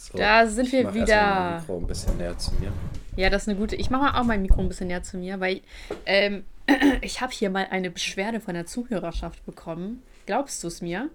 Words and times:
So, 0.00 0.16
Da 0.16 0.46
sind 0.46 0.72
wir 0.72 0.94
wieder. 0.94 1.58
Mikro 1.60 1.76
ein 1.76 1.86
bisschen 1.86 2.16
näher 2.16 2.36
zu 2.38 2.52
mir. 2.54 2.72
Ja, 3.16 3.28
das 3.28 3.42
ist 3.42 3.48
eine 3.48 3.58
gute. 3.58 3.76
Ich 3.76 3.90
mache 3.90 4.04
mal 4.04 4.18
auch 4.20 4.24
mein 4.24 4.40
Mikro 4.40 4.60
ein 4.60 4.68
bisschen 4.68 4.86
näher 4.86 5.02
zu 5.02 5.18
mir, 5.18 5.40
weil 5.40 5.60
ähm, 6.06 6.44
ich 7.02 7.20
habe 7.20 7.32
hier 7.32 7.50
mal 7.50 7.66
eine 7.70 7.90
Beschwerde 7.90 8.40
von 8.40 8.54
der 8.54 8.64
Zuhörerschaft 8.64 9.44
bekommen. 9.44 10.02
Glaubst 10.24 10.62
du 10.64 10.68
es 10.68 10.80
mir? 10.80 11.10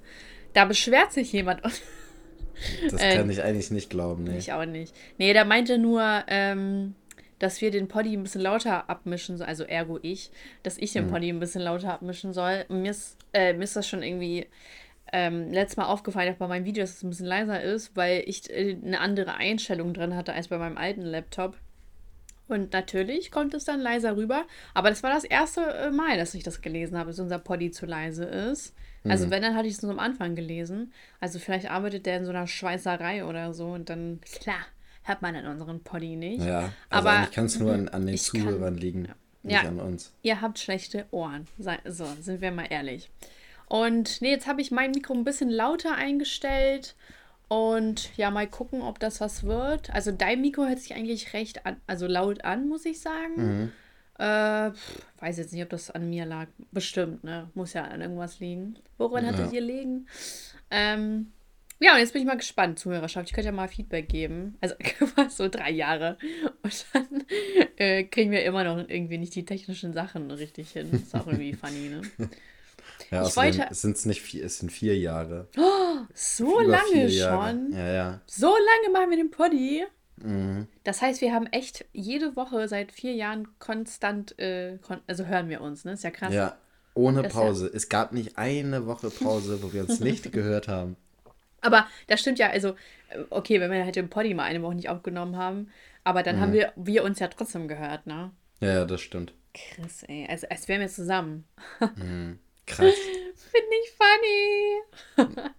Da 0.54 0.66
beschwert 0.66 1.14
sich 1.14 1.32
jemand. 1.34 1.62
Das 2.90 3.02
Äh, 3.02 3.18
kann 3.18 3.30
ich 3.30 3.44
eigentlich 3.44 3.70
nicht 3.70 3.90
glauben, 3.90 4.24
nee. 4.24 4.38
Ich 4.38 4.54
auch 4.54 4.64
nicht. 4.64 4.96
Nee, 5.18 5.34
der 5.34 5.44
meinte 5.44 5.78
nur, 5.78 6.24
ähm, 6.28 6.96
dass 7.38 7.60
wir 7.60 7.70
den 7.70 7.90
Poddy 7.90 8.16
ein 8.16 8.24
bisschen 8.24 8.40
lauter 8.40 8.90
abmischen 8.90 9.36
sollen, 9.36 9.50
also 9.50 9.66
ergo 9.66 10.00
ich, 10.02 10.32
dass 10.64 10.78
ich 10.78 10.94
den 10.94 11.08
Poddy 11.08 11.28
ein 11.28 11.42
bisschen 11.42 11.62
lauter 11.64 11.92
abmischen 11.92 12.32
soll. 12.32 12.64
Mir 12.70 12.92
ist, 12.92 13.18
äh, 13.34 13.52
mir 13.52 13.66
ist 13.66 13.76
das 13.76 13.90
schon 13.90 14.04
irgendwie 14.04 14.48
ähm, 15.16 15.52
letztes 15.52 15.78
Mal 15.78 15.86
aufgefallen, 15.86 16.36
bei 16.38 16.48
meinem 16.48 16.66
Video, 16.66 16.84
dass 16.84 16.96
es 16.98 17.04
ein 17.04 17.10
bisschen 17.10 17.26
leiser 17.28 17.62
ist, 17.62 17.96
weil 17.96 18.24
ich 18.28 18.50
äh, 18.50 18.78
eine 18.84 19.00
andere 19.00 19.36
Einstellung 19.36 19.94
drin 19.94 20.16
hatte 20.16 20.34
als 20.34 20.50
bei 20.50 20.58
meinem 20.58 20.78
alten 20.78 21.02
Laptop. 21.02 21.56
Und 22.48 22.74
natürlich 22.74 23.32
kommt 23.32 23.54
es 23.56 23.66
dann 23.66 23.80
leiser 23.80 24.18
rüber. 24.18 24.46
Aber 24.74 24.90
das 24.90 25.02
war 25.04 25.12
das 25.12 25.24
erste 25.24 25.62
äh, 25.62 25.90
Mal, 25.92 26.18
dass 26.18 26.34
ich 26.36 26.44
das 26.44 26.62
gelesen 26.62 26.98
habe, 26.98 27.10
dass 27.10 27.20
unser 27.20 27.40
Poddy 27.40 27.72
zu 27.72 27.86
leise 27.86 28.26
ist. 28.26 28.74
Also 29.08 29.30
wenn, 29.30 29.44
dann 29.44 29.56
hatte 29.56 29.68
ich 29.68 29.76
es 29.76 29.84
nur 29.84 29.92
am 29.92 30.00
Anfang 30.00 30.34
gelesen. 30.36 30.92
Also 31.20 31.38
vielleicht 31.38 31.70
arbeitet 31.70 32.08
der 32.08 32.18
in 32.18 32.26
so 32.26 32.32
einer 32.32 32.48
Schweißerei 32.48 33.24
oder 33.26 33.54
so. 33.54 33.68
Und 33.68 33.90
dann, 33.92 34.20
klar, 34.40 34.58
hört 35.04 35.22
man 35.22 35.36
dann 35.36 35.46
unseren 35.46 35.80
Poddy 35.84 36.16
nicht. 36.16 36.44
Ja, 36.44 36.72
also 36.90 37.08
Aber 37.08 37.12
eigentlich 37.12 37.32
kann 37.36 37.46
es 37.46 37.60
nur 37.60 37.72
an, 37.72 37.88
an 37.90 38.06
den 38.08 38.16
ich 38.16 38.32
kann- 38.32 38.42
Zuhörern 38.42 38.76
liegen, 38.78 39.08
nicht 39.44 39.62
Ja. 39.64 39.70
an 39.70 39.80
uns. 39.80 40.12
Ihr 40.24 40.42
habt 40.42 40.58
schlechte 40.58 41.06
Ohren. 41.12 41.48
So, 41.88 42.06
sind 42.20 42.42
wir 42.42 42.50
mal 42.52 42.66
ehrlich. 42.68 43.12
Und 43.68 44.22
nee, 44.22 44.32
jetzt 44.32 44.48
habe 44.48 44.62
ich 44.62 44.72
mein 44.72 44.92
Mikro 44.92 45.14
ein 45.14 45.24
bisschen 45.24 45.50
lauter 45.50 45.96
eingestellt. 45.96 46.96
Und 47.48 48.16
ja, 48.18 48.32
mal 48.32 48.48
gucken, 48.48 48.82
ob 48.82 49.00
das 49.00 49.22
was 49.22 49.44
wird. 49.44 49.92
Also 49.92 50.12
dein 50.12 50.42
Mikro 50.42 50.66
hört 50.66 50.80
sich 50.80 50.96
eigentlich 50.96 51.34
recht 51.34 51.66
an, 51.66 51.78
also 51.88 52.08
laut 52.08 52.44
an, 52.44 52.68
muss 52.68 52.86
ich 52.86 53.00
sagen. 53.02 53.72
Äh, 54.18 54.72
pff, 54.72 55.02
weiß 55.20 55.38
jetzt 55.38 55.54
nicht, 55.54 55.64
ob 55.64 55.70
das 55.70 55.92
an 55.92 56.10
mir 56.10 56.26
lag. 56.26 56.48
Bestimmt, 56.72 57.24
ne? 57.24 57.50
Muss 57.54 57.74
ja 57.74 57.84
an 57.84 58.02
irgendwas 58.02 58.40
liegen. 58.40 58.78
Woran 58.98 59.26
hattet 59.26 59.52
ihr 59.54 59.62
liegen? 59.62 60.08
Ähm, 60.72 61.32
ja, 61.80 61.94
und 61.94 62.00
jetzt 62.00 62.14
bin 62.14 62.22
ich 62.22 62.28
mal 62.28 62.38
gespannt, 62.38 62.80
Zuhörerschaft. 62.80 63.28
Ich 63.28 63.34
könnte 63.34 63.50
ja 63.50 63.52
mal 63.52 63.68
Feedback 63.68 64.08
geben. 64.08 64.58
Also 64.62 64.76
so 65.30 65.50
drei 65.50 65.72
Jahre. 65.72 66.18
Und 66.64 66.86
dann 66.94 67.26
äh, 67.76 68.04
kriegen 68.06 68.32
wir 68.32 68.44
immer 68.46 68.64
noch 68.64 68.78
irgendwie 68.78 69.18
nicht 69.18 69.36
die 69.36 69.46
technischen 69.46 69.94
Sachen 69.94 70.32
richtig 70.32 70.72
hin. 70.72 70.90
Ist 70.94 71.14
auch 71.14 71.28
irgendwie 71.28 71.54
funny, 71.54 71.90
ne? 71.90 72.02
Ja, 73.12 73.22
Ich 73.22 73.28
außerdem 73.28 73.60
wollte- 73.60 73.74
sind 73.76 73.98
es 73.98 74.06
nicht 74.06 74.22
vier, 74.22 74.46
es 74.46 74.58
sind 74.60 74.72
vier 74.72 74.98
Jahre. 74.98 75.48
So 76.14 76.62
Über 76.62 76.72
lange 76.72 77.08
Jahre. 77.08 77.50
schon. 77.52 77.74
Ja, 77.74 77.88
ja. 77.94 78.22
So 78.26 78.48
lange 78.48 78.94
machen 78.94 79.10
wir 79.10 79.18
den 79.18 79.32
Poddy. 79.32 79.86
Mhm. 80.18 80.68
Das 80.84 81.02
heißt, 81.02 81.22
wir 81.22 81.34
haben 81.34 81.46
echt 81.48 81.86
jede 81.94 82.36
Woche 82.36 82.68
seit 82.68 82.92
vier 82.92 83.14
Jahren 83.14 83.48
konstant, 83.60 84.38
äh, 84.40 84.78
kon 84.82 85.00
also 85.08 85.26
hören 85.26 85.50
wir 85.50 85.62
uns, 85.62 85.84
ne? 85.86 85.92
Ist 85.94 86.04
ja 86.04 86.12
krass. 86.12 86.34
Ja, 86.34 86.58
ohne 86.94 87.22
Das 87.24 87.32
ist 87.32 87.38
ja- 87.38 87.42
Pause. 87.46 87.72
Es 87.74 87.90
gab 87.90 88.12
nicht 88.14 88.38
eine 88.38 88.86
Woche 88.88 89.10
Pause, 89.10 89.62
wo 89.62 89.74
wir 89.74 89.82
uns 89.84 90.00
nicht 90.00 90.32
gehört 90.32 90.68
haben. 90.68 90.96
Aber 91.62 91.88
das 92.08 92.22
stimmt 92.22 92.40
ja, 92.40 92.50
also, 92.50 92.70
äh, 93.10 93.24
okay, 93.30 93.60
wenn 93.60 93.72
wir 93.72 93.84
halt 93.84 93.96
den 93.96 94.10
Poddy 94.10 94.34
mal 94.34 94.44
eine 94.44 94.62
Woche 94.62 94.76
nicht 94.76 94.88
aufgenommen 94.90 95.36
haben, 95.36 95.70
aber 96.04 96.24
dann 96.24 96.38
Mhm. 96.38 96.42
haben 96.42 96.54
wir, 96.54 96.72
wir 96.76 97.04
uns 97.04 97.20
ja 97.20 97.28
trotzdem 97.28 97.68
gehört, 97.68 98.08
ne? 98.08 98.32
Ja, 98.62 98.70
ja, 98.74 98.86
das 98.86 99.02
stimmt. 99.02 99.34
Krass, 99.54 100.04
ey. 100.08 100.28
Also, 100.30 100.48
als 100.50 100.68
wären 100.68 100.82
wir 100.82 100.88
zusammen. 100.90 101.46
Krass. 102.66 102.96
Finde 103.52 103.76
ich 103.84 103.92
funny. 105.18 105.52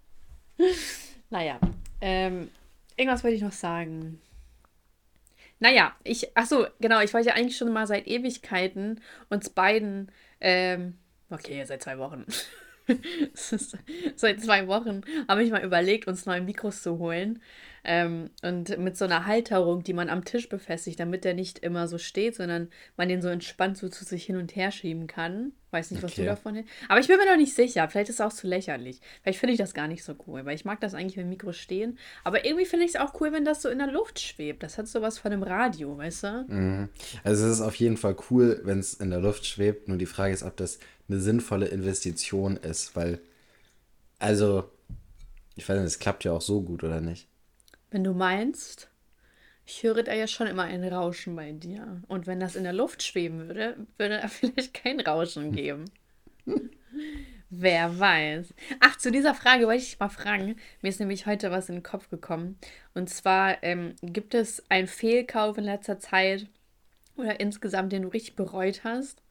naja, 1.30 1.58
ähm, 2.00 2.50
irgendwas 2.96 3.24
wollte 3.24 3.36
ich 3.36 3.42
noch 3.42 3.52
sagen. 3.52 4.20
Naja, 5.58 5.96
ich, 6.04 6.28
ach 6.34 6.46
so, 6.46 6.66
genau, 6.80 7.00
ich 7.00 7.14
wollte 7.14 7.28
ja 7.28 7.34
eigentlich 7.34 7.56
schon 7.56 7.72
mal 7.72 7.86
seit 7.86 8.06
Ewigkeiten 8.06 9.00
uns 9.30 9.48
beiden, 9.48 10.12
ähm, 10.40 10.98
okay, 11.30 11.64
seit 11.64 11.82
zwei 11.82 11.98
Wochen. 11.98 12.26
Seit 13.34 14.40
zwei 14.40 14.68
Wochen 14.68 15.00
habe 15.26 15.42
ich 15.42 15.50
mal 15.50 15.64
überlegt, 15.64 16.06
uns 16.06 16.24
neue 16.24 16.40
Mikros 16.40 16.82
zu 16.82 16.98
holen. 16.98 17.42
Ähm, 17.88 18.30
und 18.42 18.76
mit 18.78 18.96
so 18.96 19.04
einer 19.04 19.26
Halterung, 19.26 19.84
die 19.84 19.92
man 19.92 20.08
am 20.08 20.24
Tisch 20.24 20.48
befestigt, 20.48 20.98
damit 20.98 21.24
der 21.24 21.34
nicht 21.34 21.60
immer 21.60 21.86
so 21.86 21.98
steht, 21.98 22.34
sondern 22.34 22.68
man 22.96 23.08
den 23.08 23.22
so 23.22 23.28
entspannt 23.28 23.78
so 23.78 23.88
zu 23.88 24.04
sich 24.04 24.24
hin 24.24 24.36
und 24.36 24.56
her 24.56 24.72
schieben 24.72 25.06
kann. 25.06 25.52
Weiß 25.70 25.92
nicht, 25.92 26.02
was 26.02 26.14
du 26.14 26.22
Okay. 26.22 26.26
davon 26.30 26.54
hältst. 26.56 26.72
Aber 26.88 26.98
ich 26.98 27.06
bin 27.06 27.16
mir 27.16 27.26
noch 27.26 27.36
nicht 27.36 27.54
sicher. 27.54 27.88
Vielleicht 27.88 28.08
ist 28.08 28.16
es 28.16 28.20
auch 28.20 28.32
zu 28.32 28.48
lächerlich. 28.48 29.00
Vielleicht 29.22 29.38
finde 29.38 29.52
ich 29.52 29.58
das 29.58 29.72
gar 29.72 29.86
nicht 29.86 30.02
so 30.02 30.16
cool, 30.26 30.44
weil 30.44 30.56
ich 30.56 30.64
mag 30.64 30.80
das 30.80 30.94
eigentlich, 30.94 31.16
wenn 31.16 31.28
Mikros 31.28 31.56
stehen. 31.58 31.96
Aber 32.24 32.44
irgendwie 32.44 32.64
finde 32.64 32.86
ich 32.86 32.94
es 32.94 33.00
auch 33.00 33.20
cool, 33.20 33.30
wenn 33.32 33.44
das 33.44 33.62
so 33.62 33.68
in 33.68 33.78
der 33.78 33.92
Luft 33.92 34.18
schwebt. 34.18 34.64
Das 34.64 34.78
hat 34.78 34.88
sowas 34.88 35.18
von 35.18 35.32
einem 35.32 35.44
Radio, 35.44 35.96
weißt 35.96 36.22
du? 36.24 36.44
Mhm. 36.48 36.88
Also 37.22 37.46
es 37.46 37.52
ist 37.52 37.60
auf 37.60 37.76
jeden 37.76 37.96
Fall 37.98 38.16
cool, 38.30 38.62
wenn 38.64 38.80
es 38.80 38.94
in 38.94 39.10
der 39.10 39.20
Luft 39.20 39.46
schwebt. 39.46 39.86
Nur 39.86 39.98
die 39.98 40.06
Frage 40.06 40.34
ist, 40.34 40.42
ob 40.42 40.56
das 40.56 40.80
eine 41.08 41.20
sinnvolle 41.20 41.66
Investition 41.66 42.56
ist, 42.56 42.96
weil, 42.96 43.20
also, 44.18 44.64
ich 45.54 45.68
weiß 45.68 45.76
nicht, 45.76 45.86
es 45.86 45.98
klappt 46.00 46.24
ja 46.24 46.32
auch 46.32 46.40
so 46.42 46.62
gut, 46.62 46.82
oder 46.82 47.00
nicht? 47.00 47.28
Wenn 47.96 48.04
du 48.04 48.12
meinst, 48.12 48.90
ich 49.64 49.82
höre 49.82 50.02
da 50.02 50.12
ja 50.12 50.26
schon 50.26 50.48
immer 50.48 50.64
ein 50.64 50.84
Rauschen 50.84 51.34
bei 51.34 51.52
dir. 51.52 52.02
Und 52.08 52.26
wenn 52.26 52.40
das 52.40 52.54
in 52.54 52.64
der 52.64 52.74
Luft 52.74 53.02
schweben 53.02 53.48
würde, 53.48 53.86
würde 53.96 54.20
da 54.20 54.28
vielleicht 54.28 54.74
kein 54.74 55.00
Rauschen 55.00 55.50
geben. 55.50 55.86
Wer 57.48 57.98
weiß. 57.98 58.52
Ach, 58.80 58.98
zu 58.98 59.10
dieser 59.10 59.34
Frage 59.34 59.64
wollte 59.64 59.78
ich 59.78 59.88
dich 59.88 59.98
mal 59.98 60.10
fragen. 60.10 60.56
Mir 60.82 60.90
ist 60.90 61.00
nämlich 61.00 61.24
heute 61.24 61.50
was 61.50 61.70
in 61.70 61.76
den 61.76 61.82
Kopf 61.82 62.10
gekommen. 62.10 62.58
Und 62.92 63.08
zwar, 63.08 63.62
ähm, 63.62 63.94
gibt 64.02 64.34
es 64.34 64.62
einen 64.68 64.88
Fehlkauf 64.88 65.56
in 65.56 65.64
letzter 65.64 65.98
Zeit 65.98 66.48
oder 67.16 67.40
insgesamt, 67.40 67.94
den 67.94 68.02
du 68.02 68.08
richtig 68.08 68.36
bereut 68.36 68.84
hast? 68.84 69.22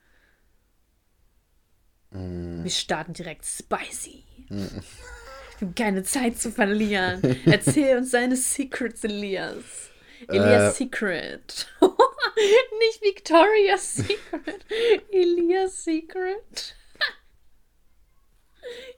Wir 2.09 2.71
starten 2.71 3.13
direkt 3.13 3.45
spicy. 3.45 4.23
Wir 5.59 5.67
haben 5.67 5.75
keine 5.75 6.03
Zeit 6.03 6.37
zu 6.37 6.51
verlieren. 6.51 7.21
Erzähl 7.45 7.97
uns 7.97 8.11
deine 8.11 8.35
Secrets, 8.35 9.03
Elias. 9.03 9.89
Elias 10.27 10.73
Äh. 10.73 10.77
Secret. 10.83 11.67
Nicht 12.79 13.01
Victoria's 13.01 13.95
Secret. 13.95 14.65
Elias 15.11 15.83
Secret. 15.83 16.75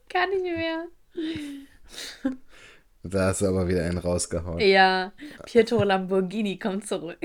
Kann 0.10 0.30
nicht 0.30 0.44
mehr. 0.44 0.88
Da 3.04 3.28
hast 3.28 3.42
du 3.42 3.48
aber 3.48 3.68
wieder 3.68 3.84
einen 3.84 3.98
rausgehauen. 3.98 4.60
Ja, 4.60 5.12
Pietro 5.46 5.84
Lamborghini 5.84 6.58
kommt 6.58 6.88
zurück. 6.88 7.20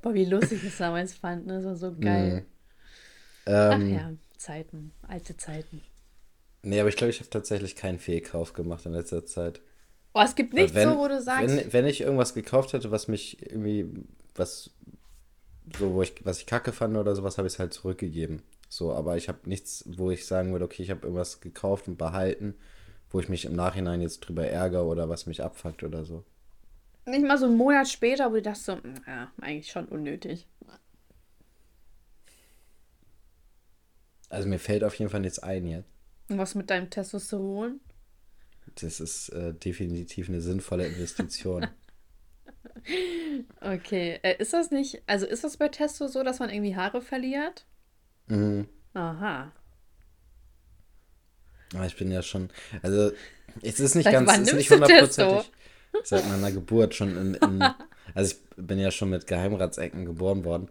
Boah, 0.00 0.14
wie 0.14 0.24
lustig 0.24 0.62
ich 0.62 0.70
das 0.70 0.78
damals 0.78 1.14
fand, 1.14 1.46
ne? 1.46 1.54
Das 1.56 1.64
war 1.64 1.76
so 1.76 1.96
geil. 1.98 2.46
Ach 3.44 3.74
Ähm, 3.74 3.92
ja, 3.92 4.12
Zeiten, 4.36 4.92
alte 5.08 5.36
Zeiten. 5.36 5.82
Nee, 6.62 6.80
aber 6.80 6.88
ich 6.88 6.96
glaube, 6.96 7.10
ich 7.10 7.20
habe 7.20 7.30
tatsächlich 7.30 7.76
keinen 7.76 7.98
Fehlkauf 7.98 8.52
gemacht 8.52 8.86
in 8.86 8.92
letzter 8.92 9.24
Zeit. 9.24 9.60
Oh, 10.14 10.20
es 10.20 10.34
gibt 10.34 10.54
nichts 10.54 10.74
wenn, 10.74 10.88
so, 10.90 10.98
wo 10.98 11.08
du 11.08 11.20
sagst, 11.20 11.56
Wenn, 11.56 11.72
wenn 11.72 11.86
ich 11.86 12.00
irgendwas 12.00 12.34
gekauft 12.34 12.72
hätte, 12.72 12.90
was 12.90 13.08
mich 13.08 13.40
irgendwie, 13.50 13.86
was, 14.34 14.70
so, 15.78 15.94
wo 15.94 16.02
ich, 16.02 16.14
was 16.24 16.38
ich 16.40 16.46
kacke 16.46 16.72
fand 16.72 16.96
oder 16.96 17.14
sowas, 17.14 17.38
habe 17.38 17.46
ich 17.48 17.54
es 17.54 17.58
halt 17.58 17.72
zurückgegeben. 17.74 18.42
So, 18.68 18.92
aber 18.92 19.16
ich 19.16 19.28
habe 19.28 19.38
nichts, 19.48 19.84
wo 19.86 20.10
ich 20.10 20.26
sagen 20.26 20.52
würde, 20.52 20.64
okay, 20.64 20.82
ich 20.82 20.90
habe 20.90 21.02
irgendwas 21.02 21.40
gekauft 21.40 21.86
und 21.88 21.98
behalten, 21.98 22.54
wo 23.10 23.20
ich 23.20 23.28
mich 23.28 23.44
im 23.44 23.54
Nachhinein 23.54 24.00
jetzt 24.00 24.20
drüber 24.20 24.46
ärgere 24.46 24.84
oder 24.86 25.08
was 25.08 25.26
mich 25.26 25.42
abfuckt 25.42 25.82
oder 25.84 26.04
so. 26.04 26.24
nicht 27.06 27.24
mal 27.24 27.38
so 27.38 27.46
einen 27.46 27.56
Monat 27.56 27.88
später, 27.88 28.30
wo 28.30 28.34
du 28.34 28.42
dachtest 28.42 28.66
so, 28.66 28.76
"Mm, 28.76 28.94
ja, 29.06 29.32
eigentlich 29.40 29.70
schon 29.70 29.86
unnötig. 29.86 30.46
Also 34.28 34.48
mir 34.48 34.58
fällt 34.60 34.84
auf 34.84 34.94
jeden 34.94 35.10
Fall 35.10 35.20
nichts 35.20 35.40
ein 35.40 35.66
jetzt. 35.66 35.88
Und 36.28 36.38
was 36.38 36.54
mit 36.54 36.70
deinem 36.70 36.90
Testosteron? 36.90 37.80
Das 38.76 39.00
ist 39.00 39.28
äh, 39.30 39.54
definitiv 39.54 40.28
eine 40.28 40.40
sinnvolle 40.40 40.86
Investition. 40.86 41.68
Okay, 43.60 44.20
äh, 44.22 44.36
ist 44.38 44.52
das 44.52 44.70
nicht, 44.70 45.02
also 45.06 45.26
ist 45.26 45.42
das 45.44 45.56
bei 45.56 45.68
Testo 45.68 46.06
so, 46.08 46.22
dass 46.22 46.38
man 46.38 46.50
irgendwie 46.50 46.76
Haare 46.76 47.00
verliert? 47.02 47.66
mhm. 48.28 48.68
Aha. 48.94 49.52
Aber 51.74 51.86
ich 51.86 51.96
bin 51.96 52.10
ja 52.10 52.22
schon, 52.22 52.50
also 52.82 53.12
es 53.62 53.80
ist 53.80 53.94
nicht 53.94 54.10
ganz, 54.10 54.32
es 54.32 54.40
ist 54.48 54.52
nicht 54.54 54.70
hundertprozentig. 54.70 55.50
Seit 56.02 56.26
meiner 56.28 56.52
Geburt 56.52 56.94
schon 56.94 57.16
in, 57.16 57.34
in, 57.34 57.74
also 58.14 58.34
ich 58.36 58.40
bin 58.56 58.78
ja 58.78 58.90
schon 58.90 59.10
mit 59.10 59.26
Geheimratsecken 59.26 60.04
geboren 60.04 60.44
worden. 60.44 60.68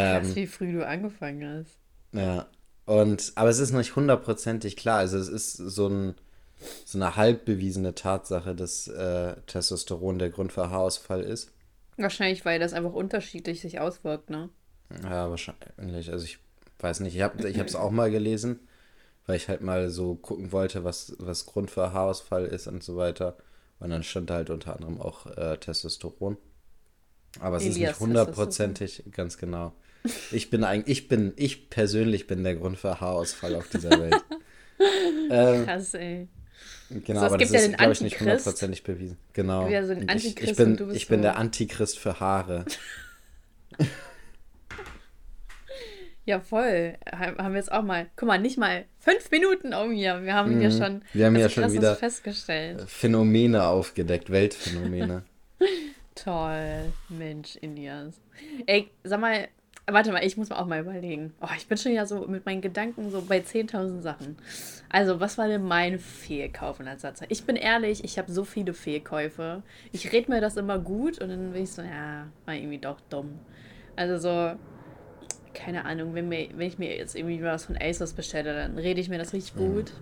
Krass, 0.00 0.34
Ähm, 0.34 0.34
wie 0.34 0.46
früh 0.46 0.72
du 0.72 0.86
angefangen 0.86 1.60
hast. 1.60 1.78
ja. 2.12 2.48
Und, 2.88 3.32
aber 3.34 3.50
es 3.50 3.58
ist 3.58 3.72
nicht 3.72 3.96
hundertprozentig 3.96 4.74
klar. 4.74 5.00
Also 5.00 5.18
es 5.18 5.28
ist 5.28 5.58
so 5.58 5.88
ein, 5.88 6.14
so 6.86 6.96
eine 6.96 7.16
halb 7.16 7.44
bewiesene 7.44 7.94
Tatsache, 7.94 8.54
dass 8.54 8.88
äh, 8.88 9.36
Testosteron 9.46 10.18
der 10.18 10.30
Grund 10.30 10.54
für 10.54 10.70
Haarausfall 10.70 11.20
ist. 11.20 11.52
Wahrscheinlich, 11.98 12.46
weil 12.46 12.58
das 12.58 12.72
einfach 12.72 12.94
unterschiedlich 12.94 13.60
sich 13.60 13.78
auswirkt, 13.78 14.30
ne? 14.30 14.48
Ja, 15.02 15.28
wahrscheinlich. 15.28 16.10
Also 16.10 16.24
ich 16.24 16.38
weiß 16.78 17.00
nicht. 17.00 17.14
Ich 17.14 17.20
habe 17.22 17.42
es 17.42 17.76
auch 17.76 17.90
mal 17.90 18.10
gelesen, 18.10 18.60
weil 19.26 19.36
ich 19.36 19.48
halt 19.48 19.60
mal 19.60 19.90
so 19.90 20.14
gucken 20.14 20.50
wollte, 20.50 20.82
was, 20.82 21.14
was 21.18 21.44
Grund 21.44 21.70
für 21.70 21.92
Haarausfall 21.92 22.46
ist 22.46 22.68
und 22.68 22.82
so 22.82 22.96
weiter. 22.96 23.36
Und 23.80 23.90
dann 23.90 24.02
stand 24.02 24.30
da 24.30 24.36
halt 24.36 24.48
unter 24.48 24.74
anderem 24.74 24.98
auch 24.98 25.26
äh, 25.36 25.58
Testosteron. 25.58 26.38
Aber 27.38 27.58
es 27.58 27.64
ist 27.64 27.76
Elias 27.76 27.90
nicht 27.90 28.00
hundertprozentig, 28.00 29.04
ganz 29.10 29.36
genau. 29.36 29.74
Ich 30.32 30.50
bin 30.50 30.64
eigentlich, 30.64 30.98
ich 30.98 31.08
bin, 31.08 31.32
ich 31.36 31.70
persönlich 31.70 32.26
bin 32.26 32.44
der 32.44 32.56
Grund 32.56 32.78
für 32.78 33.00
Haarausfall 33.00 33.54
auf 33.56 33.68
dieser 33.68 33.90
Welt. 33.90 34.14
ähm, 35.30 35.64
Krass, 35.66 35.94
ey. 35.94 36.28
genau, 36.90 37.20
So, 37.20 37.26
aber 37.26 37.38
das 37.38 37.50
ja 37.50 37.60
ist, 37.60 37.76
glaube 37.76 37.92
ich, 37.92 38.00
nicht 38.00 38.20
hundertprozentig 38.20 38.82
bewiesen. 38.84 39.16
Genau. 39.32 39.68
Wieder 39.68 39.86
so 39.86 39.92
ich, 39.94 40.40
ich 40.42 40.56
bin, 40.56 40.90
ich 40.92 41.08
bin 41.08 41.18
so- 41.18 41.22
der 41.22 41.36
Antichrist 41.36 41.98
für 41.98 42.20
Haare. 42.20 42.64
Ja, 46.24 46.40
voll. 46.40 46.94
Ha- 47.10 47.38
Haben 47.38 47.54
wir 47.54 47.58
jetzt 47.58 47.72
auch 47.72 47.82
mal. 47.82 48.06
Guck 48.16 48.28
mal, 48.28 48.38
nicht 48.38 48.58
mal 48.58 48.84
fünf 48.98 49.30
Minuten 49.30 49.72
um 49.72 49.92
hier. 49.92 50.22
Wir 50.24 50.34
haben 50.34 50.60
ja 50.60 50.68
Mhm. 50.68 50.76
schon. 50.78 51.02
Wir 51.14 51.24
haben 51.26 51.36
ja 51.36 51.48
schon 51.48 51.62
krass 51.62 51.72
wieder- 51.72 51.96
festgestellt. 51.96 52.82
Phänomene 52.86 53.64
aufgedeckt, 53.64 54.28
Weltphänomene. 54.30 55.22
Toll, 56.14 56.92
Mensch, 57.08 57.56
Indias. 57.56 58.20
Ey, 58.66 58.90
sag 59.04 59.20
mal, 59.20 59.48
warte 59.92 60.12
mal, 60.12 60.24
ich 60.24 60.36
muss 60.36 60.50
mir 60.50 60.58
auch 60.58 60.66
mal 60.66 60.80
überlegen. 60.80 61.32
Oh, 61.40 61.48
ich 61.56 61.66
bin 61.66 61.78
schon 61.78 61.92
ja 61.92 62.06
so 62.06 62.26
mit 62.26 62.46
meinen 62.46 62.60
Gedanken 62.60 63.10
so 63.10 63.22
bei 63.22 63.38
10.000 63.38 64.02
Sachen. 64.02 64.36
Also, 64.88 65.20
was 65.20 65.38
war 65.38 65.48
denn 65.48 65.62
mein 65.62 65.98
Fehlkauf 65.98 66.80
in 66.80 66.86
letzter 66.86 67.14
Zeit? 67.14 67.30
Ich 67.30 67.44
bin 67.44 67.56
ehrlich, 67.56 68.04
ich 68.04 68.18
habe 68.18 68.30
so 68.30 68.44
viele 68.44 68.74
Fehlkäufe. 68.74 69.62
Ich 69.92 70.12
rede 70.12 70.30
mir 70.30 70.40
das 70.40 70.56
immer 70.56 70.78
gut 70.78 71.20
und 71.20 71.28
dann 71.28 71.52
bin 71.52 71.62
ich 71.62 71.72
so, 71.72 71.82
ja, 71.82 72.26
war 72.46 72.54
irgendwie 72.54 72.78
doch 72.78 73.00
dumm. 73.08 73.38
Also 73.96 74.18
so, 74.18 74.58
keine 75.58 75.84
Ahnung, 75.84 76.14
wenn, 76.14 76.28
mir, 76.28 76.48
wenn 76.54 76.68
ich 76.68 76.78
mir 76.78 76.96
jetzt 76.96 77.16
irgendwie 77.16 77.42
was 77.42 77.64
von 77.64 77.76
ASOS 77.76 78.12
bestelle, 78.12 78.54
dann 78.54 78.78
rede 78.78 79.00
ich 79.00 79.08
mir 79.08 79.18
das 79.18 79.32
richtig 79.32 79.56
gut. 79.56 79.92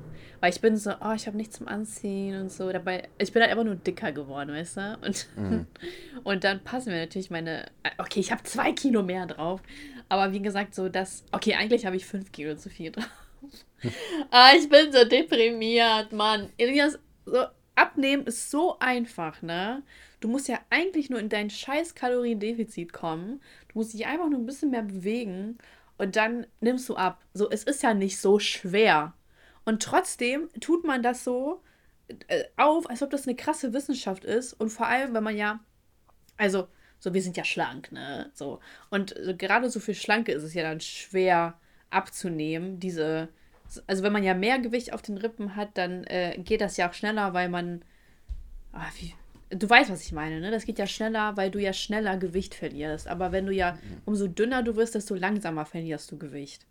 Weil 0.40 0.50
ich 0.50 0.60
bin 0.60 0.76
so, 0.76 0.90
oh, 1.00 1.12
ich 1.14 1.26
habe 1.26 1.36
nichts 1.36 1.56
zum 1.56 1.66
Anziehen 1.66 2.38
und 2.38 2.52
so. 2.52 2.70
Dabei, 2.70 3.08
ich 3.18 3.32
bin 3.32 3.40
halt 3.40 3.50
einfach 3.50 3.64
nur 3.64 3.76
dicker 3.76 4.12
geworden, 4.12 4.54
weißt 4.54 4.76
du? 4.76 4.98
Und, 5.02 5.26
und 6.24 6.44
dann 6.44 6.62
passen 6.62 6.92
mir 6.92 7.00
natürlich 7.00 7.30
meine. 7.30 7.70
Okay, 7.96 8.20
ich 8.20 8.30
habe 8.30 8.42
zwei 8.42 8.72
Kilo 8.72 9.02
mehr 9.02 9.24
drauf. 9.24 9.62
Aber 10.10 10.32
wie 10.32 10.42
gesagt, 10.42 10.74
so 10.74 10.90
das. 10.90 11.24
Okay, 11.32 11.54
eigentlich 11.54 11.86
habe 11.86 11.96
ich 11.96 12.04
fünf 12.04 12.32
Kilo 12.32 12.54
zu 12.56 12.68
viel 12.68 12.92
drauf. 12.92 13.08
ah, 14.30 14.50
ich 14.56 14.68
bin 14.68 14.92
so 14.92 15.04
deprimiert, 15.04 16.12
Mann. 16.12 16.50
Elias, 16.58 16.98
so, 17.24 17.44
abnehmen 17.74 18.26
ist 18.26 18.50
so 18.50 18.78
einfach, 18.78 19.40
ne? 19.40 19.82
Du 20.20 20.28
musst 20.28 20.48
ja 20.48 20.58
eigentlich 20.70 21.10
nur 21.10 21.20
in 21.20 21.28
dein 21.28 21.50
scheiß 21.50 21.94
Kaloriendefizit 21.94 22.92
kommen. 22.92 23.40
Musst 23.76 23.92
dich 23.92 24.06
einfach 24.06 24.30
nur 24.30 24.38
ein 24.38 24.46
bisschen 24.46 24.70
mehr 24.70 24.84
bewegen 24.84 25.58
und 25.98 26.16
dann 26.16 26.46
nimmst 26.60 26.88
du 26.88 26.96
ab. 26.96 27.22
So, 27.34 27.50
es 27.50 27.62
ist 27.62 27.82
ja 27.82 27.92
nicht 27.92 28.18
so 28.18 28.38
schwer. 28.38 29.12
Und 29.66 29.82
trotzdem 29.82 30.48
tut 30.60 30.86
man 30.86 31.02
das 31.02 31.24
so 31.24 31.62
äh, 32.28 32.44
auf, 32.56 32.88
als 32.88 33.02
ob 33.02 33.10
das 33.10 33.26
eine 33.26 33.36
krasse 33.36 33.74
Wissenschaft 33.74 34.24
ist. 34.24 34.54
Und 34.54 34.70
vor 34.70 34.86
allem, 34.86 35.12
wenn 35.12 35.22
man 35.22 35.36
ja, 35.36 35.60
also, 36.38 36.68
so, 37.00 37.12
wir 37.12 37.20
sind 37.20 37.36
ja 37.36 37.44
schlank, 37.44 37.92
ne? 37.92 38.30
So. 38.32 38.60
Und 38.88 39.14
äh, 39.14 39.34
gerade 39.34 39.68
so 39.68 39.78
für 39.78 39.94
Schlanke 39.94 40.32
ist 40.32 40.42
es 40.42 40.54
ja 40.54 40.62
dann 40.62 40.80
schwer 40.80 41.60
abzunehmen. 41.90 42.80
Diese, 42.80 43.28
also, 43.86 44.02
wenn 44.02 44.12
man 44.14 44.24
ja 44.24 44.32
mehr 44.32 44.58
Gewicht 44.58 44.94
auf 44.94 45.02
den 45.02 45.18
Rippen 45.18 45.54
hat, 45.54 45.76
dann 45.76 46.04
äh, 46.04 46.38
geht 46.38 46.62
das 46.62 46.78
ja 46.78 46.88
auch 46.88 46.94
schneller, 46.94 47.34
weil 47.34 47.50
man. 47.50 47.84
Ah, 48.72 48.88
wie, 48.98 49.14
du 49.50 49.68
weißt, 49.68 49.90
was 49.90 50.04
ich 50.04 50.12
meine, 50.12 50.40
ne? 50.40 50.50
Das 50.50 50.64
geht 50.64 50.78
ja 50.78 50.86
schneller, 50.86 51.36
weil 51.36 51.50
du 51.50 51.60
ja 51.60 51.72
schneller 51.72 52.16
Gewicht 52.16 52.54
verlierst. 52.54 53.08
Aber 53.08 53.32
wenn 53.32 53.46
du 53.46 53.52
ja, 53.52 53.78
umso 54.04 54.26
dünner 54.26 54.62
du 54.62 54.76
wirst, 54.76 54.94
desto 54.94 55.14
langsamer 55.14 55.66
verlierst 55.66 56.10
du 56.10 56.18
Gewicht. 56.18 56.66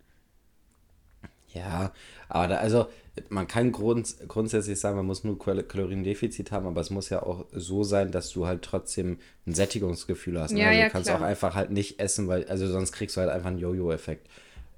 Ja, 1.54 1.94
aber 2.28 2.50
da, 2.50 2.58
also 2.58 2.88
man 3.30 3.48
kann 3.48 3.72
grunds 3.72 4.18
grundsätzlich 4.28 4.78
sagen, 4.78 4.98
man 4.98 5.06
muss 5.06 5.24
nur 5.24 5.40
Kal 5.40 5.64
Kaloriendefizit 5.64 6.52
haben, 6.52 6.68
aber 6.68 6.82
es 6.82 6.90
muss 6.90 7.10
ja 7.10 7.24
auch 7.24 7.46
so 7.54 7.84
sein, 7.84 8.12
dass 8.12 8.30
du 8.32 8.46
halt 8.46 8.62
trotzdem 8.62 9.20
ein 9.48 9.54
Sättigungsgefühl 9.54 10.40
hast. 10.40 10.52
ne? 10.52 10.60
Ja, 10.60 10.68
also 10.68 10.80
ja, 10.80 10.86
du 10.88 10.92
kannst 10.92 11.08
klar. 11.08 11.22
auch 11.22 11.24
einfach 11.24 11.56
halt 11.56 11.72
nicht 11.72 12.00
essen, 12.02 12.28
weil, 12.28 12.46
also 12.48 12.68
sonst 12.68 12.92
kriegst 12.92 13.16
du 13.16 13.22
halt 13.22 13.30
einfach 13.30 13.48
einen 13.48 13.60
Jojo-Effekt. 13.60 14.28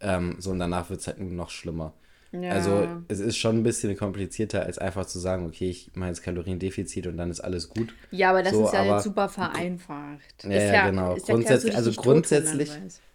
Ähm, 0.01 0.35
so 0.37 0.51
und 0.51 0.59
danach 0.59 0.91
wird 0.91 0.99
es 0.99 1.07
halt 1.07 1.19
nur 1.19 1.31
noch 1.31 1.49
schlimmer. 1.49 1.93
Ja. 2.31 2.51
Also 2.51 2.87
es 3.07 3.19
ist 3.19 3.37
schon 3.37 3.57
ein 3.57 3.63
bisschen 3.63 3.95
komplizierter, 3.97 4.63
als 4.63 4.77
einfach 4.77 5.05
zu 5.05 5.19
sagen, 5.19 5.45
okay, 5.45 5.69
ich 5.69 5.91
mache 5.95 6.09
jetzt 6.09 6.21
Kaloriendefizit 6.23 7.07
und 7.07 7.17
dann 7.17 7.31
ist 7.31 7.39
alles 7.39 7.69
gut. 7.69 7.93
Ja, 8.11 8.31
aber 8.31 8.43
das 8.43 8.53
So, 8.53 8.65
ist 8.65 8.73
ja 8.73 8.83
jetzt 8.83 9.03
super 9.03 9.29
vereinfacht. 9.29 10.43
Ja, 10.43 10.49
ja, 10.51 10.89
genau. 10.89 11.11
Ja 11.11 11.15
du 11.15 11.25
Grundsätzlich, 11.25 11.75
also 11.75 11.91
grundsätzlich, 11.93 12.69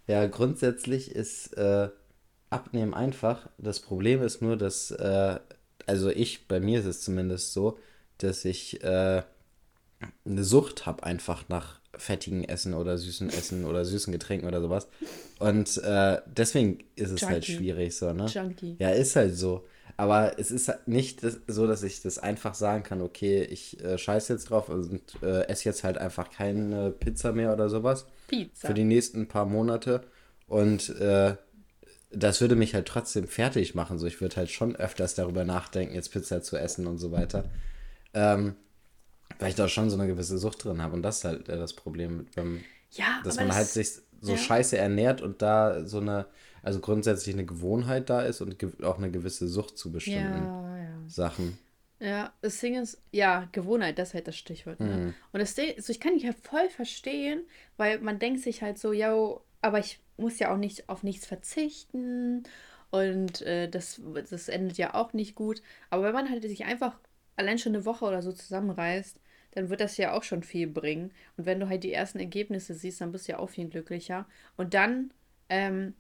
ja, 0.07 0.27
grundsätzlich 0.27 1.15
ist 1.15 1.57
äh, 1.59 1.91
Abnehmen 2.51 2.95
einfach. 2.95 3.49
Das 3.59 3.81
Problem 3.81 4.23
ist 4.23 4.41
nur, 4.43 4.57
dass, 4.57 4.91
äh, 4.91 5.39
also 5.87 6.11
ich, 6.11 6.49
bei 6.49 6.61
mir 6.61 6.81
ist 6.81 6.87
es 6.87 7.03
zumindest 7.03 7.53
so, 7.53 7.79
dass 8.19 8.45
ich 8.45 8.83
äh, 8.83 9.23
eine 10.25 10.45
Sucht 10.45 10.87
habe 10.87 11.03
einfach 11.05 11.49
nach 11.49 11.82
fettigen 11.97 12.45
Essen 12.45 12.75
oder 12.75 12.97
süßen 12.97 13.29
Essen 13.29 13.65
oder 13.65 13.85
süßen 13.85 14.13
Getränken 14.13 14.49
oder 14.49 14.61
sowas. 14.61 14.89
Und 15.39 15.79
äh, 15.79 16.19
deswegen 16.27 16.79
ist 16.97 17.11
es 17.11 17.23
halt 17.23 17.47
Junkie. 17.47 17.59
schwierig 17.59 17.97
so, 17.97 18.13
ne? 18.13 18.27
Junkie. 18.27 18.77
Ja, 18.79 18.91
ist 18.91 19.17
halt 19.17 19.37
so. 19.37 19.65
Aber 19.97 20.39
es 20.39 20.51
ist 20.51 20.69
halt 20.69 20.89
nicht 20.89 21.21
so, 21.47 21.67
dass 21.67 21.83
ich 21.83 22.01
das 22.01 22.19
einfach 22.19 22.55
sagen 22.55 22.83
kann, 22.83 23.03
okay, 23.03 23.43
ich 23.45 23.79
äh, 23.85 23.99
scheiße 23.99 24.33
jetzt 24.33 24.51
drauf 24.51 24.69
und 24.69 25.01
äh, 25.23 25.43
esse 25.49 25.69
jetzt 25.69 25.85
halt 25.85 25.99
einfach 25.99 26.31
keine 26.31 26.91
Pizza 26.91 27.33
mehr 27.33 27.53
oder 27.53 27.69
sowas 27.69 28.07
Pizza. 28.27 28.69
für 28.69 28.75
die 28.75 28.85
nächsten 28.85 29.29
paar 29.29 29.45
Monate. 29.45 30.01
Und 30.47 30.89
äh, 30.99 31.37
das 32.11 32.41
würde 32.41 32.57
mich 32.57 32.75
halt 32.75 32.87
trotzdem 32.87 33.29
fertig 33.29 33.75
machen. 33.75 33.99
So, 33.99 34.07
ich 34.07 34.21
würde 34.21 34.37
halt 34.37 34.51
schon 34.51 34.77
öfters 34.77 35.15
darüber 35.15 35.45
nachdenken, 35.45 35.95
jetzt 35.95 36.11
Pizza 36.13 36.43
zu 36.43 36.57
essen 36.57 36.87
und 36.87 36.99
so 36.99 37.13
weiter. 37.13 37.45
Ähm, 38.15 38.55
weil 39.39 39.51
ich 39.51 39.55
da 39.55 39.69
schon 39.69 39.91
so 39.91 39.97
eine 39.97 40.07
gewisse 40.07 40.39
Sucht 40.39 40.65
drin 40.65 40.83
habe. 40.83 40.95
Und 40.95 41.03
das 41.03 41.19
ist 41.19 41.25
halt 41.25 41.49
äh, 41.49 41.57
das 41.57 41.75
Problem, 41.75 42.27
beim, 42.35 42.61
ja, 42.93 43.21
dass 43.25 43.37
man 43.37 43.55
halt 43.55 43.67
sich 43.67 43.89
so 44.21 44.33
ja. 44.33 44.39
scheiße 44.39 44.77
ernährt 44.79 45.21
und 45.21 45.43
da 45.43 45.85
so 45.85 45.99
eine, 45.99 46.27
also 46.63 46.81
grundsätzlich 46.81 47.35
eine 47.35 47.45
Gewohnheit 47.45 48.09
da 48.09 48.23
ist 48.23 48.41
und 48.41 48.57
auch 48.85 48.99
eine 48.99 49.11
gewisse 49.11 49.49
Sucht 49.49 49.77
zu 49.77 49.91
bestimmten 49.91 50.45
Ja, 50.45 50.79
ja. 50.79 50.91
Sachen. 51.09 51.59
Ja, 51.99 52.33
das 52.41 52.59
Ding 52.59 52.75
ist, 52.75 53.01
ja, 53.13 53.49
Gewohnheit, 53.53 53.99
das 53.99 54.09
ist 54.09 54.15
halt 54.15 54.29
das 54.29 54.37
Stichwort. 54.37 54.81
Ne? 54.81 54.97
Mhm. 54.97 55.15
Und 55.33 55.41
das 55.41 55.55
Ding, 55.55 55.73
also 55.77 55.91
ich 55.93 56.01
kann 56.01 56.15
dich 56.15 56.25
halt 56.25 56.39
voll 56.43 56.69
verstehen, 56.69 57.43
weil 57.77 58.01
man 58.01 58.19
denkt 58.19 58.41
sich 58.41 58.63
halt 58.63 58.79
so, 58.79 58.93
ja, 58.93 59.15
aber 59.61 59.79
ich 59.79 60.01
muss 60.17 60.39
ja 60.39 60.53
auch 60.53 60.57
nicht 60.57 60.89
auf 60.89 61.05
nichts 61.05 61.27
verzichten 61.27 62.43
und 62.91 63.43
äh, 63.43 63.69
das, 63.69 64.01
das 64.31 64.49
endet 64.49 64.79
ja 64.79 64.95
auch 64.95 65.13
nicht 65.13 65.35
gut. 65.35 65.63
Aber 65.91 66.03
wenn 66.03 66.13
man 66.13 66.29
halt 66.29 66.43
sich 66.43 66.65
einfach 66.65 66.99
allein 67.37 67.59
schon 67.59 67.75
eine 67.75 67.85
Woche 67.85 68.05
oder 68.05 68.21
so 68.21 68.33
zusammenreißt, 68.33 69.19
dann 69.53 69.71
wird 69.71 69.81
das 69.81 69.97
ja 69.97 70.13
auch 70.15 70.23
schon 70.23 70.43
viel 70.43 70.67
bringen. 70.67 71.13
Und 71.37 71.47
wenn 71.47 71.61
du 71.61 71.69
halt 71.69 71.85
die 71.85 71.93
ersten 71.93 72.19
Ergebnisse 72.19 72.75
siehst, 72.75 73.01
dann 73.01 73.13
bist 73.13 73.29
du 73.29 73.33
ja 73.33 73.39
auch 73.39 73.51
viel 73.51 73.69
glücklicher. 73.69 74.27
Und 74.57 74.75
dann 74.75 75.13
ähm, 75.49 75.95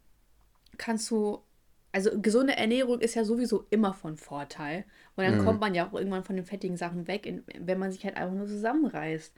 kannst 0.78 1.10
du, 1.10 1.42
also 1.92 2.10
gesunde 2.20 2.56
Ernährung 2.56 3.00
ist 3.00 3.14
ja 3.14 3.24
sowieso 3.24 3.66
immer 3.70 3.94
von 3.94 4.16
Vorteil. 4.16 4.84
Und 5.16 5.24
dann 5.24 5.38
kommt 5.38 5.60
man 5.60 5.74
ja 5.74 5.86
auch 5.88 5.94
irgendwann 5.94 6.24
von 6.24 6.36
den 6.36 6.46
fettigen 6.46 6.76
Sachen 6.76 7.06
weg, 7.08 7.26
in, 7.26 7.44
wenn 7.58 7.78
man 7.78 7.92
sich 7.92 8.04
halt 8.04 8.16
einfach 8.16 8.34
nur 8.34 8.46
zusammenreißt. 8.46 9.34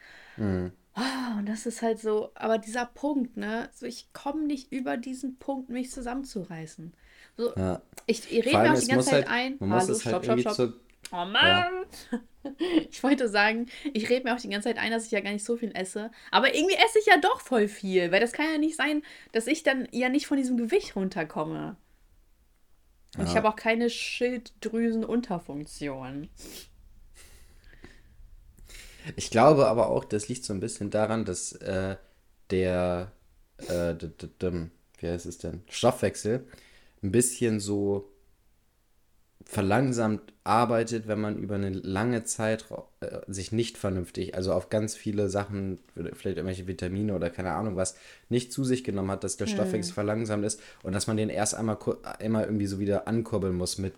Ah, 0.95 1.39
und 1.39 1.47
das 1.49 1.67
ist 1.67 1.83
halt 1.83 1.99
so, 1.99 2.31
aber 2.35 2.59
dieser 2.59 2.87
Punkt, 2.87 3.37
ne? 3.37 3.69
So, 3.75 3.85
ich 3.87 4.13
komme 4.13 4.45
nicht 4.47 4.71
über 4.73 4.97
diesen 4.97 5.37
Punkt, 5.39 5.69
mich 5.69 5.91
zusammenzureißen. 5.91 6.93
So, 7.37 7.53
Ja. 7.57 7.83
ich, 8.07 8.31
ich 8.31 8.45
rede 8.45 8.63
mir 8.63 8.73
auch 8.73 8.79
die 8.79 8.87
ganze 8.87 9.11
Zeit 9.11 9.27
halt, 9.27 9.29
ein. 9.29 9.59
man 9.59 9.69
muss 9.71 9.83
Hallo, 9.83 9.93
es 9.95 10.05
halt 10.05 10.25
stopp, 10.25 10.39
stopp, 10.41 10.55
stopp. 10.55 10.75
Oh 11.15 11.25
Mann! 11.25 11.87
Ich 12.91 13.03
wollte 13.03 13.29
sagen, 13.31 13.69
ich 13.95 14.11
rede 14.11 14.25
mir 14.25 14.35
auch 14.35 14.41
die 14.41 14.51
ganze 14.51 14.69
Zeit 14.69 14.77
ein, 14.79 14.91
dass 14.93 15.07
ich 15.07 15.13
ja 15.13 15.21
gar 15.21 15.33
nicht 15.33 15.45
so 15.47 15.57
viel 15.57 15.73
esse. 15.75 16.11
Aber 16.31 16.55
irgendwie 16.55 16.75
esse 16.75 16.99
ich 16.99 17.07
ja 17.07 17.17
doch 17.17 17.41
voll 17.41 17.69
viel, 17.69 18.13
weil 18.13 18.21
das 18.21 18.33
kann 18.33 18.45
ja 18.53 18.59
nicht 18.59 18.77
sein, 18.77 19.03
dass 19.33 19.47
ich 19.47 19.63
dann 19.63 19.89
ja 19.93 20.11
nicht 20.11 20.27
von 20.27 20.37
diesem 20.37 20.59
Gewicht 20.59 20.95
runterkomme. 20.95 21.77
Und 23.17 23.29
ich 23.29 23.33
Ja. 23.33 23.37
habe 23.37 23.49
auch 23.49 23.57
keine 23.57 23.89
Schilddrüsenunterfunktion. 23.91 26.29
Ich 29.17 29.31
glaube 29.31 29.67
aber 29.67 29.89
auch, 29.89 30.05
das 30.05 30.29
liegt 30.29 30.45
so 30.45 30.53
ein 30.53 30.61
bisschen 30.61 30.91
daran, 30.91 31.25
dass 31.25 31.53
äh, 31.53 31.97
der, 32.51 33.13
äh, 33.69 33.95
wie 34.99 35.09
heißt 35.09 35.27
es 35.27 35.39
denn, 35.39 35.63
Stoffwechsel 35.69 36.47
ein 37.03 37.13
bisschen 37.13 37.61
so 37.61 38.11
verlangsamt 39.45 40.33
arbeitet, 40.43 41.07
wenn 41.07 41.21
man 41.21 41.39
über 41.39 41.55
eine 41.55 41.71
lange 41.71 42.25
Zeit 42.25 42.65
äh, 43.01 43.19
sich 43.27 43.53
nicht 43.53 43.79
vernünftig, 43.79 44.35
also 44.35 44.53
auf 44.53 44.69
ganz 44.71 44.95
viele 44.95 45.29
Sachen, 45.29 45.79
vielleicht 45.95 46.39
irgendwelche 46.39 46.67
Vitamine 46.67 47.15
oder 47.15 47.31
keine 47.31 47.53
Ahnung 47.53 47.77
was, 47.77 47.95
nicht 48.29 48.53
zu 48.53 48.65
sich 48.65 48.85
genommen 48.85 49.11
hat, 49.11 49.25
dass 49.25 49.37
der 49.37 49.47
Stoffwechsel 49.47 49.95
verlangsamt 49.95 50.45
ist 50.45 50.61
und 50.83 50.93
dass 50.93 51.07
man 51.07 51.17
den 51.17 51.29
erst 51.29 51.55
einmal, 51.55 51.79
einmal 52.19 52.45
irgendwie 52.45 52.67
so 52.67 52.79
wieder 52.79 53.07
ankurbeln 53.07 53.55
muss 53.55 53.79
mit 53.79 53.95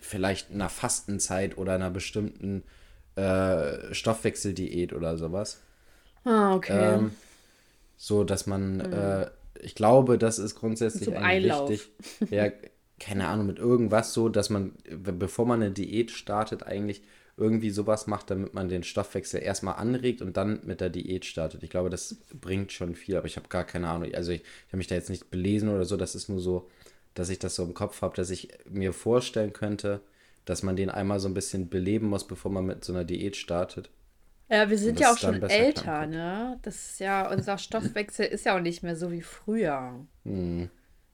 vielleicht 0.00 0.50
einer 0.52 0.68
Fastenzeit 0.68 1.58
oder 1.58 1.74
einer 1.74 1.90
bestimmten 1.90 2.62
äh, 3.16 3.92
Stoffwechseldiät 3.92 4.92
oder 4.92 5.16
sowas. 5.16 5.60
Ah, 6.24 6.54
okay. 6.54 6.94
Ähm, 6.94 7.12
so, 7.96 8.24
dass 8.24 8.46
man, 8.46 8.80
äh, 8.80 9.30
ich 9.60 9.74
glaube, 9.74 10.16
das 10.16 10.38
ist 10.38 10.54
grundsätzlich 10.54 11.04
Zum 11.04 11.16
eigentlich 11.16 11.52
Einlauf. 11.52 11.70
wichtig. 11.70 11.90
Ja, 12.30 12.46
keine 13.00 13.28
Ahnung, 13.28 13.46
mit 13.46 13.58
irgendwas 13.58 14.14
so, 14.14 14.28
dass 14.28 14.50
man, 14.50 14.72
be- 14.88 15.12
bevor 15.12 15.46
man 15.46 15.62
eine 15.62 15.72
Diät 15.72 16.10
startet, 16.12 16.64
eigentlich 16.64 17.02
irgendwie 17.36 17.70
sowas 17.70 18.06
macht, 18.06 18.30
damit 18.30 18.54
man 18.54 18.68
den 18.68 18.82
Stoffwechsel 18.84 19.42
erstmal 19.42 19.76
anregt 19.76 20.22
und 20.22 20.36
dann 20.36 20.60
mit 20.64 20.80
der 20.82 20.90
Diät 20.90 21.24
startet. 21.24 21.62
Ich 21.62 21.70
glaube, 21.70 21.90
das 21.90 22.16
bringt 22.38 22.72
schon 22.72 22.94
viel, 22.94 23.16
aber 23.16 23.26
ich 23.26 23.36
habe 23.36 23.48
gar 23.48 23.64
keine 23.64 23.88
Ahnung. 23.88 24.14
Also 24.14 24.32
ich, 24.32 24.42
ich 24.42 24.68
habe 24.68 24.78
mich 24.78 24.88
da 24.88 24.94
jetzt 24.96 25.10
nicht 25.10 25.30
belesen 25.30 25.70
oder 25.70 25.84
so, 25.86 25.96
das 25.96 26.14
ist 26.14 26.28
nur 26.28 26.40
so, 26.40 26.68
dass 27.14 27.30
ich 27.30 27.38
das 27.38 27.54
so 27.56 27.64
im 27.64 27.74
Kopf 27.74 28.02
habe, 28.02 28.16
dass 28.16 28.30
ich 28.30 28.48
mir 28.68 28.92
vorstellen 28.92 29.52
könnte, 29.52 30.00
dass 30.44 30.62
man 30.62 30.76
den 30.76 30.90
einmal 30.90 31.20
so 31.20 31.28
ein 31.28 31.34
bisschen 31.34 31.68
beleben 31.70 32.08
muss, 32.08 32.26
bevor 32.26 32.50
man 32.50 32.66
mit 32.66 32.84
so 32.84 32.92
einer 32.92 33.04
Diät 33.04 33.36
startet. 33.36 33.90
Ja, 34.50 34.68
wir 34.68 34.76
sind 34.78 34.98
ja 35.00 35.12
auch 35.12 35.16
schon 35.16 35.42
älter, 35.48 36.06
ne? 36.06 36.58
Das 36.62 36.74
ist 36.92 37.00
ja, 37.00 37.30
unser 37.30 37.56
Stoffwechsel 37.56 38.26
ist 38.26 38.44
ja 38.44 38.56
auch 38.56 38.60
nicht 38.60 38.82
mehr 38.82 38.96
so 38.96 39.10
wie 39.12 39.22
früher. 39.22 40.06
Hm. 40.24 40.68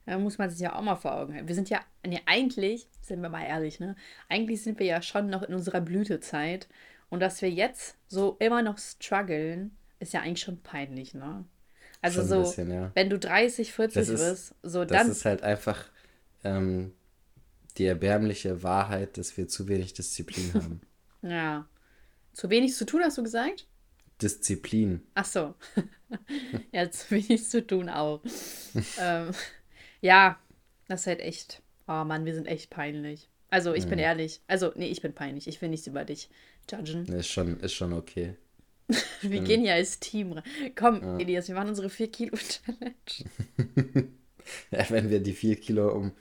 Da 0.07 0.17
muss 0.17 0.37
man 0.37 0.49
sich 0.49 0.59
ja 0.59 0.73
auch 0.73 0.81
mal 0.81 0.95
vor 0.95 1.13
Augen 1.15 1.33
halten. 1.33 1.47
Wir 1.49 1.55
sind 1.55 1.69
ja, 1.69 1.81
nee, 2.05 2.21
eigentlich, 2.25 2.87
sind 3.01 3.21
wir 3.21 3.27
mal 3.29 3.43
ehrlich, 3.43 3.79
ne? 3.81 3.95
Eigentlich 4.29 4.63
sind 4.63 4.79
wir 4.79 4.85
ja 4.85 5.01
schon 5.01 5.29
noch 5.29 5.43
in 5.43 5.53
unserer 5.53 5.81
Blütezeit. 5.81 6.67
Und 7.09 7.19
dass 7.19 7.41
wir 7.41 7.51
jetzt 7.51 7.97
so 8.07 8.37
immer 8.39 8.61
noch 8.61 8.77
strugglen, 8.77 9.75
ist 9.99 10.13
ja 10.13 10.21
eigentlich 10.21 10.41
schon 10.41 10.61
peinlich, 10.61 11.13
ne? 11.13 11.43
Also 12.01 12.23
so, 12.23 12.39
bisschen, 12.39 12.71
ja. 12.71 12.91
wenn 12.93 13.09
du 13.09 13.19
30, 13.19 13.73
40 13.73 13.95
Das 13.95 14.07
ist- 14.09 14.19
wirst, 14.21 14.55
so 14.63 14.85
Das 14.85 14.97
dann, 14.97 15.11
ist 15.11 15.25
halt 15.25 15.43
einfach 15.43 15.89
ähm, 16.45 16.93
die 17.77 17.85
erbärmliche 17.85 18.63
Wahrheit, 18.63 19.17
dass 19.17 19.35
wir 19.35 19.49
zu 19.49 19.67
wenig 19.67 19.93
Disziplin 19.93 20.53
haben. 20.53 20.81
ja. 21.21 21.67
Zu 22.31 22.49
wenig 22.49 22.75
zu 22.75 22.85
tun, 22.85 23.01
hast 23.03 23.17
du 23.17 23.23
gesagt? 23.23 23.67
Disziplin. 24.21 25.01
Ach 25.15 25.25
so. 25.25 25.53
ja, 26.71 26.89
zu 26.89 27.11
wenig 27.11 27.49
zu 27.49 27.65
tun 27.65 27.89
auch. 27.89 28.21
ähm, 28.99 29.31
ja, 30.01 30.39
das 30.87 31.01
ist 31.01 31.07
halt 31.07 31.19
echt. 31.19 31.61
Oh 31.87 32.03
Mann, 32.03 32.25
wir 32.25 32.33
sind 32.35 32.47
echt 32.47 32.69
peinlich. 32.69 33.29
Also, 33.49 33.73
ich 33.73 33.85
Mhm. 33.85 33.89
bin 33.91 33.99
ehrlich. 33.99 34.41
Also, 34.47 34.71
nee, 34.75 34.87
ich 34.87 35.01
bin 35.01 35.13
peinlich. 35.13 35.47
Ich 35.47 35.61
will 35.61 35.69
nichts 35.69 35.87
über 35.87 36.03
dich 36.05 36.29
judgen. 36.69 37.05
Ist 37.05 37.27
schon, 37.29 37.59
ist 37.61 37.73
schon 37.73 37.93
okay. 37.93 38.35
Wir 39.21 39.41
gehen 39.41 39.63
ja 39.65 39.73
als 39.73 39.99
Team 39.99 40.31
rein. 40.33 40.43
Komm, 40.75 41.19
Elias, 41.19 41.47
wir 41.49 41.55
machen 41.55 41.69
unsere 41.69 41.87
4-Kilo-Challenge. 41.89 42.93
Ja, 44.71 44.89
wenn 44.89 45.09
wir 45.09 45.19
die 45.19 45.33
4 45.33 45.57
Kilo 45.57 45.91
um 45.93 46.13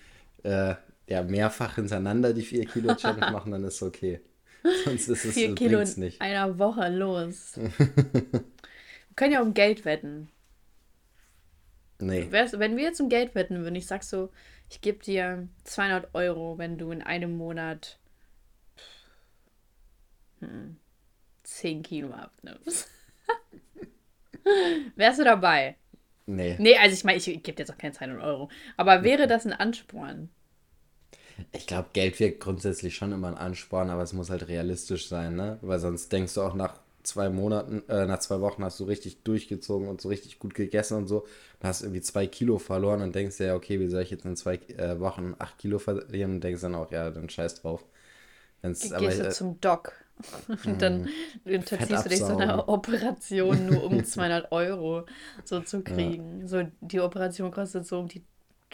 äh, 0.43 0.75
ja, 1.09 1.23
mehrfach 1.23 1.77
hintereinander 1.77 2.33
die 2.35 2.43
4 2.43 2.67
Kilo 2.67 2.93
Challenge 2.97 3.31
machen, 3.33 3.53
dann 3.53 3.63
ist 3.63 3.81
okay. 3.83 4.21
Sonst 4.85 5.07
ist 5.09 5.25
es 5.27 5.35
4 5.35 5.55
Kilo 5.55 5.77
bringt's 5.79 5.95
in 5.95 6.03
nicht. 6.03 6.21
einer 6.21 6.59
Woche 6.59 6.89
los. 6.89 7.53
wir 7.57 8.43
können 9.15 9.33
ja 9.33 9.43
um 9.43 9.55
Geld 9.55 9.85
wetten. 9.85 10.29
Nee. 11.99 12.29
Wenn 12.31 12.77
wir 12.77 12.85
jetzt 12.85 13.01
um 13.01 13.09
Geld 13.09 13.35
wetten 13.35 13.63
würden, 13.63 13.75
ich 13.75 13.87
sag 13.87 14.03
so, 14.03 14.31
ich 14.69 14.81
gebe 14.81 15.03
dir 15.03 15.49
200 15.65 16.15
Euro, 16.15 16.59
wenn 16.59 16.77
du 16.77 16.91
in 16.91 17.03
einem 17.03 17.37
Monat 17.37 17.99
hm, 20.41 20.77
10 21.45 21.83
Kilo 21.83 22.13
abnimmst. 22.13 22.89
Wärst 24.97 25.21
du 25.21 25.25
dabei? 25.25 25.77
Nee. 26.27 26.57
Nee, 26.59 26.77
also 26.77 26.95
ich 26.95 27.05
meine, 27.05 27.19
ich 27.19 27.25
gebe 27.25 27.53
dir 27.53 27.63
jetzt 27.63 27.71
auch 27.71 27.79
keine 27.79 27.93
200 27.93 28.23
Euro. 28.23 28.51
Aber 28.77 29.03
wäre 29.03 29.27
das 29.27 29.47
ein 29.47 29.53
Ansporn? 29.53 30.29
Ich 31.53 31.67
glaube, 31.67 31.91
Geld 31.93 32.19
wird 32.19 32.41
grundsätzlich 32.41 32.97
schon 32.97 33.13
immer 33.13 33.29
ein 33.29 33.37
Ansporn, 33.37 33.91
aber 33.91 34.03
es 34.03 34.13
muss 34.13 34.31
halt 34.31 34.49
realistisch 34.49 35.09
sein, 35.09 35.37
ne? 35.37 35.59
Weil 35.61 35.79
sonst 35.79 36.11
denkst 36.11 36.35
du 36.35 36.43
auch 36.43 36.55
nach 36.55 36.81
zwei 37.07 37.29
Monaten, 37.29 37.83
äh, 37.89 38.07
nach 38.07 38.19
zwei 38.19 38.41
Wochen 38.41 38.65
hast 38.65 38.81
du 38.81 38.85
richtig 38.85 39.23
durchgezogen 39.23 39.89
und 39.89 40.01
so 40.01 40.09
richtig 40.09 40.39
gut 40.39 40.55
gegessen 40.55 40.97
und 40.97 41.07
so. 41.07 41.27
Dann 41.61 41.69
hast 41.71 41.81
du 41.81 41.87
irgendwie 41.87 42.03
zwei 42.03 42.27
Kilo 42.27 42.59
verloren 42.59 43.03
und 43.03 43.15
denkst 43.15 43.39
dir, 43.39 43.47
ja, 43.47 43.55
okay, 43.55 43.81
wie 43.81 43.89
soll 43.89 44.03
ich 44.03 44.11
jetzt 44.11 44.25
in 44.25 44.37
zwei 44.37 44.57
äh, 44.77 44.99
Wochen 45.01 45.35
acht 45.39 45.59
Kilo 45.59 45.79
verlieren? 45.79 46.33
Und 46.33 46.45
denkst 46.45 46.61
dann 46.61 46.75
auch, 46.75 46.91
ja, 46.91 47.11
dann 47.11 47.29
scheiß 47.29 47.63
drauf. 47.63 47.85
Wenn's, 48.63 48.93
aber, 48.93 49.07
Gehst 49.07 49.21
du 49.21 49.27
äh, 49.27 49.31
zum 49.31 49.61
Doc. 49.61 49.93
Und 50.65 50.81
dann 50.81 51.09
unterziehst 51.45 52.07
du 52.07 52.09
dich 52.09 52.21
so 52.21 52.37
einer. 52.37 52.69
Operation 52.69 53.67
nur 53.67 53.85
um 53.85 54.05
200 54.05 54.51
Euro 54.51 55.05
so 55.45 55.61
zu 55.61 55.83
kriegen. 55.83 56.47
So, 56.49 56.67
die 56.81 57.01
Operation 57.01 57.51
kostet 57.51 57.87
so 57.87 57.99
um 57.99 58.09
die 58.09 58.25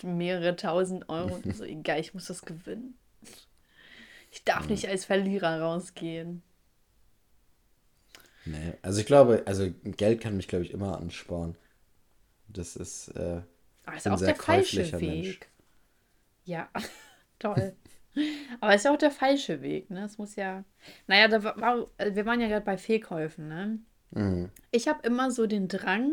mehrere 0.03 0.57
tausend 0.57 1.09
Euro. 1.09 1.41
Und 1.43 1.57
so, 1.57 1.65
egal, 1.65 2.01
ich 2.01 2.15
muss 2.15 2.27
das 2.27 2.43
gewinnen. 2.43 2.95
Ich 4.31 4.45
darf 4.45 4.69
nicht 4.69 4.89
als 4.89 5.05
Verlierer 5.05 5.61
rausgehen. 5.61 6.43
Nee. 8.45 8.75
Also 8.83 9.01
ich 9.01 9.07
glaube, 9.07 9.43
also 9.47 9.69
Geld 9.85 10.21
kann 10.21 10.37
mich, 10.37 10.49
glaube 10.49 10.65
ich, 10.65 10.73
immer 10.73 11.01
anspornen. 11.01 11.57
Das 12.49 12.77
ist, 12.77 13.09
äh, 13.09 13.43
Aber 13.85 13.97
ist 13.97 14.09
auch 14.09 14.21
der 14.21 14.37
falsche 14.37 14.93
Weg. 15.01 15.01
Mensch. 15.01 15.41
Ja, 16.45 16.69
toll. 17.39 17.75
Aber 18.61 18.75
ist 18.75 18.85
ja 18.85 18.93
auch 18.93 18.99
der 18.99 19.11
falsche 19.11 19.63
Weg, 19.63 19.91
ne? 19.91 20.05
Es 20.05 20.19
muss 20.19 20.37
ja. 20.37 20.65
Naja, 21.07 21.29
da 21.29 21.43
war, 21.43 21.87
wir 21.99 22.27
waren 22.27 22.41
ja 22.41 22.49
gerade 22.49 22.65
bei 22.65 22.77
Fehlkäufen, 22.77 23.49
ne? 23.49 23.79
Mhm. 24.11 24.51
Ich 24.71 24.89
habe 24.89 25.07
immer 25.07 25.31
so 25.31 25.47
den 25.47 25.69
Drang, 25.69 26.13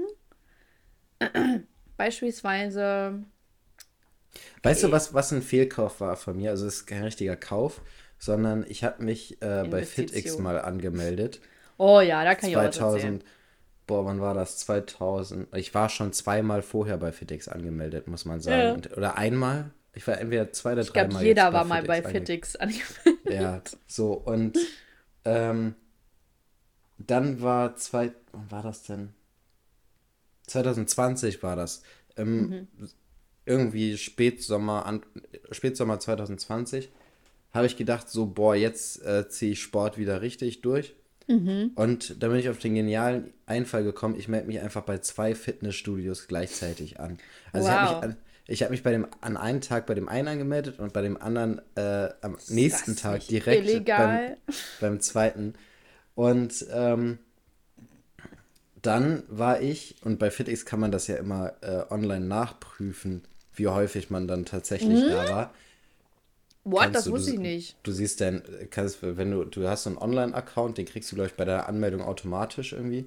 beispielsweise. 1.98 3.24
Weißt 4.64 4.84
du, 4.84 4.92
was, 4.92 5.14
was 5.14 5.34
ein 5.34 5.42
Fehlkauf 5.42 6.00
war 6.00 6.16
von 6.16 6.38
mir? 6.38 6.52
Also 6.52 6.68
es 6.68 6.76
ist 6.76 6.86
kein 6.86 7.04
richtiger 7.04 7.36
Kauf, 7.36 7.82
sondern 8.18 8.66
ich 8.68 8.84
habe 8.84 9.04
mich 9.04 9.42
äh, 9.42 9.68
bei 9.70 9.84
FitX 9.84 10.38
mal 10.38 10.62
angemeldet. 10.62 11.42
Oh 11.80 12.02
ja, 12.02 12.24
da 12.24 12.36
kann 12.36 12.50
ich 12.50 12.58
auch 12.58 12.64
was 12.64 12.78
erzählen. 12.78 13.22
2000, 13.22 13.26
boah, 13.88 14.06
wann 14.06 14.22
war 14.22 14.34
das? 14.36 14.60
2000. 14.60 15.56
Ich 15.56 15.74
war 15.74 15.90
schon 15.90 16.14
zweimal 16.14 16.62
vorher 16.62 16.98
bei 16.98 17.12
FitX 17.12 17.48
angemeldet, 17.48 18.08
muss 18.08 18.26
man 18.26 18.42
sagen. 18.42 18.68
Ja. 18.68 18.74
Und, 18.74 18.96
oder 18.98 19.18
einmal. 19.18 19.72
Ich 19.94 20.08
war 20.08 20.20
entweder 20.20 20.52
zwei 20.54 20.74
oder 20.74 20.84
Ich 20.84 20.94
glaube, 20.94 21.10
dreimal. 21.10 21.26
jeder 21.26 21.54
war 21.54 21.66
mal 21.66 21.84
bei 21.84 22.04
Fitix 22.04 22.56
angemeldet. 22.56 23.26
Ja, 23.28 23.62
so 23.88 24.14
und 24.14 24.58
ähm, 25.26 25.76
dann 27.00 27.42
war 27.42 27.76
zwei, 27.78 28.12
wann 28.32 28.52
war 28.52 28.64
das 28.64 28.84
denn? 28.84 29.14
2020 30.48 31.44
war 31.44 31.56
das. 31.56 31.84
Ähm, 32.18 32.68
Irgendwie 33.46 33.98
Spätsommer, 33.98 34.86
an, 34.86 35.04
Spätsommer 35.52 36.00
2020 36.00 36.90
habe 37.54 37.66
ich 37.66 37.78
gedacht, 37.78 38.10
so, 38.10 38.28
boah, 38.28 38.56
jetzt 38.56 39.04
äh, 39.06 39.28
ziehe 39.30 39.54
ich 39.54 39.62
Sport 39.62 39.98
wieder 39.98 40.22
richtig 40.22 40.62
durch. 40.62 40.96
Und 41.76 42.22
da 42.22 42.28
bin 42.28 42.38
ich 42.40 42.50
auf 42.50 42.60
den 42.60 42.76
genialen 42.76 43.34
Einfall 43.46 43.84
gekommen, 43.84 44.16
ich 44.18 44.28
melde 44.28 44.48
mich 44.48 44.60
einfach 44.60 44.84
bei 44.84 44.98
zwei 45.00 45.36
Fitnessstudios 45.36 46.28
gleichzeitig 46.28 47.00
an. 47.00 47.18
Also 47.54 47.68
ich 47.68 47.74
habe 47.74 47.84
Wow. 47.86 47.96
mich, 47.96 48.04
an, 48.04 48.18
ich 48.48 48.64
hab 48.64 48.72
mich 48.72 48.84
bei 48.84 48.92
dem, 48.92 49.08
an 49.22 49.38
einem 49.38 49.62
Tag 49.62 49.86
bei 49.86 49.94
dem 49.94 50.10
einen 50.10 50.28
angemeldet 50.28 50.80
und 50.80 50.92
bei 50.94 51.02
dem 51.02 51.22
anderen 51.22 51.62
äh, 51.76 52.10
am 52.22 52.38
nächsten 52.50 52.92
das 52.92 53.02
Tag 53.02 53.28
direkt 53.28 53.62
beim, 53.64 53.70
illegal? 53.70 54.38
beim 54.80 55.00
zweiten. 55.00 55.54
Und 56.16 56.66
ähm, 56.72 57.20
dann 58.82 59.24
war 59.28 59.62
ich, 59.62 59.98
und 60.04 60.20
bei 60.20 60.32
FitX 60.32 60.66
kann 60.66 60.80
man 60.80 60.92
das 60.92 61.08
ja 61.08 61.16
immer 61.18 61.54
äh, 61.62 61.84
online 61.94 62.26
nachprüfen, 62.26 63.24
wie 63.54 63.68
häufig 63.68 64.10
man 64.10 64.28
dann 64.28 64.46
tatsächlich 64.46 65.06
da 65.06 65.28
war. 65.30 65.54
What? 66.64 66.94
Das 66.94 67.10
wusste 67.10 67.32
du, 67.32 67.36
ich 67.36 67.42
nicht. 67.42 67.78
Du 67.84 67.92
siehst 67.92 68.22
dann, 68.22 68.44
kannst, 68.70 69.00
wenn 69.02 69.32
du, 69.32 69.46
du 69.46 69.68
hast 69.68 69.84
so 69.84 69.90
einen 69.90 69.98
Online-Account, 69.98 70.78
den 70.78 70.86
kriegst 70.86 71.12
du, 71.12 71.16
glaube 71.16 71.30
ich, 71.30 71.36
bei 71.36 71.46
der 71.46 71.68
Anmeldung 71.68 72.02
automatisch 72.02 72.74
irgendwie. 72.74 73.06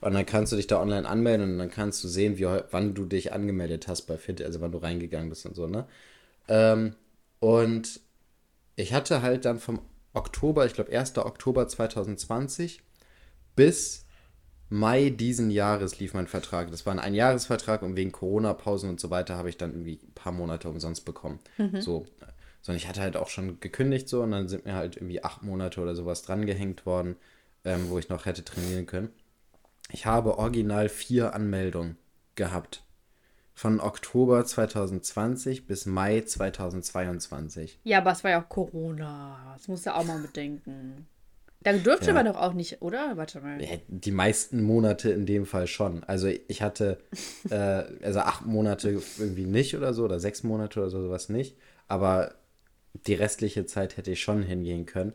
Und 0.00 0.14
dann 0.14 0.26
kannst 0.26 0.52
du 0.52 0.56
dich 0.56 0.66
da 0.66 0.80
online 0.80 1.08
anmelden 1.08 1.52
und 1.52 1.58
dann 1.58 1.70
kannst 1.70 2.04
du 2.04 2.08
sehen, 2.08 2.38
wie, 2.38 2.44
wann 2.44 2.94
du 2.94 3.06
dich 3.06 3.32
angemeldet 3.32 3.88
hast 3.88 4.02
bei 4.02 4.18
Fit, 4.18 4.42
also 4.42 4.60
wann 4.60 4.72
du 4.72 4.78
reingegangen 4.78 5.30
bist 5.30 5.46
und 5.46 5.56
so, 5.56 5.66
ne? 5.66 5.86
Ähm, 6.46 6.94
und 7.40 8.00
ich 8.76 8.92
hatte 8.92 9.22
halt 9.22 9.46
dann 9.46 9.58
vom 9.58 9.80
Oktober, 10.12 10.66
ich 10.66 10.74
glaube 10.74 10.96
1. 10.96 11.16
Oktober 11.18 11.66
2020 11.66 12.82
bis 13.56 14.04
Mai 14.70 15.10
diesen 15.10 15.50
Jahres 15.50 16.00
lief 16.00 16.14
mein 16.14 16.26
Vertrag. 16.26 16.70
Das 16.70 16.84
war 16.84 16.92
ein 16.92 16.98
Einjahresvertrag 16.98 17.82
und 17.82 17.96
wegen 17.96 18.12
Corona-Pausen 18.12 18.90
und 18.90 18.98
so 18.98 19.10
weiter 19.10 19.36
habe 19.36 19.48
ich 19.48 19.56
dann 19.56 19.70
irgendwie 19.70 20.00
ein 20.02 20.12
paar 20.14 20.32
Monate 20.32 20.68
umsonst 20.68 21.04
bekommen. 21.04 21.38
So. 21.80 22.06
Sondern 22.64 22.78
ich 22.78 22.88
hatte 22.88 23.02
halt 23.02 23.16
auch 23.18 23.28
schon 23.28 23.60
gekündigt 23.60 24.08
so 24.08 24.22
und 24.22 24.30
dann 24.30 24.48
sind 24.48 24.64
mir 24.64 24.74
halt 24.74 24.96
irgendwie 24.96 25.22
acht 25.22 25.42
Monate 25.42 25.82
oder 25.82 25.94
sowas 25.94 26.22
drangehängt 26.22 26.86
worden, 26.86 27.16
ähm, 27.64 27.90
wo 27.90 27.98
ich 27.98 28.08
noch 28.08 28.24
hätte 28.24 28.42
trainieren 28.42 28.86
können. 28.86 29.10
Ich 29.90 30.06
habe 30.06 30.38
original 30.38 30.88
vier 30.88 31.34
Anmeldungen 31.34 31.98
gehabt. 32.36 32.82
Von 33.52 33.80
Oktober 33.80 34.44
2020 34.46 35.66
bis 35.66 35.84
Mai 35.84 36.22
2022. 36.22 37.78
Ja, 37.84 37.98
aber 37.98 38.12
es 38.12 38.24
war 38.24 38.30
ja 38.30 38.42
auch 38.42 38.48
Corona. 38.48 39.52
Das 39.56 39.68
musst 39.68 39.84
du 39.84 39.94
auch 39.94 40.04
mal 40.04 40.18
bedenken. 40.18 41.06
Da 41.60 41.72
dürfte 41.74 42.08
Ja. 42.08 42.14
man 42.14 42.26
doch 42.26 42.36
auch 42.36 42.54
nicht, 42.54 42.82
oder? 42.82 43.16
Warte 43.16 43.40
mal. 43.42 43.58
Die 43.88 44.10
meisten 44.10 44.62
Monate 44.62 45.10
in 45.10 45.26
dem 45.26 45.46
Fall 45.46 45.66
schon. 45.66 46.02
Also 46.04 46.28
ich 46.48 46.62
hatte, 46.62 46.98
äh, 47.50 47.84
also 48.02 48.20
acht 48.20 48.46
Monate 48.46 49.02
irgendwie 49.18 49.44
nicht 49.46 49.76
oder 49.76 49.92
so, 49.94 50.04
oder 50.04 50.18
sechs 50.18 50.42
Monate 50.42 50.80
oder 50.80 50.90
so, 50.90 51.02
sowas 51.02 51.28
nicht. 51.28 51.56
Aber 51.88 52.34
die 52.94 53.14
restliche 53.14 53.66
Zeit 53.66 53.96
hätte 53.96 54.12
ich 54.12 54.22
schon 54.22 54.42
hingehen 54.42 54.86
können. 54.86 55.12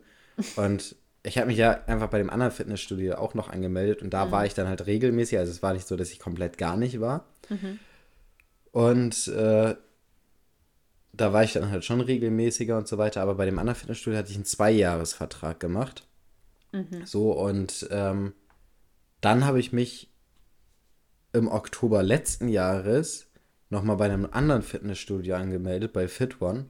Und 0.56 0.96
ich 1.22 1.36
habe 1.36 1.48
mich 1.48 1.58
ja 1.58 1.84
einfach 1.86 2.08
bei 2.08 2.18
dem 2.18 2.30
anderen 2.30 2.52
Fitnessstudio 2.52 3.16
auch 3.16 3.34
noch 3.34 3.48
angemeldet 3.48 4.02
und 4.02 4.10
da 4.10 4.30
war 4.30 4.46
ich 4.46 4.54
dann 4.54 4.68
halt 4.68 4.86
regelmäßig. 4.86 5.38
Also 5.38 5.52
es 5.52 5.62
war 5.62 5.74
nicht 5.74 5.86
so, 5.86 5.96
dass 5.96 6.10
ich 6.10 6.18
komplett 6.18 6.56
gar 6.56 6.76
nicht 6.76 7.00
war. 7.00 7.26
Und 8.72 9.28
äh, 9.28 9.74
da 11.12 11.32
war 11.32 11.44
ich 11.44 11.52
dann 11.52 11.70
halt 11.70 11.84
schon 11.84 12.00
regelmäßiger 12.00 12.76
und 12.78 12.88
so 12.88 12.96
weiter. 12.96 13.20
Aber 13.20 13.34
bei 13.34 13.44
dem 13.44 13.58
anderen 13.58 13.78
Fitnessstudio 13.78 14.18
hatte 14.18 14.30
ich 14.30 14.36
einen 14.36 14.44
Zweijahresvertrag 14.44 15.60
gemacht. 15.60 16.06
Mhm. 16.72 17.04
So, 17.04 17.32
und 17.32 17.88
ähm, 17.90 18.32
dann 19.20 19.44
habe 19.44 19.60
ich 19.60 19.72
mich 19.72 20.10
im 21.32 21.48
Oktober 21.48 22.02
letzten 22.02 22.48
Jahres 22.48 23.26
nochmal 23.68 23.96
bei 23.96 24.06
einem 24.06 24.26
anderen 24.30 24.62
Fitnessstudio 24.62 25.36
angemeldet, 25.36 25.92
bei 25.92 26.08
Fit 26.08 26.40
One, 26.40 26.66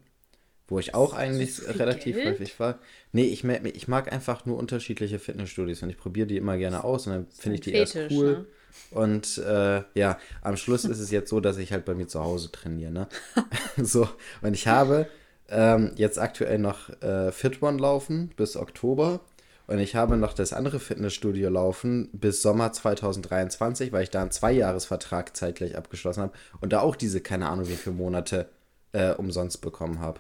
wo 0.71 0.79
ich 0.79 0.95
auch 0.95 1.13
eigentlich 1.13 1.61
relativ 1.69 2.17
Geld? 2.17 2.29
häufig 2.29 2.59
war. 2.59 2.79
Nee, 3.13 3.25
ich, 3.25 3.45
ich 3.45 3.89
mag 3.89 4.13
einfach 4.13 4.47
nur 4.47 4.57
unterschiedliche 4.57 5.19
Fitnessstudios 5.19 5.83
und 5.83 5.91
ich 5.91 5.99
probiere 5.99 6.27
die 6.27 6.37
immer 6.37 6.57
gerne 6.57 6.85
aus 6.85 7.07
und 7.07 7.13
dann 7.13 7.27
finde 7.31 7.57
ich 7.57 7.61
die 7.61 7.73
erst 7.73 7.93
Fetisch, 7.93 8.17
cool. 8.17 8.33
ne? 8.33 8.47
Und 8.93 9.39
äh, 9.39 9.83
ja, 9.95 10.19
am 10.43 10.57
Schluss 10.57 10.85
ist 10.85 11.01
es 11.01 11.11
jetzt 11.11 11.29
so, 11.29 11.41
dass 11.41 11.59
ich 11.59 11.73
halt 11.73 11.85
bei 11.85 11.95
mir 11.95 12.07
zu 12.07 12.21
Hause 12.21 12.51
trainiere, 12.53 12.93
ne? 12.93 13.09
so, 13.77 14.09
und 14.43 14.55
ich 14.55 14.69
habe 14.69 15.09
ähm, 15.49 15.93
jetzt 15.97 16.19
aktuell 16.19 16.59
noch 16.59 16.89
äh, 17.03 17.33
Fit 17.33 17.61
One 17.63 17.79
laufen 17.79 18.31
bis 18.37 18.57
Oktober. 18.57 19.21
Und 19.67 19.79
ich 19.79 19.95
habe 19.95 20.17
noch 20.17 20.33
das 20.33 20.53
andere 20.53 20.81
Fitnessstudio 20.81 21.49
laufen 21.49 22.09
bis 22.13 22.43
Sommer 22.43 22.73
2023, 22.73 23.93
weil 23.93 24.03
ich 24.03 24.11
da 24.11 24.21
einen 24.21 24.33
Zweijahresvertrag 24.33 25.37
zeitgleich 25.37 25.77
abgeschlossen 25.77 26.23
habe 26.23 26.33
und 26.61 26.73
da 26.73 26.81
auch 26.81 26.97
diese, 26.97 27.21
keine 27.21 27.49
Ahnung, 27.49 27.69
wie 27.69 27.77
viele 27.77 27.95
Monate 27.95 28.49
äh, 28.91 29.13
umsonst 29.13 29.61
bekommen 29.61 30.01
habe. 30.01 30.19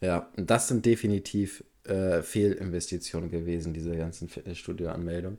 Ja, 0.00 0.30
und 0.36 0.50
das 0.50 0.68
sind 0.68 0.84
definitiv 0.86 1.64
äh, 1.84 2.22
Fehlinvestitionen 2.22 3.30
gewesen, 3.30 3.72
diese 3.72 3.96
ganzen 3.96 4.28
Fitnessstudio-Anmeldungen. 4.28 5.38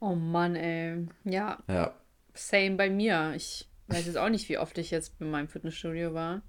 Oh 0.00 0.14
Mann, 0.14 0.56
ey. 0.56 1.06
Ja, 1.24 1.58
Ja, 1.68 1.94
same 2.34 2.76
bei 2.76 2.90
mir. 2.90 3.34
Ich 3.36 3.68
weiß 3.88 4.06
jetzt 4.06 4.18
auch 4.18 4.28
nicht, 4.28 4.48
wie 4.48 4.58
oft 4.58 4.76
ich 4.78 4.90
jetzt 4.90 5.18
bei 5.18 5.26
meinem 5.26 5.48
Fitnessstudio 5.48 6.14
war. 6.14 6.42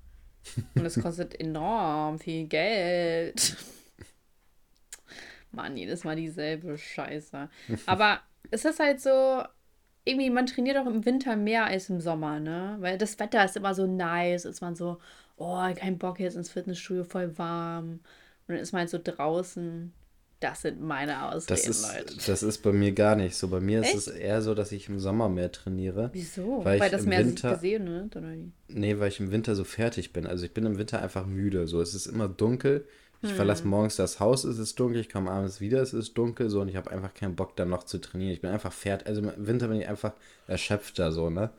Und 0.76 0.86
es 0.86 1.00
kostet 1.00 1.36
enorm 1.40 2.20
viel 2.20 2.48
Geld. 2.48 3.58
Mann, 5.52 5.78
jedes 5.78 6.04
Mal 6.04 6.16
dieselbe 6.16 6.78
Scheiße. 6.78 7.50
Aber 7.86 8.22
es 8.50 8.66
ist 8.66 8.80
halt 8.80 9.00
so, 9.02 9.44
irgendwie, 10.06 10.30
man 10.30 10.48
trainiert 10.48 10.78
auch 10.78 10.88
im 10.88 11.06
Winter 11.06 11.36
mehr 11.36 11.66
als 11.66 11.90
im 11.90 12.00
Sommer, 12.02 12.40
ne? 12.40 12.78
Weil 12.80 12.98
das 12.98 13.20
Wetter 13.20 13.46
ist 13.46 13.56
immer 13.56 13.74
so 13.76 13.86
nice, 13.86 14.46
ist 14.46 14.62
man 14.62 14.76
so, 14.76 15.00
oh, 15.38 15.62
kein 15.76 15.98
Bock 15.98 16.20
jetzt 16.20 16.36
ins 16.36 16.50
Fitnessstudio, 16.50 17.04
voll 17.04 17.38
warm. 17.38 18.00
Und 18.48 18.56
dann 18.56 18.58
ist 18.58 18.72
man 18.74 18.82
halt 18.82 18.90
so 18.90 19.00
draußen. 19.04 19.94
Das 20.40 20.62
sind 20.64 20.82
meine 20.82 21.30
Ausreden, 21.30 21.46
das 21.48 21.68
ist, 21.68 21.88
Leute. 21.96 22.18
das 22.28 22.44
ist 22.44 22.58
bei 22.64 22.74
mir 22.74 22.92
gar 22.92 23.16
nicht 23.16 23.34
so. 23.34 23.48
Bei 23.48 23.62
mir 23.62 23.80
ist 23.80 23.88
Echt? 23.88 23.96
es 23.96 24.08
eher 24.08 24.42
so, 24.42 24.54
dass 24.54 24.74
ich 24.74 24.90
im 24.90 25.00
Sommer 25.00 25.30
mehr 25.30 25.50
trainiere. 25.54 26.10
Wieso? 26.12 26.66
Weil 26.66 26.82
Weil, 26.82 26.90
das 26.90 27.06
mehr 27.06 27.20
Winter- 27.20 27.54
gesehen 27.54 27.88
wird, 27.88 28.16
oder? 28.18 28.34
Nee, 28.68 29.00
weil 29.00 29.08
ich 29.08 29.22
im 29.22 29.32
Winter 29.32 29.56
so 29.56 29.64
fertig 29.64 30.12
bin. 30.12 30.28
Also 30.28 30.44
ich 30.44 30.54
bin 30.54 30.66
im 30.66 30.78
Winter 30.78 31.02
einfach 31.02 31.26
müde. 31.26 31.66
So, 31.68 31.80
es 31.80 31.94
ist 31.94 32.08
immer 32.08 32.28
dunkel. 32.28 32.86
Ich 33.22 33.32
verlasse 33.32 33.66
morgens 33.66 33.96
das 33.96 34.20
Haus, 34.20 34.44
es 34.44 34.58
ist 34.58 34.78
dunkel. 34.78 35.00
Ich 35.00 35.08
komme 35.10 35.32
abends 35.32 35.62
wieder, 35.62 35.82
es 35.82 35.94
ist 35.94 36.14
dunkel. 36.18 36.50
So, 36.50 36.60
und 36.60 36.68
ich 36.68 36.76
habe 36.76 36.92
einfach 36.92 37.14
keinen 37.14 37.38
Bock, 37.38 37.56
dann 37.56 37.70
noch 37.70 37.86
zu 37.86 38.00
trainieren. 38.00 38.34
Ich 38.34 38.42
bin 38.42 38.50
einfach 38.50 38.74
fertig. 38.74 39.08
Also 39.08 39.22
im 39.22 39.48
Winter 39.48 39.70
bin 39.70 39.80
ich 39.80 39.88
einfach 39.88 40.12
erschöpfter, 40.48 41.14
so, 41.14 41.30
ne? 41.30 41.52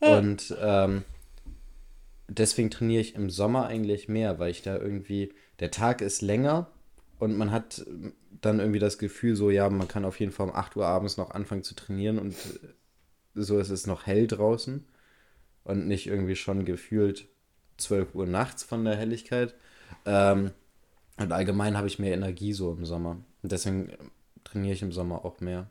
Und 0.00 0.56
ähm, 0.58 1.02
deswegen 2.38 2.70
trainiere 2.70 3.00
ich 3.00 3.14
im 3.14 3.30
Sommer 3.30 3.66
eigentlich 3.66 4.08
mehr, 4.08 4.38
weil 4.38 4.50
ich 4.50 4.62
da 4.62 4.76
irgendwie, 4.76 5.32
der 5.60 5.70
Tag 5.70 6.00
ist 6.00 6.22
länger 6.22 6.70
und 7.18 7.36
man 7.36 7.50
hat 7.50 7.84
dann 8.40 8.58
irgendwie 8.58 8.78
das 8.78 8.98
Gefühl, 8.98 9.36
so, 9.36 9.50
ja, 9.50 9.68
man 9.70 9.88
kann 9.88 10.04
auf 10.04 10.18
jeden 10.20 10.32
Fall 10.32 10.48
um 10.48 10.54
8 10.54 10.76
Uhr 10.76 10.86
abends 10.86 11.16
noch 11.16 11.30
anfangen 11.30 11.62
zu 11.62 11.74
trainieren 11.74 12.18
und 12.18 12.32
äh, 12.32 12.68
so 13.34 13.58
ist 13.58 13.70
es 13.70 13.86
noch 13.86 14.06
hell 14.06 14.26
draußen 14.26 14.84
und 15.64 15.86
nicht 15.86 16.06
irgendwie 16.06 16.36
schon 16.36 16.64
gefühlt 16.64 17.28
12 17.78 18.14
Uhr 18.14 18.26
nachts 18.26 18.62
von 18.62 18.84
der 18.84 18.96
Helligkeit. 18.96 19.54
Ähm, 20.04 20.50
und 21.18 21.32
allgemein 21.32 21.76
habe 21.76 21.86
ich 21.86 21.98
mehr 21.98 22.14
Energie 22.14 22.52
so 22.52 22.72
im 22.72 22.84
Sommer. 22.84 23.22
Und 23.42 23.52
deswegen 23.52 23.88
äh, 23.88 23.96
trainiere 24.44 24.74
ich 24.74 24.82
im 24.82 24.92
Sommer 24.92 25.24
auch 25.24 25.40
mehr. 25.40 25.70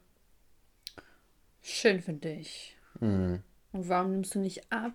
Schön 1.62 2.02
für 2.02 2.14
dich. 2.14 2.76
Mhm. 3.00 3.44
Und 3.72 3.90
warum 3.90 4.12
nimmst 4.12 4.36
du 4.36 4.40
nicht 4.40 4.72
ab? 4.72 4.94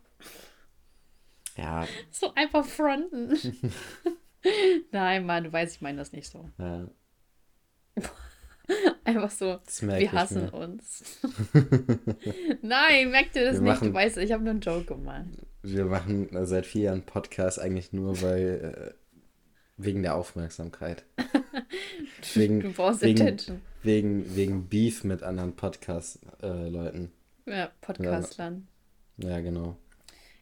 Ja, 1.57 1.87
So 2.11 2.33
einfach 2.35 2.65
fronten. 2.65 3.37
Nein, 4.93 5.27
Mann, 5.27 5.45
du 5.45 5.53
weißt, 5.53 5.77
ich 5.77 5.81
meine 5.81 5.99
das 5.99 6.13
nicht 6.13 6.31
so. 6.31 6.49
ja, 6.59 6.89
Einfach 9.05 9.31
so, 9.31 9.59
wir 9.81 10.13
hassen 10.13 10.45
mir. 10.47 10.55
uns. 10.55 11.21
Nein, 12.63 13.11
merk 13.13 13.33
dir 13.33 13.45
das 13.45 13.55
Wir 13.55 13.61
nicht. 13.63 13.63
machen- 13.75 13.89
Du 13.89 13.95
weißt, 13.95 14.17
ich 14.19 14.33
habe 14.33 14.43
nur 14.43 14.51
einen 14.51 14.61
Joke 14.61 14.85
gemacht. 14.87 15.27
Wir 15.63 15.85
machen 15.85 16.35
äh, 16.35 16.45
seit 16.47 16.67
vier 16.67 16.83
Jahren 16.83 17.03
Podcast 17.03 17.61
eigentlich 17.61 17.93
nur, 17.93 18.21
weil 18.23 18.95
äh, 18.95 18.95
wegen 19.77 20.03
der 20.03 20.17
Aufmerksamkeit. 20.17 21.05
wegen, 22.35 22.61
Du 22.61 22.73
brauchst 22.73 23.03
wegen, 23.03 23.23
Attention. 23.23 23.63
wegen, 23.83 24.35
wegen 24.37 24.69
Beef 24.69 25.05
mit 25.05 25.23
anderen 25.23 25.55
Podcast-Leuten. 25.55 27.13
Ja, 27.47 27.71
Podcastlern. 27.81 28.67
ja, 29.19 29.39
genau. 29.41 29.77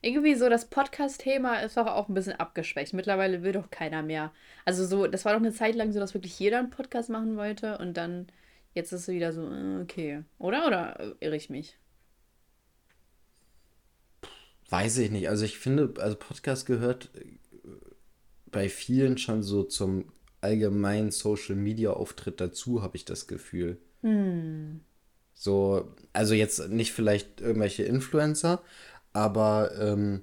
Irgendwie 0.04 0.34
so, 0.34 0.50
das 0.50 0.68
Podcast-Thema 0.68 1.60
ist 1.60 1.78
doch 1.78 1.86
auch 1.86 2.10
ein 2.10 2.14
bisschen 2.14 2.34
abgeschwächt. 2.34 2.92
Mittlerweile 2.92 3.42
will 3.42 3.52
doch 3.52 3.70
keiner 3.70 4.02
mehr. 4.02 4.32
Also 4.66 4.84
so, 4.84 5.06
das 5.06 5.24
war 5.24 5.32
doch 5.32 5.40
eine 5.40 5.54
Zeit 5.54 5.74
lang 5.74 5.92
so, 5.92 5.98
dass 5.98 6.12
wirklich 6.12 6.38
jeder 6.38 6.58
einen 6.58 6.68
Podcast 6.68 7.08
machen 7.08 7.38
wollte 7.38 7.78
und 7.78 7.96
dann, 7.96 8.26
jetzt 8.74 8.92
ist 8.92 9.08
es 9.08 9.08
wieder 9.08 9.32
so, 9.32 9.50
äh, 9.50 9.80
okay. 9.80 10.22
Oder? 10.38 10.66
Oder 10.66 11.00
äh, 11.00 11.14
irre 11.20 11.36
ich 11.36 11.48
mich? 11.48 11.78
Weiß 14.68 14.98
ich 14.98 15.10
nicht. 15.10 15.30
Also 15.30 15.46
ich 15.46 15.58
finde, 15.58 15.94
also 15.98 16.16
Podcast 16.16 16.66
gehört 16.66 17.10
äh, 17.14 17.38
bei 18.50 18.68
vielen 18.68 19.16
schon 19.16 19.42
so 19.42 19.62
zum 19.62 20.12
allgemeinen 20.42 21.12
Social 21.12 21.56
Media 21.56 21.92
Auftritt 21.92 22.42
dazu, 22.42 22.82
habe 22.82 22.98
ich 22.98 23.06
das 23.06 23.26
Gefühl. 23.26 23.78
So, 25.32 25.94
also 26.12 26.34
jetzt 26.34 26.68
nicht 26.68 26.92
vielleicht 26.92 27.40
irgendwelche 27.40 27.84
Influencer, 27.84 28.62
aber 29.14 29.70
ähm, 29.80 30.22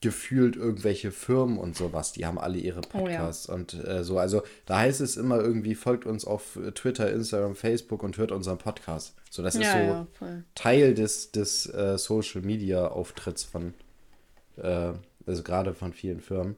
gefühlt 0.00 0.56
irgendwelche 0.56 1.10
Firmen 1.10 1.58
und 1.58 1.76
sowas, 1.76 2.12
die 2.12 2.24
haben 2.24 2.38
alle 2.38 2.56
ihre 2.58 2.80
Oh 2.94 3.06
ja. 3.06 3.18
Podcasts 3.18 3.46
und 3.46 3.74
äh, 3.74 4.02
so. 4.02 4.18
Also 4.18 4.42
da 4.64 4.78
heißt 4.78 5.00
es 5.00 5.16
immer 5.16 5.38
irgendwie, 5.40 5.74
folgt 5.74 6.06
uns 6.06 6.24
auf 6.24 6.58
Twitter, 6.74 7.12
Instagram, 7.12 7.54
Facebook 7.54 8.02
und 8.02 8.16
hört 8.16 8.32
unseren 8.32 8.58
Podcast. 8.58 9.14
So, 9.28 9.42
das 9.42 9.56
ist 9.56 9.64
ja, 9.64 10.06
so 10.18 10.24
ja. 10.24 10.42
Teil 10.54 10.94
des, 10.94 11.32
des 11.32 11.66
äh, 11.66 11.98
Social 11.98 12.40
Media 12.40 12.88
Auftritts 12.88 13.44
von, 13.44 13.74
äh, 14.56 14.92
also 15.26 15.42
gerade 15.42 15.74
von 15.74 15.92
vielen 15.92 16.20
Firmen. 16.20 16.56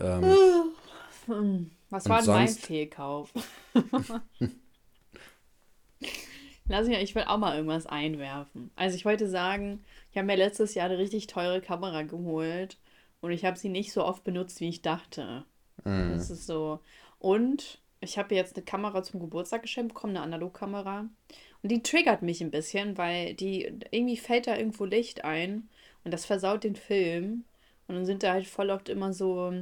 Ähm, 0.00 0.24
Was 1.90 2.08
war 2.08 2.22
denn 2.22 2.30
mein 2.30 2.48
Fehlkauf? 2.48 3.32
Lass 6.68 6.86
mich, 6.88 6.98
ich 6.98 7.14
will 7.14 7.24
auch 7.26 7.38
mal 7.38 7.56
irgendwas 7.56 7.86
einwerfen. 7.86 8.70
Also 8.76 8.96
ich 8.96 9.04
wollte 9.04 9.28
sagen, 9.28 9.84
ich 10.12 10.18
habe 10.18 10.26
mir 10.26 10.36
letztes 10.36 10.74
Jahr 10.74 10.86
eine 10.86 10.98
richtig 10.98 11.26
teure 11.26 11.60
Kamera 11.60 12.02
geholt 12.02 12.78
und 13.20 13.32
ich 13.32 13.44
habe 13.44 13.58
sie 13.58 13.70
nicht 13.70 13.92
so 13.92 14.04
oft 14.04 14.24
benutzt, 14.24 14.60
wie 14.60 14.68
ich 14.68 14.82
dachte. 14.82 15.44
Das 15.84 16.30
ist 16.30 16.46
so. 16.46 16.80
Und 17.18 17.80
ich 18.00 18.18
habe 18.18 18.34
jetzt 18.34 18.56
eine 18.56 18.64
Kamera 18.64 19.02
zum 19.02 19.20
Geburtstag 19.20 19.62
geschenkt 19.62 19.94
bekommen, 19.94 20.16
eine 20.16 20.24
Analogkamera. 20.24 21.08
Und 21.62 21.72
die 21.72 21.82
triggert 21.82 22.22
mich 22.22 22.40
ein 22.40 22.50
bisschen, 22.50 22.98
weil 22.98 23.34
die 23.34 23.62
irgendwie 23.90 24.16
fällt 24.16 24.48
da 24.48 24.56
irgendwo 24.56 24.84
Licht 24.84 25.24
ein 25.24 25.68
und 26.04 26.12
das 26.12 26.24
versaut 26.24 26.64
den 26.64 26.76
Film. 26.76 27.44
Und 27.88 27.94
dann 27.94 28.06
sind 28.06 28.22
da 28.22 28.32
halt 28.32 28.46
voll 28.46 28.70
oft 28.70 28.88
immer 28.88 29.12
so, 29.12 29.52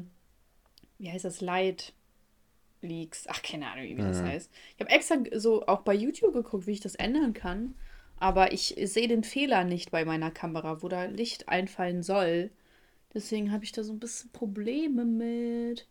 wie 0.98 1.10
heißt 1.10 1.24
das, 1.24 1.40
Light 1.40 1.92
Leaks. 2.82 3.26
Ach, 3.28 3.42
keine 3.42 3.70
Ahnung, 3.70 3.84
wie 3.84 3.94
das 3.96 4.22
heißt. 4.22 4.50
Ich 4.74 4.80
habe 4.80 4.90
extra 4.90 5.16
so 5.34 5.66
auch 5.66 5.82
bei 5.82 5.94
YouTube 5.94 6.32
geguckt, 6.32 6.66
wie 6.66 6.72
ich 6.72 6.80
das 6.80 6.94
ändern 6.94 7.34
kann. 7.34 7.74
Aber 8.20 8.52
ich 8.52 8.76
sehe 8.85 9.09
den 9.09 9.24
Fehler 9.24 9.64
nicht 9.64 9.90
bei 9.90 10.04
meiner 10.04 10.30
Kamera, 10.30 10.83
wo 10.83 10.88
da 10.88 11.04
Licht 11.04 11.48
einfallen 11.48 12.02
soll. 12.02 12.50
Deswegen 13.14 13.50
habe 13.50 13.64
ich 13.64 13.72
da 13.72 13.83
so 13.83 13.92
ein 13.92 13.98
bisschen 13.98 14.30
Probleme 14.30 15.04
mit. 15.04 15.88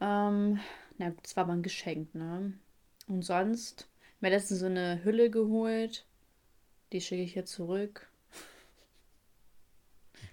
Ähm, 0.00 0.60
na 0.98 1.12
das 1.22 1.36
war 1.36 1.44
aber 1.44 1.52
ein 1.52 1.64
Geschenk, 1.64 2.14
ne? 2.14 2.52
Und 3.08 3.22
sonst, 3.22 3.88
mir 4.20 4.30
letztens 4.30 4.60
so 4.60 4.66
eine 4.66 5.04
Hülle 5.04 5.30
geholt. 5.30 6.06
Die 6.92 7.00
schicke 7.00 7.22
ich 7.22 7.34
jetzt 7.34 7.52
zurück. 7.52 8.08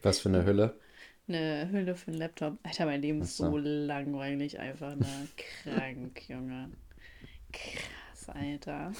was 0.03 0.19
für 0.19 0.29
eine 0.29 0.45
Hülle. 0.45 0.79
Eine 1.27 1.69
Hülle 1.71 1.95
für 1.95 2.11
den 2.11 2.19
Laptop. 2.19 2.59
Alter, 2.63 2.85
mein 2.85 3.01
Leben 3.01 3.21
ist 3.21 3.37
so. 3.37 3.49
so 3.49 3.57
langweilig 3.57 4.59
einfach, 4.59 4.95
ne? 4.95 5.27
Krank, 5.63 6.29
Junge. 6.29 6.69
Krass, 7.51 8.29
Alter. 8.29 8.93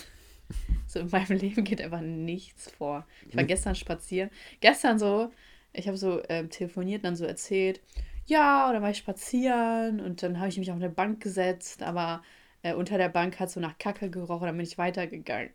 So 0.88 1.00
in 1.00 1.10
meinem 1.10 1.38
Leben 1.38 1.64
geht 1.64 1.82
einfach 1.82 2.02
nichts 2.02 2.72
vor. 2.72 3.06
Ich 3.28 3.36
war 3.36 3.44
gestern 3.44 3.76
spazieren. 3.76 4.30
Gestern 4.60 5.00
so, 5.00 5.32
ich 5.74 5.88
habe 5.88 5.98
so 5.98 6.22
ähm, 6.30 6.50
telefoniert 6.50 7.00
und 7.00 7.06
dann 7.06 7.16
so 7.16 7.26
erzählt, 7.26 7.82
ja, 8.26 8.70
oder 8.70 8.82
war 8.82 8.92
ich 8.92 8.98
spazieren 8.98 10.00
und 10.00 10.24
dann 10.24 10.40
habe 10.40 10.50
ich 10.50 10.58
mich 10.58 10.72
auf 10.72 10.78
eine 10.78 10.90
Bank 10.90 11.22
gesetzt, 11.22 11.84
aber 11.84 12.24
äh, 12.62 12.74
unter 12.74 12.98
der 12.98 13.10
Bank 13.10 13.40
hat 13.40 13.50
so 13.50 13.60
nach 13.60 13.78
Kacke 13.78 14.10
gerochen, 14.10 14.46
dann 14.48 14.58
bin 14.58 14.66
ich 14.66 14.78
weitergegangen. 14.78 15.52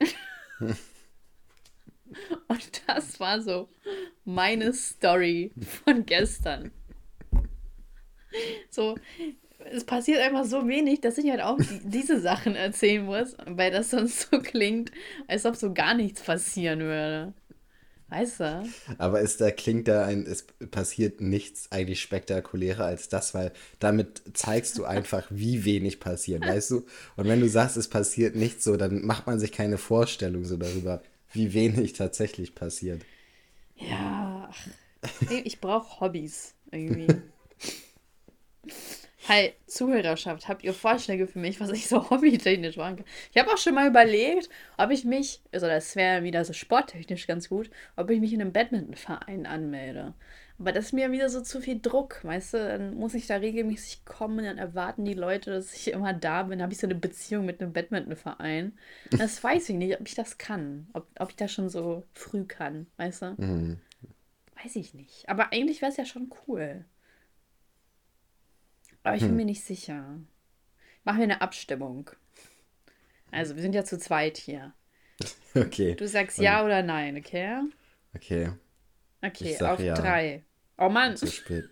Und 2.48 2.82
das 2.86 3.18
war 3.18 3.40
so 3.40 3.68
meine 4.24 4.72
Story 4.72 5.52
von 5.84 6.06
gestern. 6.06 6.70
So, 8.70 8.96
es 9.70 9.84
passiert 9.84 10.20
einfach 10.20 10.44
so 10.44 10.66
wenig, 10.68 11.00
dass 11.00 11.18
ich 11.18 11.30
halt 11.30 11.40
auch 11.40 11.58
die, 11.58 11.80
diese 11.84 12.20
Sachen 12.20 12.54
erzählen 12.56 13.04
muss, 13.04 13.36
weil 13.46 13.70
das 13.70 13.90
sonst 13.90 14.28
so 14.30 14.38
klingt, 14.38 14.90
als 15.26 15.44
ob 15.46 15.56
so 15.56 15.72
gar 15.72 15.94
nichts 15.94 16.22
passieren 16.22 16.80
würde. 16.80 17.34
Weißt 18.08 18.40
du? 18.40 18.68
Aber 18.98 19.20
ist 19.20 19.40
da 19.40 19.50
klingt 19.50 19.88
da 19.88 20.04
ein, 20.04 20.26
es 20.26 20.46
passiert 20.70 21.20
nichts 21.20 21.72
eigentlich 21.72 22.00
spektakulärer 22.00 22.84
als 22.84 23.08
das, 23.08 23.34
weil 23.34 23.52
damit 23.80 24.22
zeigst 24.34 24.78
du 24.78 24.84
einfach, 24.84 25.26
wie 25.30 25.64
wenig 25.64 26.00
passiert, 26.00 26.42
weißt 26.42 26.70
du? 26.72 26.86
Und 27.16 27.26
wenn 27.26 27.40
du 27.40 27.48
sagst, 27.48 27.76
es 27.76 27.88
passiert 27.88 28.36
nichts 28.36 28.64
so, 28.64 28.76
dann 28.76 29.04
macht 29.04 29.26
man 29.26 29.40
sich 29.40 29.52
keine 29.52 29.78
Vorstellung 29.78 30.44
so 30.44 30.56
darüber, 30.56 31.02
wie 31.32 31.54
wenig 31.54 31.94
tatsächlich 31.94 32.54
passiert. 32.54 33.02
Ja, 33.76 34.50
ich 35.44 35.60
brauche 35.60 36.00
Hobbys 36.00 36.54
irgendwie. 36.70 37.08
Hi, 39.26 39.54
Zuhörerschaft, 39.66 40.48
habt 40.48 40.64
ihr 40.64 40.74
Vorschläge 40.74 41.26
für 41.26 41.38
mich, 41.38 41.58
was 41.58 41.70
ich 41.70 41.86
so 41.86 42.10
hobbytechnisch 42.10 42.76
machen 42.76 42.96
kann? 42.96 43.06
Ich 43.32 43.40
habe 43.40 43.50
auch 43.50 43.56
schon 43.56 43.74
mal 43.74 43.88
überlegt, 43.88 44.50
ob 44.76 44.90
ich 44.90 45.06
mich, 45.06 45.40
also 45.50 45.66
das 45.66 45.96
wäre 45.96 46.22
wieder 46.24 46.44
so 46.44 46.52
sporttechnisch 46.52 47.26
ganz 47.26 47.48
gut, 47.48 47.70
ob 47.96 48.10
ich 48.10 48.20
mich 48.20 48.34
in 48.34 48.42
einem 48.42 48.52
Badmintonverein 48.52 49.46
anmelde. 49.46 50.12
Aber 50.58 50.72
das 50.72 50.86
ist 50.86 50.92
mir 50.92 51.10
wieder 51.10 51.30
so 51.30 51.40
zu 51.40 51.62
viel 51.62 51.80
Druck, 51.80 52.22
weißt 52.22 52.54
du? 52.54 52.58
Dann 52.58 52.94
muss 52.96 53.14
ich 53.14 53.26
da 53.26 53.36
regelmäßig 53.36 54.04
kommen, 54.04 54.44
dann 54.44 54.58
erwarten 54.58 55.06
die 55.06 55.14
Leute, 55.14 55.52
dass 55.52 55.72
ich 55.72 55.90
immer 55.90 56.12
da 56.12 56.42
bin. 56.42 56.58
Dann 56.58 56.64
habe 56.64 56.74
ich 56.74 56.78
so 56.78 56.86
eine 56.86 56.94
Beziehung 56.94 57.46
mit 57.46 57.62
einem 57.62 57.72
Badmintonverein. 57.72 58.76
Das 59.10 59.42
weiß 59.42 59.70
ich 59.70 59.76
nicht, 59.76 59.98
ob 59.98 60.06
ich 60.06 60.14
das 60.14 60.36
kann. 60.36 60.86
Ob, 60.92 61.06
ob 61.18 61.30
ich 61.30 61.36
das 61.36 61.50
schon 61.50 61.70
so 61.70 62.04
früh 62.12 62.44
kann, 62.44 62.86
weißt 62.98 63.22
du? 63.22 63.34
Mhm. 63.38 63.80
Weiß 64.62 64.76
ich 64.76 64.92
nicht. 64.92 65.26
Aber 65.30 65.50
eigentlich 65.50 65.80
wäre 65.80 65.90
es 65.90 65.96
ja 65.96 66.04
schon 66.04 66.30
cool. 66.46 66.84
Aber 69.04 69.14
ich 69.14 69.22
bin 69.22 69.30
hm. 69.30 69.36
mir 69.36 69.44
nicht 69.44 69.62
sicher. 69.62 70.18
Machen 71.04 71.18
wir 71.18 71.24
eine 71.24 71.40
Abstimmung. 71.42 72.10
Also, 73.30 73.54
wir 73.54 73.62
sind 73.62 73.74
ja 73.74 73.84
zu 73.84 73.98
zweit 73.98 74.36
hier. 74.36 74.72
Okay. 75.56 75.94
Du 75.94 76.08
sagst 76.08 76.38
Und 76.38 76.44
ja 76.46 76.64
oder 76.64 76.82
nein, 76.82 77.16
okay? 77.16 77.60
Okay. 78.12 78.50
Okay, 79.22 79.56
auf 79.62 79.78
ja. 79.78 79.94
drei. 79.94 80.42
Oh 80.76 80.88
Mann. 80.88 81.16
Zu 81.16 81.28
spät. 81.28 81.68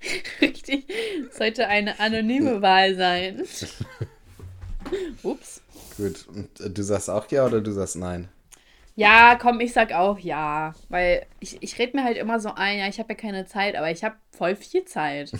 Richtig. 0.40 0.92
Sollte 1.30 1.68
eine 1.68 2.00
anonyme 2.00 2.60
Wahl 2.62 2.96
sein. 2.96 3.42
Ups. 5.22 5.62
Gut. 5.96 6.26
Und 6.26 6.60
äh, 6.60 6.68
du 6.68 6.82
sagst 6.82 7.08
auch 7.08 7.30
ja 7.30 7.46
oder 7.46 7.60
du 7.60 7.70
sagst 7.70 7.94
nein? 7.94 8.28
Ja, 8.94 9.36
komm, 9.40 9.60
ich 9.60 9.72
sag 9.72 9.92
auch 9.92 10.18
ja. 10.18 10.74
Weil 10.88 11.26
ich, 11.40 11.62
ich 11.62 11.78
rede 11.78 11.96
mir 11.96 12.04
halt 12.04 12.18
immer 12.18 12.40
so 12.40 12.52
ein, 12.54 12.78
ja, 12.78 12.88
ich 12.88 12.98
habe 12.98 13.10
ja 13.10 13.18
keine 13.18 13.46
Zeit, 13.46 13.76
aber 13.76 13.90
ich 13.90 14.04
habe 14.04 14.16
voll 14.30 14.56
viel 14.56 14.84
Zeit. 14.84 15.32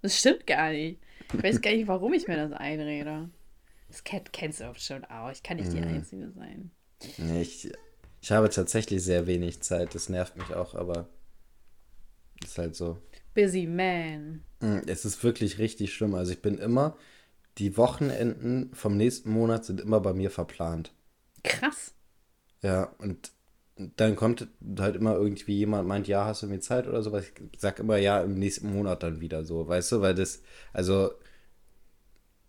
Das 0.00 0.18
stimmt 0.18 0.48
gar 0.48 0.70
nicht. 0.70 0.98
Ich 1.32 1.42
weiß 1.42 1.60
gar 1.60 1.70
nicht, 1.70 1.86
warum 1.86 2.12
ich 2.12 2.26
mir 2.26 2.36
das 2.36 2.52
einrede. 2.52 3.30
Das 3.86 4.02
kennst 4.04 4.60
du 4.60 4.74
schon 4.74 5.04
auch. 5.04 5.30
Ich 5.30 5.42
kann 5.42 5.58
nicht 5.58 5.72
die 5.72 5.80
mhm. 5.80 5.88
Einzige 5.88 6.30
sein. 6.32 6.70
Nee, 7.18 7.42
ich, 7.42 7.70
ich 8.20 8.32
habe 8.32 8.50
tatsächlich 8.50 9.04
sehr 9.04 9.26
wenig 9.26 9.62
Zeit. 9.62 9.94
Das 9.94 10.08
nervt 10.08 10.36
mich 10.36 10.54
auch, 10.54 10.74
aber 10.74 11.08
ist 12.42 12.58
halt 12.58 12.74
so. 12.74 12.98
Busy 13.34 13.66
man. 13.66 14.44
Mhm, 14.60 14.82
es 14.86 15.04
ist 15.04 15.22
wirklich 15.22 15.58
richtig 15.58 15.94
schlimm. 15.94 16.14
Also 16.14 16.32
ich 16.32 16.42
bin 16.42 16.58
immer, 16.58 16.96
die 17.58 17.76
Wochenenden 17.76 18.74
vom 18.74 18.96
nächsten 18.96 19.30
Monat 19.30 19.64
sind 19.64 19.80
immer 19.80 20.00
bei 20.00 20.14
mir 20.14 20.30
verplant. 20.30 20.92
Krass. 21.44 21.94
Ja, 22.62 22.94
und 22.98 23.32
dann 23.96 24.16
kommt 24.16 24.46
halt 24.78 24.96
immer 24.96 25.16
irgendwie 25.16 25.56
jemand 25.56 25.88
meint, 25.88 26.06
ja, 26.06 26.24
hast 26.24 26.42
du 26.42 26.46
mir 26.46 26.60
Zeit 26.60 26.86
oder 26.86 27.02
sowas. 27.02 27.24
Ich 27.24 27.60
sag 27.60 27.78
immer 27.78 27.96
ja, 27.96 28.20
im 28.20 28.34
nächsten 28.34 28.72
Monat 28.72 29.02
dann 29.02 29.20
wieder 29.20 29.44
so, 29.44 29.66
weißt 29.66 29.92
du, 29.92 30.00
weil 30.00 30.14
das, 30.14 30.42
also 30.72 31.12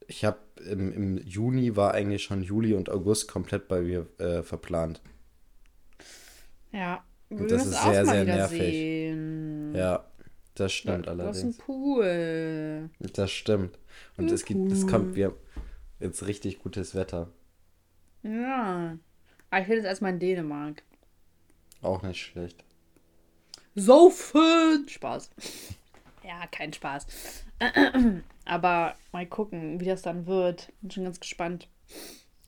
ich 0.07 0.25
habe 0.25 0.37
im, 0.69 0.91
im 0.91 1.17
Juni 1.25 1.75
war 1.75 1.93
eigentlich 1.93 2.23
schon 2.23 2.43
Juli 2.43 2.73
und 2.73 2.89
August 2.89 3.27
komplett 3.27 3.67
bei 3.67 3.81
mir 3.81 4.07
äh, 4.19 4.43
verplant. 4.43 5.01
Ja, 6.71 7.03
und 7.29 7.49
das 7.49 7.65
ist 7.65 7.81
sehr, 7.81 8.05
sehr 8.05 8.25
nervig. 8.25 8.59
Sehen. 8.59 9.73
Ja, 9.75 10.05
das 10.55 10.73
stimmt 10.73 11.05
ja, 11.05 11.11
allerdings. 11.11 11.37
Das 11.37 11.45
ist 11.45 11.59
ein 11.59 11.65
Pool. 11.65 12.89
Das 12.99 13.31
stimmt. 13.31 13.79
Und 14.17 14.31
es 14.31 14.45
gibt, 14.45 14.71
es 14.71 14.87
kommt, 14.87 15.15
wir 15.15 15.33
jetzt 15.99 16.27
richtig 16.27 16.59
gutes 16.59 16.95
Wetter. 16.95 17.29
Ja. 18.23 18.97
Aber 19.53 19.61
ich 19.61 19.67
will 19.67 19.77
jetzt 19.77 19.85
erstmal 19.85 20.13
in 20.13 20.19
Dänemark. 20.19 20.81
Auch 21.83 22.01
nicht 22.01 22.19
schlecht. 22.19 22.65
Saufen! 23.75 24.89
Spaß. 24.89 25.29
Ja, 26.23 26.47
kein 26.47 26.71
Spaß. 26.71 27.05
Aber 28.45 28.95
mal 29.11 29.27
gucken, 29.27 29.81
wie 29.81 29.85
das 29.85 30.01
dann 30.03 30.25
wird. 30.25 30.71
Bin 30.79 30.89
schon 30.89 31.03
ganz 31.03 31.19
gespannt. 31.19 31.67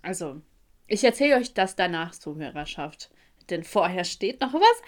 Also, 0.02 0.42
ich 0.88 1.04
erzähle 1.04 1.36
euch 1.36 1.54
das 1.54 1.76
danach, 1.76 2.14
Zuhörerschaft. 2.14 3.12
Denn 3.50 3.66
vorher 3.66 4.06
steht 4.06 4.40
noch 4.40 4.54
was 4.54 4.82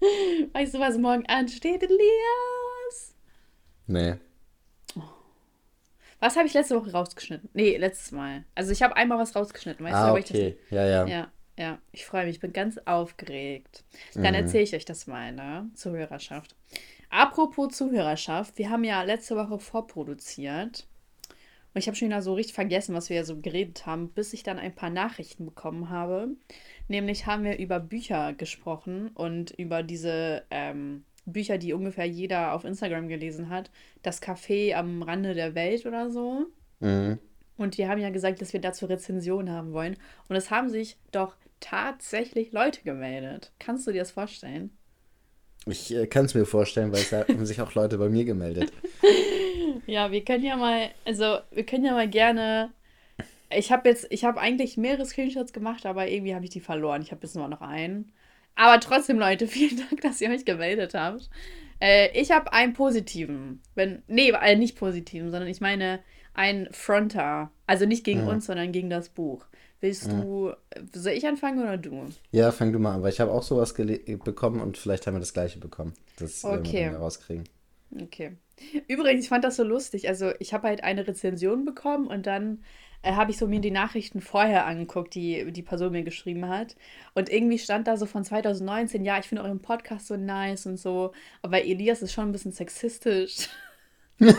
Weißt 0.52 0.74
du, 0.74 0.80
was 0.80 0.98
morgen 0.98 1.26
ansteht, 1.26 1.84
Elias? 1.84 3.14
Nee. 3.86 4.16
Was 6.20 6.36
habe 6.36 6.46
ich 6.46 6.54
letzte 6.54 6.76
Woche 6.80 6.92
rausgeschnitten? 6.92 7.50
Nee, 7.52 7.76
letztes 7.76 8.12
Mal. 8.12 8.44
Also 8.54 8.72
ich 8.72 8.82
habe 8.82 8.96
einmal 8.96 9.18
was 9.18 9.36
rausgeschnitten, 9.36 9.84
weißt 9.84 9.94
ah, 9.94 10.12
du? 10.12 10.18
okay. 10.18 10.56
Das... 10.62 10.70
Ja, 10.70 10.86
ja. 10.86 11.06
Ja, 11.06 11.32
ja. 11.58 11.78
Ich 11.92 12.06
freue 12.06 12.24
mich, 12.24 12.36
ich 12.36 12.40
bin 12.40 12.52
ganz 12.52 12.78
aufgeregt. 12.84 13.84
Dann 14.14 14.28
mhm. 14.28 14.34
erzähle 14.34 14.64
ich 14.64 14.74
euch 14.74 14.84
das 14.84 15.06
mal, 15.06 15.32
ne? 15.32 15.70
Zuhörerschaft. 15.74 16.54
Apropos 17.10 17.76
Zuhörerschaft, 17.76 18.58
wir 18.58 18.70
haben 18.70 18.84
ja 18.84 19.02
letzte 19.02 19.36
Woche 19.36 19.58
vorproduziert. 19.58 20.86
Und 21.74 21.80
ich 21.80 21.88
habe 21.88 21.96
schon 21.96 22.08
wieder 22.08 22.22
so 22.22 22.32
richtig 22.32 22.54
vergessen, 22.54 22.94
was 22.94 23.10
wir 23.10 23.16
ja 23.16 23.24
so 23.24 23.38
geredet 23.38 23.84
haben, 23.84 24.08
bis 24.08 24.32
ich 24.32 24.42
dann 24.42 24.58
ein 24.58 24.74
paar 24.74 24.88
Nachrichten 24.88 25.44
bekommen 25.44 25.90
habe. 25.90 26.28
Nämlich 26.88 27.26
haben 27.26 27.44
wir 27.44 27.58
über 27.58 27.80
Bücher 27.80 28.32
gesprochen 28.32 29.08
und 29.08 29.50
über 29.50 29.82
diese 29.82 30.44
ähm, 30.50 31.04
Bücher, 31.26 31.58
die 31.58 31.72
ungefähr 31.72 32.06
jeder 32.06 32.54
auf 32.54 32.64
Instagram 32.64 33.08
gelesen 33.08 33.50
hat. 33.50 33.70
Das 34.02 34.22
Café 34.22 34.74
am 34.74 35.02
Rande 35.02 35.34
der 35.34 35.54
Welt 35.54 35.84
oder 35.84 36.10
so. 36.10 36.46
Mhm. 36.80 37.18
Und 37.58 37.76
die 37.76 37.88
haben 37.88 38.00
ja 38.00 38.10
gesagt, 38.10 38.40
dass 38.40 38.52
wir 38.52 38.60
dazu 38.60 38.86
Rezensionen 38.86 39.52
haben 39.52 39.72
wollen. 39.72 39.96
Und 40.28 40.36
es 40.36 40.50
haben 40.50 40.68
sich 40.68 40.96
doch 41.10 41.36
tatsächlich 41.60 42.52
Leute 42.52 42.82
gemeldet. 42.82 43.52
Kannst 43.58 43.86
du 43.86 43.92
dir 43.92 44.00
das 44.00 44.10
vorstellen? 44.10 44.70
Ich 45.66 45.92
äh, 45.92 46.06
kann 46.06 46.26
es 46.26 46.34
mir 46.34 46.46
vorstellen, 46.46 46.92
weil 46.92 47.00
es 47.00 47.12
haben 47.12 47.46
sich 47.46 47.60
auch 47.60 47.74
Leute 47.74 47.98
bei 47.98 48.08
mir 48.08 48.24
gemeldet. 48.24 48.72
ja, 49.86 50.12
wir 50.12 50.24
können 50.24 50.44
ja 50.44 50.56
mal, 50.56 50.90
also 51.04 51.38
wir 51.50 51.66
können 51.66 51.84
ja 51.84 51.92
mal 51.92 52.08
gerne. 52.08 52.70
Ich 53.50 53.72
habe 53.72 53.88
jetzt, 53.88 54.06
ich 54.10 54.24
habe 54.24 54.40
eigentlich 54.40 54.76
mehrere 54.76 55.06
Screenshots 55.06 55.52
gemacht, 55.52 55.86
aber 55.86 56.08
irgendwie 56.08 56.34
habe 56.34 56.44
ich 56.44 56.50
die 56.50 56.60
verloren. 56.60 57.02
Ich 57.02 57.10
habe 57.10 57.22
jetzt 57.22 57.34
nur 57.34 57.48
noch 57.48 57.62
einen. 57.62 58.12
Aber 58.56 58.80
trotzdem, 58.80 59.18
Leute, 59.18 59.46
vielen 59.46 59.76
Dank, 59.76 60.00
dass 60.00 60.20
ihr 60.20 60.30
euch 60.30 60.44
gemeldet 60.44 60.94
habt. 60.94 61.30
Äh, 61.80 62.08
ich 62.18 62.30
habe 62.30 62.52
einen 62.52 62.72
positiven. 62.72 63.60
Wenn, 63.74 64.02
nee, 64.08 64.30
äh, 64.30 64.56
nicht 64.56 64.76
positiven, 64.76 65.30
sondern 65.30 65.48
ich 65.48 65.60
meine 65.60 66.00
einen 66.34 66.72
Fronter. 66.72 67.50
Also 67.66 67.86
nicht 67.86 68.04
gegen 68.04 68.20
ja. 68.20 68.28
uns, 68.28 68.46
sondern 68.46 68.72
gegen 68.72 68.90
das 68.90 69.08
Buch. 69.08 69.44
Willst 69.80 70.06
ja. 70.06 70.20
du, 70.20 70.52
soll 70.92 71.12
ich 71.12 71.26
anfangen 71.26 71.60
oder 71.60 71.76
du? 71.76 72.06
Ja, 72.30 72.50
fang 72.50 72.72
du 72.72 72.78
mal 72.78 72.94
an, 72.94 73.02
weil 73.02 73.12
ich 73.12 73.20
habe 73.20 73.30
auch 73.30 73.42
sowas 73.42 73.74
bekommen 73.74 74.60
und 74.60 74.78
vielleicht 74.78 75.06
haben 75.06 75.14
wir 75.14 75.20
das 75.20 75.34
gleiche 75.34 75.58
bekommen. 75.58 75.92
Das 76.18 76.44
okay. 76.44 76.90
wir 76.90 76.98
rauskriegen. 76.98 77.44
Okay. 78.02 78.36
Übrigens, 78.88 79.24
ich 79.24 79.28
fand 79.28 79.44
das 79.44 79.56
so 79.56 79.64
lustig. 79.64 80.08
Also, 80.08 80.32
ich 80.38 80.54
habe 80.54 80.68
halt 80.68 80.82
eine 80.82 81.06
Rezension 81.06 81.64
bekommen 81.64 82.06
und 82.06 82.26
dann 82.26 82.62
äh, 83.06 83.12
habe 83.14 83.30
ich 83.30 83.38
so 83.38 83.46
mir 83.46 83.60
die 83.60 83.70
Nachrichten 83.70 84.20
vorher 84.20 84.66
angeguckt, 84.66 85.14
die 85.14 85.52
die 85.52 85.62
Person 85.62 85.92
mir 85.92 86.02
geschrieben 86.02 86.48
hat. 86.48 86.76
Und 87.14 87.28
irgendwie 87.28 87.58
stand 87.58 87.86
da 87.86 87.96
so 87.96 88.06
von 88.06 88.24
2019, 88.24 89.04
ja, 89.04 89.18
ich 89.18 89.26
finde 89.26 89.44
euren 89.44 89.62
Podcast 89.62 90.08
so 90.08 90.16
nice 90.16 90.66
und 90.66 90.76
so. 90.76 91.12
Aber 91.42 91.64
Elias 91.64 92.02
ist 92.02 92.12
schon 92.12 92.28
ein 92.28 92.32
bisschen 92.32 92.52
sexistisch. 92.52 93.48
ich 94.18 94.34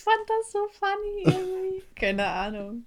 fand 0.00 0.26
das 0.26 0.52
so 0.52 0.58
funny 0.72 1.22
irgendwie. 1.24 1.82
Keine 1.94 2.26
Ahnung. 2.26 2.84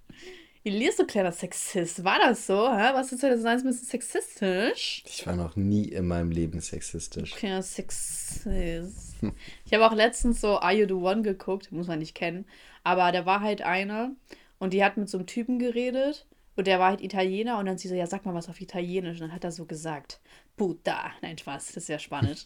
Elias, 0.66 0.96
so 0.96 1.06
kleiner 1.06 1.34
Sexist. 1.34 2.06
War 2.06 2.20
das 2.20 2.48
so? 2.48 2.72
Hä? 2.72 2.94
Was 2.94 3.12
ist 3.12 3.20
2001 3.20 3.64
ein 3.64 3.68
bisschen 3.68 3.86
sexistisch? 3.86 5.04
Ich 5.06 5.28
war 5.28 5.36
noch 5.36 5.58
nie 5.58 5.90
in 5.90 6.08
meinem 6.08 6.32
Leben 6.32 6.62
sexistisch. 6.62 7.36
Kleiner 7.36 7.62
Sexist. 7.62 9.18
ich 9.66 9.74
habe 9.74 9.86
auch 9.86 9.94
letztens 9.94 10.40
so 10.40 10.60
Are 10.60 10.74
You 10.74 10.88
the 10.88 10.94
One 10.94 11.22
geguckt, 11.22 11.74
muss 11.74 11.88
man 11.88 12.00
nicht 12.00 12.16
kennen. 12.16 12.46
Aber 12.86 13.12
da 13.12 13.26
war 13.26 13.42
halt 13.42 13.62
eine 13.62 14.16
und 14.58 14.72
die 14.72 14.86
hat 14.86 14.96
mit 14.96 15.10
so 15.10 15.18
einem 15.18 15.28
Typen 15.28 15.60
geredet 15.60 16.26
und 16.56 16.66
der 16.66 16.80
war 16.80 16.92
halt 16.92 17.02
Italiener 17.02 17.58
und 17.58 17.66
dann 17.66 17.78
sie 17.78 17.90
so, 17.90 17.96
ja, 17.96 18.08
sag 18.08 18.26
mal 18.26 18.34
was 18.34 18.48
auf 18.48 18.62
Italienisch. 18.62 19.20
Und 19.20 19.28
dann 19.28 19.36
hat 19.36 19.44
er 19.44 19.52
so 19.52 19.66
gesagt, 19.66 20.22
Puta. 20.56 21.12
Nein, 21.22 21.38
Spaß, 21.38 21.68
das 21.68 21.78
ist 21.84 21.90
ja 21.90 22.00
spanisch. 22.00 22.46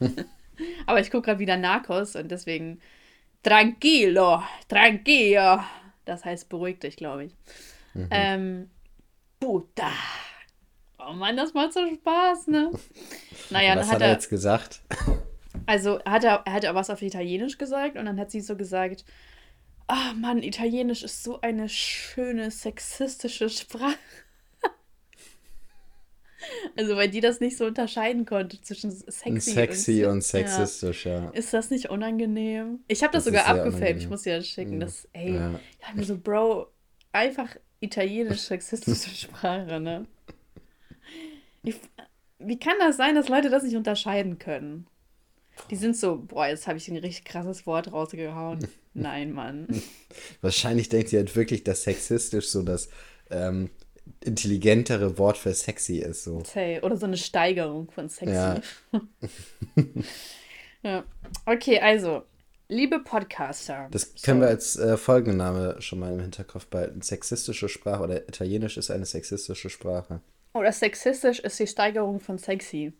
Aber 0.86 1.00
ich 1.00 1.10
gucke 1.10 1.26
gerade 1.26 1.40
wieder 1.40 1.58
Narcos 1.58 2.16
und 2.16 2.30
deswegen 2.30 2.80
Tranquilo, 3.42 4.42
tranquilo. 4.66 5.60
Das 6.04 6.24
heißt, 6.24 6.48
beruhig 6.48 6.80
dich, 6.80 6.96
glaube 6.96 7.24
ich. 7.24 7.36
Mhm. 7.94 8.08
Ähm, 8.10 8.70
puta. 9.40 9.90
Oh, 10.98 11.04
Oh 11.06 11.12
Mann, 11.12 11.36
das 11.36 11.52
macht 11.54 11.72
so 11.74 11.80
Spaß, 11.86 12.46
ne? 12.48 12.70
Naja, 13.50 13.76
Was 13.76 13.86
dann 13.86 13.94
hat 13.94 14.02
er 14.02 14.12
jetzt 14.12 14.30
gesagt? 14.30 14.80
Also 15.66 16.00
hat 16.04 16.24
er, 16.24 16.42
er 16.44 16.52
hat 16.52 16.64
er 16.64 16.74
was 16.74 16.90
auf 16.90 17.02
Italienisch 17.02 17.58
gesagt 17.58 17.96
und 17.96 18.06
dann 18.06 18.18
hat 18.18 18.30
sie 18.30 18.40
so 18.40 18.56
gesagt, 18.56 19.04
ah 19.86 20.12
Mann, 20.14 20.42
Italienisch 20.42 21.02
ist 21.02 21.22
so 21.22 21.40
eine 21.40 21.68
schöne 21.68 22.50
sexistische 22.50 23.48
Sprache. 23.48 23.98
Also 26.76 26.96
weil 26.96 27.08
die 27.08 27.20
das 27.20 27.40
nicht 27.40 27.56
so 27.56 27.66
unterscheiden 27.66 28.26
konnte 28.26 28.60
zwischen 28.60 28.90
sexy, 28.90 29.50
Sexy 29.52 30.04
und, 30.04 30.12
und 30.12 30.24
sexistisch, 30.24 31.06
ja. 31.06 31.30
Ist 31.30 31.52
das 31.52 31.70
nicht 31.70 31.90
unangenehm? 31.90 32.80
Ich 32.88 33.02
habe 33.02 33.12
das, 33.12 33.24
Das 33.24 33.32
sogar 33.32 33.46
abgefilmt, 33.46 34.00
ich 34.00 34.08
muss 34.08 34.22
dir 34.22 34.36
das 34.36 34.48
schicken. 34.48 34.80
Das, 34.80 35.08
ey, 35.12 35.34
Ja. 35.34 35.60
ich 35.80 35.86
hab 35.86 35.94
mir 35.94 36.04
so, 36.04 36.18
Bro, 36.18 36.68
einfach 37.12 37.54
italienisch 37.80 38.40
sexistische 38.48 39.14
Sprache, 39.14 39.80
ne? 39.80 40.06
Ich, 41.62 41.76
wie 42.38 42.58
kann 42.58 42.74
das 42.80 42.96
sein, 42.96 43.14
dass 43.14 43.28
Leute 43.28 43.50
das 43.50 43.62
nicht 43.62 43.76
unterscheiden 43.76 44.38
können? 44.38 44.86
Die 45.70 45.76
sind 45.76 45.96
so, 45.96 46.16
boah, 46.18 46.46
jetzt 46.48 46.66
habe 46.66 46.78
ich 46.78 46.88
ein 46.88 46.96
richtig 46.96 47.24
krasses 47.24 47.64
Wort 47.66 47.92
rausgehauen. 47.92 48.66
Nein, 48.94 49.32
Mann. 49.32 49.68
Wahrscheinlich 50.40 50.88
denkt 50.88 51.08
sie 51.10 51.16
halt 51.16 51.34
wirklich, 51.36 51.62
dass 51.64 51.84
sexistisch 51.84 52.48
so 52.48 52.62
das 52.62 52.88
ähm, 53.30 53.70
intelligentere 54.22 55.18
Wort 55.18 55.36
für 55.36 55.52
sexy 55.54 55.98
ist. 55.98 56.24
So. 56.24 56.42
Oder 56.82 56.96
so 56.96 57.06
eine 57.06 57.16
Steigerung 57.16 57.90
von 57.90 58.08
sexy. 58.08 58.34
Ja. 58.34 58.60
Ja. 60.82 61.02
Okay, 61.46 61.80
also, 61.80 62.24
liebe 62.68 63.00
Podcaster. 63.00 63.88
Das 63.90 64.14
können 64.22 64.40
wir 64.40 64.48
So. 64.48 64.52
als 64.52 64.76
äh, 64.76 64.96
Folgenname 64.98 65.80
schon 65.80 65.98
mal 65.98 66.12
im 66.12 66.20
Hinterkopf 66.20 66.66
behalten. 66.66 67.00
Sexistische 67.00 67.70
Sprache 67.70 68.02
oder 68.02 68.28
Italienisch 68.28 68.76
ist 68.76 68.90
eine 68.90 69.06
sexistische 69.06 69.70
Sprache. 69.70 70.20
Oder 70.52 70.72
sexistisch 70.72 71.40
ist 71.40 71.58
die 71.58 71.66
Steigerung 71.66 72.20
von 72.20 72.36
sexy. 72.38 72.92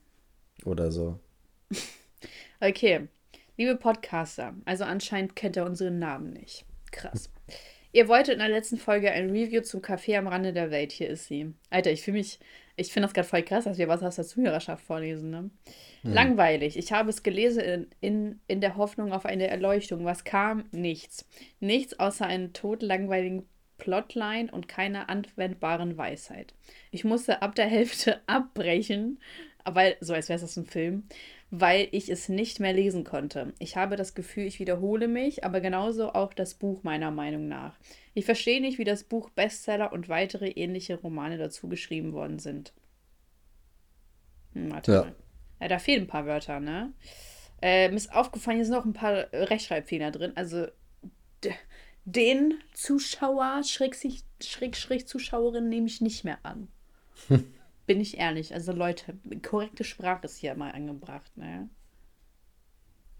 Oder 0.64 0.90
so. 0.90 1.18
Okay, 2.60 3.08
liebe 3.58 3.76
Podcaster, 3.76 4.54
also 4.64 4.84
anscheinend 4.84 5.36
kennt 5.36 5.58
er 5.58 5.66
unseren 5.66 5.98
Namen 5.98 6.32
nicht. 6.32 6.64
Krass. 6.92 7.28
Ihr 7.94 8.08
wolltet 8.08 8.34
in 8.34 8.40
der 8.40 8.48
letzten 8.48 8.76
Folge 8.76 9.12
ein 9.12 9.30
Review 9.30 9.60
zum 9.62 9.80
Café 9.80 10.18
am 10.18 10.26
Rande 10.26 10.52
der 10.52 10.72
Welt. 10.72 10.90
Hier 10.90 11.08
ist 11.08 11.26
sie. 11.26 11.54
Alter, 11.70 11.92
ich 11.92 12.02
fühle 12.02 12.16
mich, 12.18 12.40
ich 12.74 12.92
finde 12.92 13.06
das 13.06 13.14
gerade 13.14 13.28
voll 13.28 13.44
krass, 13.44 13.64
dass 13.64 13.78
wir 13.78 13.86
was 13.86 14.02
aus 14.02 14.16
der 14.16 14.24
Zuhörerschaft 14.24 14.84
vorlesen, 14.84 15.30
ne? 15.30 15.50
Langweilig. 16.02 16.76
Ich 16.76 16.92
habe 16.92 17.10
es 17.10 17.22
gelesen 17.22 17.62
in, 17.62 17.86
in, 18.00 18.40
in 18.48 18.60
der 18.60 18.76
Hoffnung 18.76 19.12
auf 19.12 19.24
eine 19.24 19.46
Erleuchtung. 19.46 20.04
Was 20.04 20.24
kam? 20.24 20.64
Nichts. 20.72 21.28
Nichts 21.60 21.96
außer 22.00 22.26
einen 22.26 22.52
totlangweiligen 22.52 23.48
Plotline 23.78 24.50
und 24.50 24.66
keiner 24.66 25.08
anwendbaren 25.08 25.96
Weisheit. 25.96 26.52
Ich 26.90 27.04
musste 27.04 27.42
ab 27.42 27.54
der 27.54 27.66
Hälfte 27.66 28.22
abbrechen, 28.26 29.20
weil, 29.64 29.96
so 30.00 30.14
als 30.14 30.28
wäre 30.28 30.44
es 30.44 30.56
ein 30.56 30.66
Film, 30.66 31.04
weil 31.60 31.88
ich 31.92 32.08
es 32.08 32.28
nicht 32.28 32.58
mehr 32.58 32.72
lesen 32.72 33.04
konnte. 33.04 33.52
Ich 33.60 33.76
habe 33.76 33.94
das 33.94 34.14
Gefühl, 34.14 34.44
ich 34.44 34.58
wiederhole 34.58 35.06
mich, 35.06 35.44
aber 35.44 35.60
genauso 35.60 36.12
auch 36.12 36.34
das 36.34 36.54
Buch 36.54 36.82
meiner 36.82 37.12
Meinung 37.12 37.46
nach. 37.46 37.78
Ich 38.12 38.24
verstehe 38.24 38.60
nicht, 38.60 38.78
wie 38.78 38.84
das 38.84 39.04
Buch 39.04 39.30
Bestseller 39.30 39.92
und 39.92 40.08
weitere 40.08 40.48
ähnliche 40.48 40.96
Romane 40.96 41.38
dazu 41.38 41.68
geschrieben 41.68 42.12
worden 42.12 42.40
sind. 42.40 42.72
Hm, 44.54 44.72
warte 44.72 44.92
Ja. 44.92 45.00
mal. 45.02 45.14
Ja, 45.60 45.68
da 45.68 45.78
fehlen 45.78 46.02
ein 46.02 46.08
paar 46.08 46.26
Wörter, 46.26 46.58
ne? 46.58 46.92
Äh, 47.62 47.88
mir 47.88 47.96
ist 47.96 48.12
aufgefallen, 48.12 48.56
hier 48.56 48.66
sind 48.66 48.74
noch 48.74 48.84
ein 48.84 48.92
paar 48.92 49.26
Rechtschreibfehler 49.32 50.10
drin. 50.10 50.32
Also 50.34 50.66
den 52.04 52.54
Zuschauer, 52.72 53.62
Schrägstrich, 53.64 54.24
Schrägstrich 54.42 55.06
Zuschauerin 55.06 55.68
nehme 55.68 55.86
ich 55.86 56.00
nicht 56.00 56.24
mehr 56.24 56.38
an. 56.42 56.68
Bin 57.86 58.00
ich 58.00 58.18
ehrlich. 58.18 58.54
Also 58.54 58.72
Leute, 58.72 59.14
korrekte 59.42 59.84
Sprache 59.84 60.24
ist 60.24 60.36
hier 60.36 60.54
mal 60.54 60.70
angebracht, 60.72 61.36
ne? 61.36 61.68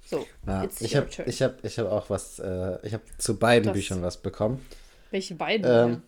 So, 0.06 0.26
Ja, 0.46 0.64
it's 0.64 0.80
ich 0.80 0.96
habe 0.96 1.08
ich 1.26 1.42
hab, 1.42 1.64
ich 1.64 1.78
hab 1.78 1.86
auch 1.90 2.10
was, 2.10 2.38
äh, 2.38 2.78
ich 2.86 2.92
habe 2.92 3.04
zu 3.18 3.38
beiden 3.38 3.64
Das- 3.68 3.74
Büchern 3.74 4.02
was 4.02 4.20
bekommen. 4.20 4.64
Welche 5.10 5.34
beiden? 5.34 5.64
Ähm, 5.66 6.02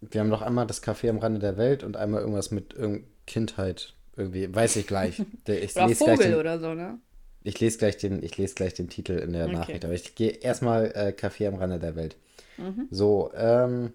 wir 0.00 0.20
haben 0.20 0.28
noch 0.28 0.42
einmal 0.42 0.66
das 0.66 0.82
Café 0.82 1.10
am 1.10 1.18
Rande 1.18 1.40
der 1.40 1.56
Welt 1.56 1.82
und 1.84 1.96
einmal 1.96 2.20
irgendwas 2.20 2.50
mit 2.50 2.72
irgend 2.74 3.04
Kindheit. 3.26 3.94
Irgendwie, 4.16 4.52
weiß 4.54 4.76
ich 4.76 4.86
gleich. 4.86 5.20
Ich 5.46 5.76
oder 5.76 5.86
lese 5.88 6.04
gleich 6.04 6.18
Vogel 6.18 6.30
den, 6.30 6.34
oder 6.38 6.58
so, 6.60 6.74
ne? 6.74 6.98
Ich 7.42 7.58
lese 7.60 7.78
gleich 7.78 7.96
den, 7.96 8.22
ich 8.22 8.36
lese 8.36 8.54
gleich 8.54 8.74
den 8.74 8.88
Titel 8.88 9.12
in 9.12 9.32
der 9.32 9.46
Okay. 9.46 9.54
Nachricht, 9.54 9.84
aber 9.84 9.94
ich 9.94 10.14
gehe 10.14 10.30
erstmal 10.30 10.86
äh, 10.94 11.14
Café 11.16 11.48
am 11.48 11.56
Rande 11.56 11.78
der 11.78 11.96
Welt. 11.96 12.16
Mhm. 12.56 12.86
So, 12.90 13.30
ähm, 13.34 13.92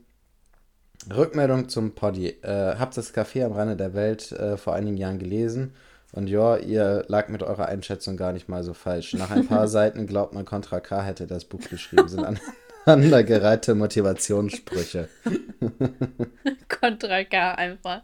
Rückmeldung 1.16 1.70
zum 1.70 1.92
Poddy. 1.94 2.30
Äh, 2.42 2.76
hab 2.78 2.94
das 2.94 3.14
Café 3.14 3.46
am 3.46 3.52
Rande 3.54 3.76
der 3.76 3.94
Welt 3.94 4.32
äh, 4.32 4.58
vor 4.58 4.74
einigen 4.76 4.98
Jahren 4.98 5.20
gelesen 5.20 5.74
und 6.12 6.28
ja, 6.28 6.58
ihr 6.58 7.04
lag 7.08 7.28
mit 7.28 7.44
eurer 7.44 7.66
Einschätzung 7.68 8.16
gar 8.18 8.32
nicht 8.32 8.48
mal 8.48 8.64
so 8.64 8.74
falsch. 8.74 9.14
Nach 9.14 9.32
ein 9.32 9.48
paar 9.48 9.68
Seiten 9.70 10.08
glaubt 10.08 10.34
man, 10.34 10.46
Contra 10.46 10.80
K 10.80 11.02
hätte 11.04 11.28
das 11.28 11.46
Buch 11.46 11.60
geschrieben. 11.70 12.08
Sind 12.08 12.26
aneinandergereihte 12.86 13.76
Motivationssprüche. 13.76 15.10
Contra 16.80 17.24
K 17.26 17.52
einfach. 17.56 18.02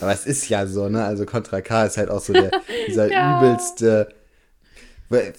Aber 0.00 0.12
es 0.12 0.26
ist 0.26 0.48
ja 0.48 0.66
so, 0.66 0.88
ne? 0.88 1.04
Also 1.04 1.26
Contra 1.26 1.60
K 1.60 1.86
ist 1.86 1.96
halt 1.96 2.10
auch 2.10 2.20
so 2.20 2.32
der, 2.32 2.50
dieser 2.86 3.10
Ja. 3.10 3.38
übelste. 3.40 4.08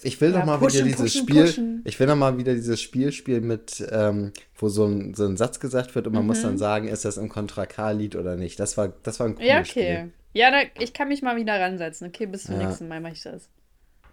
Ich 0.04 0.22
will 0.22 0.32
Ja, 0.32 0.40
noch 0.40 0.46
mal 0.46 0.58
pushen, 0.58 0.86
wieder 0.86 0.86
dieses 0.98 1.14
pushen, 1.14 1.22
Spiel. 1.24 1.42
pushen. 1.46 1.82
Ich 1.86 2.00
will 2.00 2.08
noch 2.08 2.16
mal 2.16 2.38
wieder 2.38 2.54
dieses 2.54 2.82
Spiel 2.82 3.12
spielen 3.12 3.46
mit, 3.48 3.86
ähm, 3.92 4.32
wo 4.56 4.70
so 4.70 4.86
ein, 4.86 5.14
so 5.16 5.26
ein 5.26 5.38
Satz 5.38 5.60
gesagt 5.60 5.96
wird 5.96 6.08
und 6.08 6.14
man 6.14 6.26
muss 6.26 6.42
dann 6.44 6.58
sagen, 6.58 6.88
ist 6.88 7.04
das 7.04 7.18
im 7.18 7.30
Contra 7.30 7.66
K-Lied 7.66 8.16
oder 8.16 8.36
nicht. 8.36 8.60
Das 8.60 8.78
war, 8.78 8.90
das 9.04 9.20
war 9.20 9.28
ein 9.28 9.36
cooles 9.36 9.50
Ja, 9.50 9.60
okay. 9.60 9.66
Spiel. 9.66 10.12
Ja, 10.34 10.52
da, 10.52 10.58
ich 10.80 10.94
kann 10.94 11.08
mich 11.08 11.22
mal 11.22 11.36
wieder 11.36 11.60
ransetzen. 11.60 12.08
Okay, 12.08 12.26
bis 12.26 12.44
zum 12.44 12.60
Ja. 12.60 12.68
nächsten 12.68 12.88
Mal 12.88 13.02
mache 13.02 13.14
ich 13.14 13.24
das. 13.24 13.50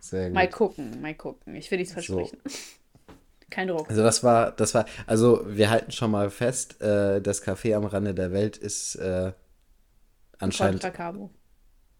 Sehr 0.00 0.26
gut. 0.28 0.34
Mal 0.34 0.48
gucken, 0.48 1.00
mal 1.00 1.14
gucken. 1.14 1.54
Ich 1.54 1.70
will 1.70 1.78
nichts 1.78 1.92
versprechen. 1.92 2.38
Kein 3.50 3.68
Druck. 3.68 3.90
Also 3.90 4.02
das 4.02 4.24
war, 4.24 4.52
das 4.52 4.74
war, 4.74 4.86
also 5.06 5.44
wir 5.46 5.68
halten 5.68 5.92
schon 5.92 6.10
mal 6.10 6.30
fest, 6.30 6.80
äh, 6.80 7.20
das 7.20 7.44
Café 7.44 7.74
am 7.76 7.84
Rande 7.84 8.14
der 8.14 8.32
Welt 8.32 8.56
ist 8.56 8.94
äh, 8.96 9.32
anscheinend, 10.38 10.80
Contra 10.80 10.96
Cabo. 10.96 11.30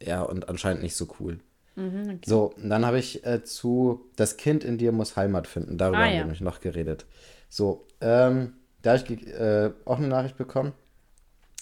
ja, 0.03 0.23
und 0.23 0.49
anscheinend 0.49 0.83
nicht 0.83 0.97
so 0.97 1.07
cool. 1.21 1.41
Mhm, 1.75 2.03
okay. 2.07 2.19
So, 2.27 2.53
und 2.57 2.69
dann 2.69 2.85
habe 2.85 2.99
ich 2.99 3.25
äh, 3.27 3.43
zu 3.45 4.09
Das 4.17 4.37
Kind 4.37 4.65
in 4.65 4.79
dir 4.79 4.93
muss 4.93 5.17
Heimat 5.17 5.47
finden. 5.47 5.79
Darüber 5.79 5.99
Ah, 5.99 6.03
haben 6.03 6.11
wir 6.11 6.17
ja. 6.17 6.23
nämlich 6.25 6.41
noch 6.41 6.61
geredet. 6.61 7.07
So, 7.49 7.87
ähm, 8.01 8.55
da 8.83 8.99
habe 8.99 9.13
ich 9.15 9.27
äh, 9.29 9.71
auch 9.85 9.99
eine 9.99 10.09
Nachricht 10.09 10.37
bekommen. 10.37 10.73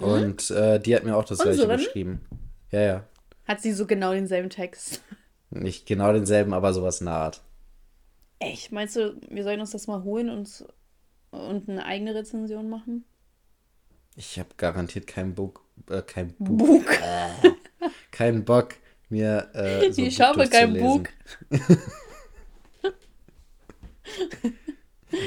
Und 0.00 0.50
äh, 0.50 0.80
die 0.80 0.94
hat 0.96 1.04
mir 1.04 1.16
auch 1.16 1.24
das 1.24 1.38
gleiche 1.38 1.62
Unseren? 1.62 1.76
beschrieben. 1.78 2.20
Ja, 2.72 2.80
ja. 2.80 3.04
Hat 3.46 3.60
sie 3.62 3.72
so 3.72 3.86
genau 3.86 4.12
denselben 4.12 4.50
Text. 4.50 5.00
Nicht 5.50 5.86
genau 5.86 6.12
denselben, 6.12 6.52
aber 6.52 6.74
sowas 6.74 7.00
in 7.00 7.06
der 7.06 7.14
Art. 7.14 7.42
Echt? 8.38 8.72
Meinst 8.72 8.96
du, 8.96 9.18
wir 9.28 9.44
sollen 9.44 9.60
uns 9.60 9.70
das 9.70 9.86
mal 9.86 10.02
holen 10.02 10.30
und, 10.30 10.64
und 11.30 11.68
eine 11.68 11.84
eigene 11.84 12.14
Rezension 12.14 12.68
machen? 12.68 13.04
Ich 14.16 14.38
habe 14.38 14.48
garantiert 14.56 15.06
keinen 15.06 15.34
Bock, 15.34 15.62
äh, 15.90 16.02
kein 16.02 16.34
Buch, 16.38 16.58
Bug. 16.58 16.86
keinen 18.10 18.44
Bock, 18.44 18.74
mir 19.08 19.50
äh, 19.54 19.90
so 19.92 20.02
ich 20.02 20.20
habe 20.20 20.48
keinen. 20.48 20.78
Bug. 20.78 21.08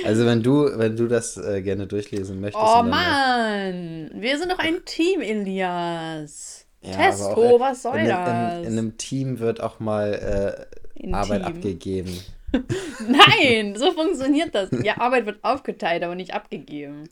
Also 0.05 0.25
wenn 0.25 0.43
du, 0.43 0.77
wenn 0.77 0.95
du 0.95 1.07
das 1.07 1.37
äh, 1.37 1.61
gerne 1.61 1.87
durchlesen 1.87 2.39
möchtest. 2.39 2.63
Oh 2.63 2.83
Mann, 2.83 4.11
wir 4.13 4.37
sind 4.37 4.51
doch 4.51 4.59
ein 4.59 4.83
Team, 4.85 5.21
Elias. 5.21 6.65
Ja, 6.81 7.09
auch, 7.09 7.37
äh, 7.37 7.59
was 7.59 7.81
soll 7.81 7.97
in, 7.97 8.07
das? 8.07 8.57
In, 8.59 8.63
in 8.65 8.77
einem 8.77 8.97
Team 8.97 9.39
wird 9.39 9.61
auch 9.61 9.79
mal 9.79 10.67
äh, 10.95 11.13
Arbeit 11.13 11.43
Team. 11.43 11.55
abgegeben. 11.55 12.19
Nein, 13.07 13.75
so 13.75 13.91
funktioniert 13.91 14.55
das. 14.55 14.69
Ja, 14.83 14.99
Arbeit 14.99 15.25
wird 15.25 15.43
aufgeteilt, 15.43 16.03
aber 16.03 16.15
nicht 16.15 16.33
abgegeben. 16.33 17.09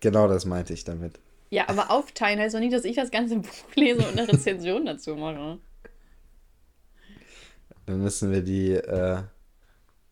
Genau 0.00 0.28
das 0.28 0.44
meinte 0.44 0.72
ich 0.72 0.84
damit. 0.84 1.18
Ja, 1.50 1.68
aber 1.68 1.90
aufteilen 1.90 2.38
heißt 2.38 2.54
doch 2.54 2.60
nicht, 2.60 2.72
dass 2.72 2.84
ich 2.84 2.96
das 2.96 3.10
ganze 3.10 3.36
Buch 3.40 3.74
lese 3.74 4.06
und 4.06 4.18
eine 4.18 4.28
Rezension 4.28 4.86
dazu 4.86 5.14
mache. 5.16 5.58
Dann 7.86 8.02
müssen 8.02 8.32
wir 8.32 8.42
die 8.42 8.72
äh, 8.72 9.22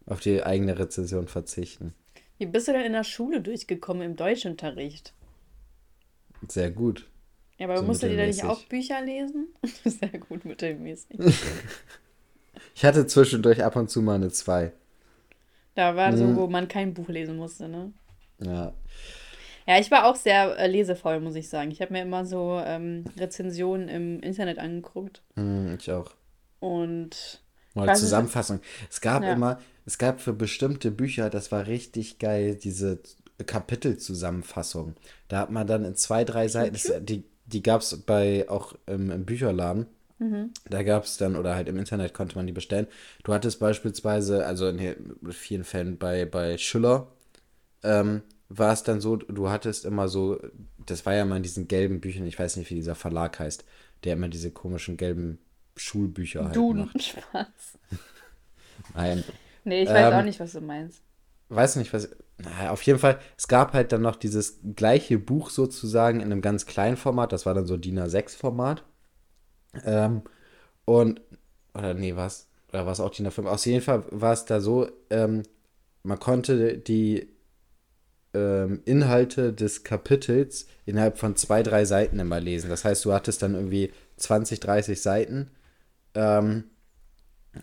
auf 0.07 0.21
die 0.21 0.43
eigene 0.43 0.79
Rezension 0.79 1.29
verzichten. 1.29 1.95
Wie 2.39 2.47
bist 2.47 2.69
du 2.69 2.73
denn 2.73 2.83
in 2.83 2.93
der 2.93 3.05
Schule 3.05 3.41
durchgekommen 3.41 4.03
im 4.03 4.17
Deutschunterricht? 4.17 5.13
Sehr 6.49 6.71
gut. 6.71 7.09
Ja, 7.59 7.67
aber 7.67 7.79
So 7.79 7.85
musst 7.85 8.03
du 8.03 8.09
dir 8.09 8.17
da 8.17 8.27
nicht 8.27 8.45
auch 8.45 8.65
Bücher 8.65 9.01
lesen? 9.01 9.49
Sehr 9.85 10.19
gut, 10.19 10.45
mittelmäßig. 10.45 11.19
Ich 12.75 12.85
hatte 12.85 13.07
zwischendurch 13.07 13.65
ab 13.65 13.77
und 13.77 13.89
zu 13.91 14.03
mal 14.03 14.17
eine 14.17 14.31
2. 14.31 14.73
Da 15.77 15.95
war 15.97 16.13
Mhm. 16.13 16.17
so, 16.17 16.35
wo 16.37 16.47
man 16.49 16.67
kein 16.69 16.95
Buch 16.95 17.09
lesen 17.09 17.37
musste, 17.37 17.69
ne? 17.69 17.93
Ja. 18.41 18.73
Ja, 19.67 19.79
ich 19.79 19.91
war 19.91 20.05
auch 20.07 20.17
sehr 20.17 20.59
äh, 20.59 20.67
lesefaul, 20.67 21.21
muss 21.21 21.37
ich 21.37 21.49
sagen. 21.49 21.71
Ich 21.71 21.81
habe 21.81 21.93
mir 21.93 22.03
immer 22.03 22.25
so 22.27 22.61
ähm, 22.65 23.05
Rezensionen 23.19 23.89
im 23.89 24.21
Internet 24.21 24.59
angeguckt 24.59 25.23
Hm, 25.37 25.77
ich 25.79 25.91
auch. 25.91 26.11
und 26.61 27.41
Mal 27.75 27.95
Zusammenfassung. 27.97 28.61
Es 28.89 29.01
gab 29.01 29.25
Ja. 29.25 29.33
immer, 29.33 29.59
es 29.85 29.99
gab 29.99 30.21
für 30.21 30.33
bestimmte 30.33 30.91
Bücher, 30.93 31.29
das 31.29 31.51
war 31.51 31.67
richtig 31.67 32.19
geil, 32.21 32.55
diese 32.55 33.01
Kapitelzusammenfassung. 33.45 34.95
Da 35.29 35.41
hat 35.41 35.51
man 35.51 35.67
dann 35.67 35.85
in 35.85 35.97
zwei, 35.97 36.25
drei 36.25 36.47
Seiten, 36.49 36.75
das, 36.75 36.93
die, 37.05 37.25
die 37.47 37.63
gab 37.63 37.81
es 37.81 37.97
bei 38.03 38.49
auch 38.49 38.75
im, 38.87 39.11
im 39.11 39.25
Bücherladen. 39.25 39.87
Da 40.69 40.83
gab 40.83 41.05
es 41.05 41.17
dann, 41.19 41.37
oder 41.37 41.55
halt 41.55 41.69
im 41.69 41.79
Internet 41.79 42.15
konnte 42.15 42.37
man 42.37 42.47
die 42.47 42.53
bestellen. 42.53 42.87
Du 43.23 43.35
hattest 43.35 43.61
beispielsweise, 43.61 44.47
also 44.47 44.69
in 44.69 44.97
vielen 45.31 45.65
Fällen 45.65 45.99
bei, 45.99 46.25
bei 46.25 46.57
Schiller, 46.59 47.09
ähm, 47.83 48.23
war 48.49 48.73
es 48.73 48.83
dann 48.85 49.01
so, 49.01 49.17
du 49.17 49.51
hattest 49.51 49.85
immer 49.87 50.09
so, 50.09 50.41
das 50.87 51.07
war 51.07 51.15
ja 51.15 51.25
mal 51.25 51.39
in 51.39 51.43
diesen 51.45 51.69
gelben 51.69 52.01
Büchern, 52.01 52.27
ich 52.27 52.39
weiß 52.39 52.57
nicht, 52.57 52.71
wie 52.71 52.77
dieser 52.77 52.95
Verlag 52.97 53.39
heißt, 53.41 53.65
der 54.05 54.15
immer 54.15 54.29
diese 54.29 54.51
komischen 54.53 54.97
gelben 54.97 55.39
Schulbücher 55.77 56.49
halt 56.51 56.57
Duden. 56.57 56.79
macht. 56.79 57.03
Spaß. 57.03 57.79
Nein, 58.95 59.25
Nee, 59.65 59.83
ich 59.83 59.93
weiß 59.93 60.09
Ähm, 60.09 60.13
auch 60.13 60.23
nicht, 60.23 60.41
was 60.41 60.53
du 60.53 60.61
meinst. 60.61 61.03
weiß 61.49 61.77
nicht, 61.77 61.93
was. 61.93 62.09
Naja, 62.39 62.71
auf 62.73 62.83
jeden 62.83 62.99
Fall, 62.99 63.21
es 63.39 63.47
gab 63.49 63.73
halt 63.75 63.93
dann 63.93 64.03
noch 64.03 64.17
dieses 64.17 64.59
gleiche 64.75 65.19
Buch 65.19 65.51
sozusagen 65.51 66.19
in 66.21 66.27
einem 66.33 66.41
ganz 66.43 66.67
kleinen 66.67 66.97
Format, 66.97 67.33
das 67.33 67.47
war 67.47 67.55
dann 67.55 67.67
so 67.67 67.77
DIN 67.77 67.99
A6-Format. 67.99 68.85
Ähm, 69.85 70.23
und, 70.85 71.21
oder 71.75 71.95
nee, 71.95 72.17
was? 72.17 72.49
Oder 72.71 72.87
war 72.87 72.93
es 72.93 73.01
auch 73.01 73.11
DIN 73.11 73.29
A5? 73.29 73.47
Auf 73.47 73.67
jeden 73.67 73.83
Fall 73.83 74.05
war 74.11 74.33
es 74.33 74.45
da 74.45 74.61
so, 74.61 74.89
ähm, 75.11 75.43
man 76.03 76.19
konnte 76.19 76.77
die 76.79 77.29
ähm, 78.35 78.83
Inhalte 78.85 79.53
des 79.53 79.85
Kapitels 79.85 80.67
innerhalb 80.85 81.19
von 81.19 81.37
zwei, 81.37 81.63
drei 81.63 81.85
Seiten 81.85 82.19
immer 82.19 82.41
lesen. 82.41 82.69
Das 82.69 82.85
heißt, 82.85 83.05
du 83.05 83.13
hattest 83.13 83.43
dann 83.43 83.55
irgendwie 83.55 83.93
20, 84.17 84.61
30 84.61 85.01
Seiten 85.01 85.51
ähm, 86.15 86.65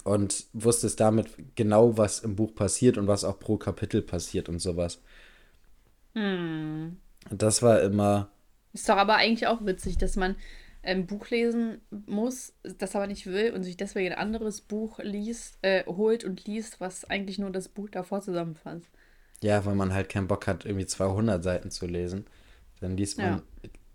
und 0.04 0.46
wusstest 0.54 1.00
damit 1.00 1.28
genau, 1.56 1.98
was 1.98 2.20
im 2.20 2.36
Buch 2.36 2.56
passiert 2.56 2.98
und 2.98 3.08
was 3.08 3.24
auch 3.24 3.38
pro 3.40 3.58
Kapitel 3.58 4.02
passiert 4.02 4.50
und 4.50 4.60
sowas. 4.60 5.02
Hm. 6.14 6.98
Das 7.30 7.62
war 7.62 7.82
immer, 7.82 8.32
Ist 8.74 8.90
doch 8.90 8.98
aber 8.98 9.16
eigentlich 9.16 9.48
auch 9.48 9.66
witzig, 9.66 9.98
dass 9.98 10.16
man 10.16 10.36
ein 10.84 11.06
Buch 11.08 11.30
lesen 11.30 11.82
muss, 12.08 12.54
das 12.64 12.96
aber 12.96 13.08
nicht 13.08 13.28
will 13.28 13.52
und 13.54 13.64
sich 13.64 13.78
deswegen 13.78 14.14
ein 14.14 14.18
anderes 14.20 14.62
Buch 14.62 15.00
liest, 15.00 15.58
äh, 15.62 15.86
holt 15.86 16.24
und 16.24 16.46
liest, 16.46 16.80
was 16.82 17.06
eigentlich 17.06 17.40
nur 17.40 17.52
das 17.52 17.70
Buch 17.70 17.90
davor 17.90 18.22
zusammenfasst. 18.22 18.90
ja, 19.44 19.66
weil 19.66 19.76
man 19.76 19.94
halt 19.94 20.10
keinen 20.10 20.28
Bock 20.28 20.48
hat, 20.48 20.66
irgendwie 20.66 20.86
200 20.86 21.44
Seiten 21.44 21.72
zu 21.72 21.88
lesen. 21.88 22.26
Dann 22.80 22.98
liest 22.98 23.18
man 23.22 23.44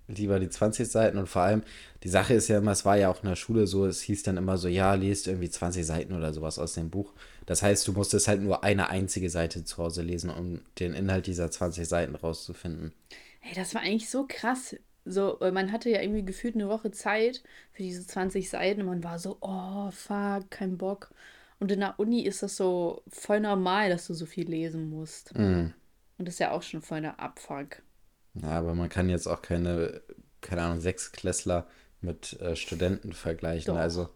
lieber 0.09 0.38
die 0.40 0.49
20 0.49 0.88
Seiten 0.88 1.18
und 1.18 1.29
vor 1.29 1.42
allem, 1.42 1.62
die 2.05 2.09
Sache 2.09 2.35
ist 2.35 2.49
ja 2.49 2.59
immer, 2.59 2.72
es 2.72 2.85
war 2.85 2.96
ja 2.96 3.11
auch 3.11 3.22
in 3.22 3.29
der 3.29 3.37
Schule 3.37 3.66
so, 3.66 3.87
es 3.87 4.01
hieß 4.03 4.22
dann 4.22 4.37
immer 4.37 4.59
so, 4.59 4.68
ja, 4.68 4.94
liest 4.94 5.27
irgendwie 5.27 5.51
20 5.51 5.85
Seiten 5.85 6.12
oder 6.14 6.33
sowas 6.33 6.59
aus 6.59 6.75
dem 6.75 6.90
Buch. 6.90 7.12
Das 7.46 7.62
heißt, 7.62 7.87
du 7.88 7.92
musstest 7.92 8.29
halt 8.29 8.42
nur 8.42 8.64
eine 8.64 8.88
einzige 8.90 9.31
Seite 9.31 9.64
zu 9.64 9.79
Hause 9.79 10.03
lesen, 10.03 10.31
um 10.31 10.61
den 10.79 10.94
Inhalt 10.94 11.27
dieser 11.27 11.51
20 11.51 11.88
Seiten 11.88 12.14
rauszufinden. 12.14 12.92
Hey, 13.40 13.55
das 13.55 13.75
war 13.75 13.83
eigentlich 13.83 14.11
so 14.11 14.27
krass. 14.29 14.77
So, 15.08 15.38
man 15.40 15.70
hatte 15.70 15.88
ja 15.88 16.02
irgendwie 16.02 16.24
gefühlt 16.24 16.56
eine 16.56 16.68
Woche 16.68 16.90
Zeit 16.90 17.42
für 17.72 17.84
diese 17.84 18.06
20 18.06 18.50
Seiten 18.50 18.80
und 18.80 18.86
man 18.88 19.04
war 19.04 19.18
so, 19.18 19.38
oh, 19.40 19.90
fuck, 19.92 20.50
kein 20.50 20.76
Bock. 20.76 21.14
Und 21.58 21.70
in 21.70 21.80
der 21.80 21.98
Uni 21.98 22.22
ist 22.22 22.42
das 22.42 22.56
so 22.56 23.02
voll 23.08 23.40
normal, 23.40 23.88
dass 23.88 24.08
du 24.08 24.14
so 24.14 24.26
viel 24.26 24.48
lesen 24.48 24.90
musst. 24.90 25.36
Mhm. 25.38 25.72
Und 26.18 26.26
das 26.26 26.34
ist 26.34 26.40
ja 26.40 26.50
auch 26.50 26.62
schon 26.62 26.82
voll 26.82 27.00
der 27.00 27.20
Abfuck. 27.20 27.82
Ja, 28.34 28.50
aber 28.50 28.74
man 28.74 28.88
kann 28.88 29.08
jetzt 29.08 29.26
auch 29.26 29.42
keine, 29.42 30.02
keine 30.40 30.62
Ahnung, 30.62 30.80
Sechsklässler 30.80 31.66
mit 32.00 32.38
äh, 32.40 32.56
Studenten 32.56 33.12
vergleichen. 33.12 33.74
Doch. 33.74 33.80
Also 33.80 34.08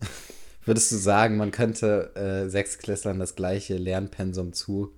würdest 0.64 0.90
du 0.90 0.96
sagen, 0.96 1.36
man 1.36 1.50
könnte 1.50 2.14
äh, 2.16 2.48
Sechsklässlern 2.48 3.18
das 3.18 3.36
gleiche 3.36 3.76
Lernpensum 3.76 4.52
zu, 4.52 4.92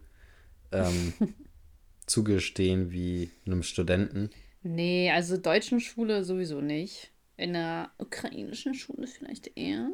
ähm, 0.71 1.13
zugestehen 2.07 2.93
wie 2.93 3.31
einem 3.45 3.63
Studenten? 3.63 4.31
Nee, 4.63 5.11
also 5.11 5.37
deutschen 5.37 5.81
Schule 5.81 6.25
sowieso 6.25 6.61
nicht. 6.61 7.11
In 7.37 7.55
der 7.55 7.91
ukrainischen 7.99 8.75
Schule 8.75 9.07
vielleicht 9.07 9.57
eher. 9.57 9.91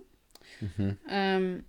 Ähm, 1.09 1.65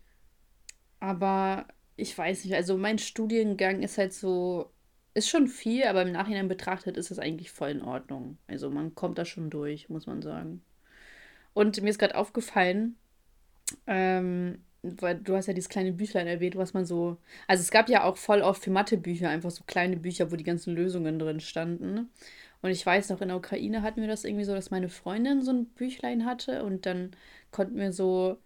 aber 0.99 1.67
ich 1.95 2.17
weiß 2.17 2.45
nicht, 2.45 2.55
also 2.55 2.77
mein 2.77 2.97
Studiengang 2.97 3.81
ist 3.83 3.97
halt 3.97 4.13
so, 4.13 4.71
ist 5.13 5.29
schon 5.29 5.47
viel, 5.47 5.83
aber 5.83 6.01
im 6.01 6.11
Nachhinein 6.11 6.47
betrachtet 6.47 6.97
ist 6.97 7.11
es 7.11 7.19
eigentlich 7.19 7.51
voll 7.51 7.69
in 7.69 7.81
Ordnung. 7.81 8.37
Also 8.47 8.69
man 8.69 8.95
kommt 8.95 9.17
da 9.17 9.25
schon 9.25 9.49
durch, 9.49 9.89
muss 9.89 10.07
man 10.07 10.21
sagen. 10.21 10.61
Und 11.53 11.81
mir 11.81 11.89
ist 11.89 11.99
gerade 11.99 12.15
aufgefallen, 12.15 12.95
ähm, 13.87 14.59
weil 14.81 15.19
du 15.19 15.35
hast 15.35 15.47
ja 15.47 15.53
dieses 15.53 15.69
kleine 15.69 15.91
Büchlein 15.91 16.27
erwähnt, 16.27 16.55
was 16.55 16.73
man 16.73 16.85
so. 16.85 17.17
Also 17.47 17.61
es 17.61 17.71
gab 17.71 17.89
ja 17.89 18.03
auch 18.03 18.17
voll 18.17 18.41
oft 18.41 18.63
für 18.63 18.71
Mathebücher 18.71 19.29
einfach 19.29 19.51
so 19.51 19.63
kleine 19.65 19.97
Bücher, 19.97 20.31
wo 20.31 20.35
die 20.35 20.43
ganzen 20.43 20.75
Lösungen 20.75 21.19
drin 21.19 21.41
standen. 21.41 22.09
Und 22.61 22.71
ich 22.71 22.85
weiß 22.85 23.09
noch, 23.09 23.21
in 23.21 23.29
der 23.29 23.37
Ukraine 23.37 23.81
hatten 23.81 24.01
wir 24.01 24.07
das 24.07 24.25
irgendwie 24.25 24.43
so, 24.43 24.53
dass 24.53 24.71
meine 24.71 24.89
Freundin 24.89 25.41
so 25.41 25.51
ein 25.51 25.65
Büchlein 25.65 26.25
hatte 26.25 26.63
und 26.63 26.85
dann 26.85 27.11
konnten 27.51 27.77
wir 27.77 27.93
so, 27.93 28.37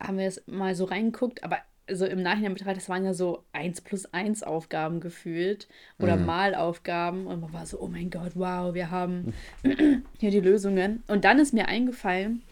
haben 0.00 0.18
wir 0.18 0.26
es 0.26 0.42
mal 0.46 0.74
so 0.74 0.84
reingeguckt, 0.84 1.44
aber 1.44 1.58
so 1.88 2.04
im 2.04 2.22
Nachhinein 2.22 2.54
betrachtet, 2.54 2.78
das 2.78 2.88
waren 2.88 3.04
ja 3.04 3.14
so 3.14 3.44
1 3.52 3.82
plus 3.82 4.06
1 4.06 4.42
Aufgaben 4.42 5.00
gefühlt 5.00 5.68
oder 5.98 6.16
Malaufgaben 6.16 7.26
und 7.26 7.40
man 7.40 7.52
war 7.52 7.66
so, 7.66 7.80
oh 7.80 7.86
mein 7.86 8.10
Gott, 8.10 8.32
wow, 8.34 8.74
wir 8.74 8.90
haben 8.90 9.32
hier 10.18 10.30
die 10.30 10.40
Lösungen. 10.40 11.04
Und 11.06 11.24
dann 11.24 11.38
ist 11.38 11.54
mir 11.54 11.68
eingefallen, 11.68 12.42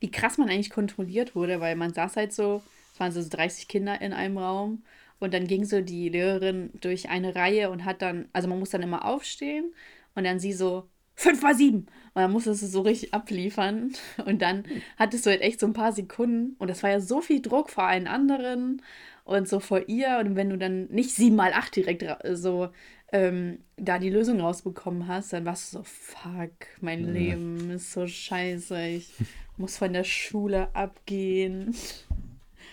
wie 0.00 0.10
krass 0.10 0.36
man 0.36 0.50
eigentlich 0.50 0.70
kontrolliert 0.70 1.34
wurde, 1.34 1.60
weil 1.60 1.76
man 1.76 1.94
saß 1.94 2.16
halt 2.16 2.34
so, 2.34 2.62
es 2.92 3.00
waren 3.00 3.12
so 3.12 3.26
30 3.26 3.68
Kinder 3.68 4.02
in 4.02 4.12
einem 4.12 4.36
Raum 4.36 4.82
und 5.18 5.32
dann 5.32 5.46
ging 5.46 5.64
so 5.64 5.80
die 5.80 6.10
Lehrerin 6.10 6.70
durch 6.80 7.08
eine 7.08 7.34
Reihe 7.34 7.70
und 7.70 7.86
hat 7.86 8.02
dann, 8.02 8.28
also 8.34 8.48
man 8.48 8.58
muss 8.58 8.70
dann 8.70 8.82
immer 8.82 9.06
aufstehen 9.06 9.72
und 10.14 10.24
dann 10.24 10.38
sie 10.38 10.52
so, 10.52 10.88
5 11.14 11.42
mal 11.42 11.54
7. 11.54 11.76
Und 11.76 11.88
dann 12.14 12.32
musstest 12.32 12.62
du 12.62 12.66
so 12.66 12.80
richtig 12.82 13.14
abliefern. 13.14 13.92
Und 14.26 14.42
dann 14.42 14.64
hattest 14.98 15.26
du 15.26 15.30
halt 15.30 15.40
echt 15.40 15.60
so 15.60 15.66
ein 15.66 15.72
paar 15.72 15.92
Sekunden. 15.92 16.56
Und 16.58 16.68
das 16.68 16.82
war 16.82 16.90
ja 16.90 17.00
so 17.00 17.20
viel 17.20 17.40
Druck 17.40 17.70
vor 17.70 17.84
allen 17.84 18.06
anderen 18.06 18.82
und 19.24 19.48
so 19.48 19.60
vor 19.60 19.88
ihr. 19.88 20.18
Und 20.18 20.36
wenn 20.36 20.50
du 20.50 20.58
dann 20.58 20.86
nicht 20.86 21.10
7 21.10 21.34
mal 21.34 21.52
8 21.52 21.76
direkt 21.76 22.04
so 22.32 22.70
ähm, 23.12 23.58
da 23.76 23.98
die 23.98 24.10
Lösung 24.10 24.40
rausbekommen 24.40 25.06
hast, 25.06 25.32
dann 25.32 25.44
warst 25.44 25.72
du 25.72 25.78
so, 25.78 25.84
fuck, 25.84 26.52
mein 26.80 27.12
Leben 27.12 27.70
ist 27.70 27.92
so 27.92 28.06
scheiße. 28.06 28.80
Ich 28.86 29.12
muss 29.56 29.76
von 29.76 29.92
der 29.92 30.04
Schule 30.04 30.74
abgehen. 30.74 31.74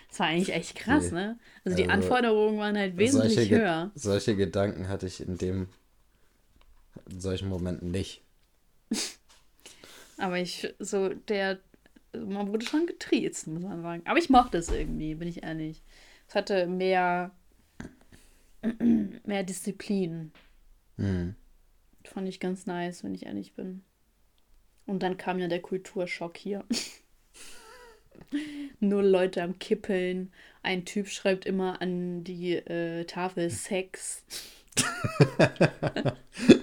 Das 0.10 0.20
war 0.20 0.28
eigentlich 0.28 0.54
echt 0.54 0.76
krass, 0.76 1.12
nee. 1.12 1.20
ne? 1.20 1.40
Also 1.66 1.78
die 1.78 1.84
also, 1.84 1.94
Anforderungen 1.94 2.58
waren 2.58 2.78
halt 2.78 2.98
wesentlich 2.98 3.36
solche 3.36 3.56
höher. 3.58 3.92
Ge 3.94 4.02
solche 4.02 4.36
Gedanken 4.36 4.88
hatte 4.88 5.06
ich 5.06 5.22
in 5.22 5.38
dem, 5.38 5.68
in 7.12 7.22
solchen 7.22 7.50
Momenten 7.50 7.92
nicht. 7.92 8.22
Aber 10.18 10.38
ich, 10.38 10.74
so 10.80 11.10
der, 11.10 11.60
man 12.14 12.50
wurde 12.50 12.66
schon 12.66 12.88
getriezt, 12.88 13.48
muss 13.48 13.64
man 13.64 13.82
sagen. 13.82 14.04
Aber 14.06 14.20
ich 14.20 14.30
mochte 14.30 14.58
es 14.58 14.70
irgendwie, 14.70 15.16
bin 15.16 15.28
ich 15.28 15.44
ehrlich. 15.44 15.82
Es 16.28 16.36
hatte 16.36 16.68
mehr, 16.68 17.32
mehr 19.26 19.44
Disziplin. 19.44 20.32
Mhm. 20.98 21.36
Fand 22.04 22.28
ich 22.28 22.40
ganz 22.40 22.66
nice, 22.66 23.04
wenn 23.04 23.16
ich 23.16 23.26
ehrlich 23.26 23.54
bin. 23.54 23.84
Und 24.86 25.04
dann 25.04 25.18
kam 25.18 25.40
ja 25.40 25.48
der 25.48 25.62
Kulturschock 25.62 26.38
hier. 26.38 26.66
Null 28.80 29.06
Leute 29.06 29.44
am 29.44 29.60
Kippeln. 29.60 30.32
Ein 30.64 30.86
Typ 30.86 31.08
schreibt 31.08 31.46
immer 31.46 31.82
an 31.82 32.24
die 32.24 32.56
äh, 32.56 33.06
Tafel 33.06 33.50
Sex. 33.50 34.26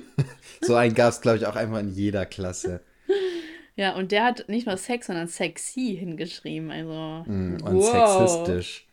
so 0.67 0.75
einen 0.75 0.95
gab 0.95 1.11
es, 1.11 1.21
glaube 1.21 1.39
ich, 1.39 1.47
auch 1.47 1.57
einfach 1.57 1.79
in 1.79 1.91
jeder 1.91 2.27
Klasse. 2.27 2.81
Ja, 3.79 3.95
und 3.95 4.11
der 4.11 4.25
hat 4.25 4.49
nicht 4.49 4.67
nur 4.67 4.79
Sex, 4.79 5.07
sondern 5.07 5.29
sexy 5.29 5.95
hingeschrieben. 6.01 6.71
Also. 6.71 7.31
Mm, 7.31 7.59
und 7.63 7.75
wow. 7.75 8.27
sexistisch. 8.27 8.87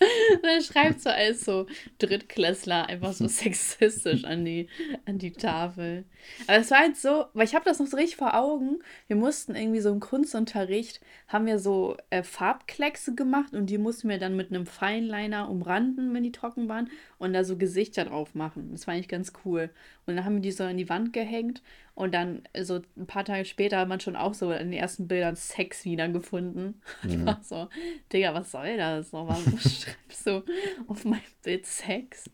er 0.42 0.60
schreibt 0.60 1.00
so 1.00 1.10
als 1.10 1.44
so 1.44 1.66
Drittklässler 1.98 2.88
einfach 2.88 3.12
so 3.12 3.26
sexistisch 3.28 4.24
an 4.24 4.44
die, 4.44 4.68
an 5.06 5.18
die 5.18 5.32
Tafel. 5.32 6.04
Aber 6.46 6.58
es 6.58 6.70
war 6.70 6.78
halt 6.78 6.96
so, 6.96 7.26
weil 7.32 7.46
ich 7.46 7.54
habe 7.54 7.64
das 7.64 7.78
noch 7.78 7.86
so 7.86 7.96
richtig 7.96 8.16
vor 8.16 8.34
Augen. 8.34 8.80
Wir 9.06 9.16
mussten 9.16 9.54
irgendwie 9.54 9.80
so 9.80 9.90
im 9.90 10.00
Kunstunterricht, 10.00 11.00
haben 11.28 11.46
wir 11.46 11.58
so 11.58 11.96
äh, 12.10 12.22
Farbkleckse 12.22 13.14
gemacht 13.14 13.54
und 13.54 13.66
die 13.66 13.78
mussten 13.78 14.08
wir 14.08 14.18
dann 14.18 14.36
mit 14.36 14.50
einem 14.50 14.66
Feinliner 14.66 15.48
umranden, 15.48 16.12
wenn 16.14 16.22
die 16.22 16.32
trocken 16.32 16.68
waren 16.68 16.90
und 17.18 17.32
da 17.32 17.44
so 17.44 17.56
Gesichter 17.56 18.04
drauf 18.04 18.34
machen. 18.34 18.70
Das 18.72 18.86
war 18.86 18.94
eigentlich 18.94 19.08
ganz 19.08 19.32
cool. 19.44 19.70
Und 20.06 20.16
dann 20.16 20.24
haben 20.24 20.36
wir 20.36 20.42
die 20.42 20.52
so 20.52 20.64
an 20.64 20.76
die 20.76 20.88
Wand 20.88 21.12
gehängt 21.12 21.62
und 21.94 22.14
dann 22.14 22.42
so 22.60 22.80
ein 22.96 23.06
paar 23.06 23.24
Tage 23.24 23.44
später 23.44 23.78
hat 23.78 23.88
man 23.88 24.00
schon 24.00 24.16
auch 24.16 24.34
so 24.34 24.52
in 24.52 24.70
den 24.70 24.80
ersten 24.80 25.08
Bildern 25.08 25.36
Sex 25.36 25.84
wiedergefunden. 25.84 26.80
Mhm. 27.02 27.26
war 27.26 27.40
so, 27.42 27.68
Digga, 28.12 28.34
was 28.34 28.50
soll 28.50 28.76
das? 28.76 29.10
So, 29.10 29.18
warum 29.18 29.58
schreibst 29.58 30.26
du 30.26 30.44
auf 30.88 31.04
mein 31.04 31.20
Bild 31.42 31.64
Sex? 31.64 32.24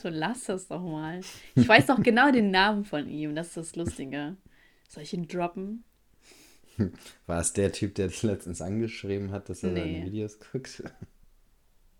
So, 0.00 0.08
lass 0.08 0.44
das 0.44 0.68
doch 0.68 0.82
mal. 0.82 1.20
Ich 1.54 1.66
weiß 1.68 1.86
doch 1.86 2.02
genau 2.02 2.30
den 2.30 2.50
Namen 2.50 2.84
von 2.84 3.08
ihm, 3.08 3.34
das 3.34 3.48
ist 3.48 3.56
das 3.56 3.76
Lustige. 3.76 4.36
Soll 4.88 5.02
ich 5.02 5.12
ihn 5.12 5.26
droppen? 5.26 5.84
War 7.26 7.40
es 7.40 7.52
der 7.52 7.72
Typ, 7.72 7.94
der 7.96 8.08
dich 8.08 8.22
letztens 8.22 8.62
angeschrieben 8.62 9.32
hat, 9.32 9.48
dass 9.48 9.62
er 9.62 9.70
nee. 9.70 9.80
deine 9.80 10.06
Videos 10.06 10.38
guckt? 10.38 10.82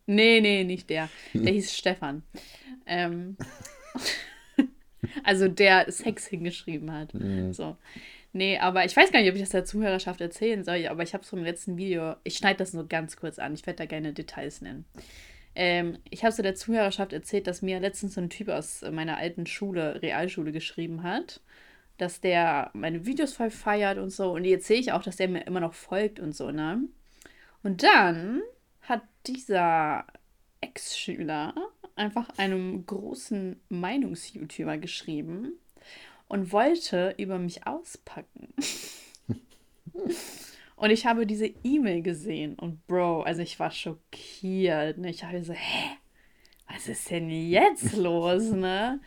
Nee, 0.07 0.41
nee, 0.41 0.65
nicht 0.65 0.91
der. 0.91 1.09
Der 1.35 1.53
hieß 1.53 1.77
Stefan. 1.77 2.23
Ähm, 2.87 3.37
also 5.25 5.49
der 5.49 5.91
Sex 5.91 6.27
hingeschrieben 6.27 6.93
hat. 6.93 7.15
Mhm. 7.15 7.53
So. 7.53 7.77
Nee, 8.33 8.59
aber 8.59 8.85
ich 8.85 8.97
weiß 8.97 9.13
gar 9.13 9.21
nicht, 9.21 9.29
ob 9.29 9.35
ich 9.35 9.43
das 9.43 9.51
der 9.51 9.65
Zuhörerschaft 9.65 10.21
erzählen 10.21 10.65
soll, 10.65 10.87
aber 10.87 11.03
ich 11.03 11.13
habe 11.13 11.23
es 11.23 11.29
vom 11.29 11.45
letzten 11.45 11.77
Video, 11.77 12.17
ich 12.25 12.37
schneide 12.37 12.59
das 12.59 12.73
nur 12.73 12.89
ganz 12.89 13.17
kurz 13.17 13.39
an, 13.39 13.53
ich 13.53 13.67
werde 13.67 13.77
da 13.79 13.85
gerne 13.85 14.15
Details 14.15 14.63
nennen. 14.63 14.87
Ähm, 15.55 15.99
ich 16.09 16.25
habe 16.25 16.33
so 16.33 16.43
der 16.43 16.55
Zuhörerschaft 16.55 17.13
erzählt, 17.13 17.47
dass 17.47 17.61
mir 17.61 17.79
letztens 17.79 18.15
so 18.15 18.23
ein 18.23 18.31
Typ 18.31 18.49
aus 18.49 18.83
meiner 18.91 19.19
alten 19.19 19.47
Schule, 19.47 20.01
Realschule, 20.01 20.51
geschrieben 20.51 21.03
hat, 21.03 21.43
dass 21.99 22.21
der 22.23 22.71
meine 22.73 23.05
Videos 23.05 23.35
voll 23.35 23.51
feiert 23.51 23.99
und 23.99 24.11
so. 24.11 24.33
Und 24.33 24.45
jetzt 24.45 24.67
sehe 24.67 24.81
ich 24.81 24.93
auch, 24.93 25.03
dass 25.03 25.17
der 25.17 25.29
mir 25.29 25.47
immer 25.47 25.61
noch 25.61 25.75
folgt 25.75 26.21
und 26.21 26.35
so, 26.35 26.51
ne? 26.51 26.83
Und 27.63 27.83
dann 27.83 28.41
hat 28.83 29.03
dieser 29.27 30.07
Ex-Schüler 30.61 31.55
einfach 31.97 32.29
einem 32.39 32.85
großen 32.87 33.61
Meinungs-YouTuber 33.69 34.79
geschrieben 34.79 35.53
und 36.29 36.53
wollte 36.53 37.15
über 37.19 37.39
mich 37.39 37.67
auspacken. 37.67 38.55
und 40.77 40.91
ich 40.91 41.07
habe 41.07 41.27
diese 41.27 41.47
E-Mail 41.63 42.03
gesehen 42.03 42.55
und 42.55 42.87
Bro, 42.87 43.23
also 43.23 43.43
ich 43.43 43.59
war 43.61 43.71
schockiert. 43.71 44.99
Ne? 44.99 45.11
Ich 45.11 45.25
habe 45.25 45.43
so, 45.43 45.53
hä? 45.53 45.97
Was 46.69 46.89
ist 46.89 47.11
denn 47.11 47.29
jetzt 47.29 47.93
los, 47.97 48.51
ne? 48.51 49.01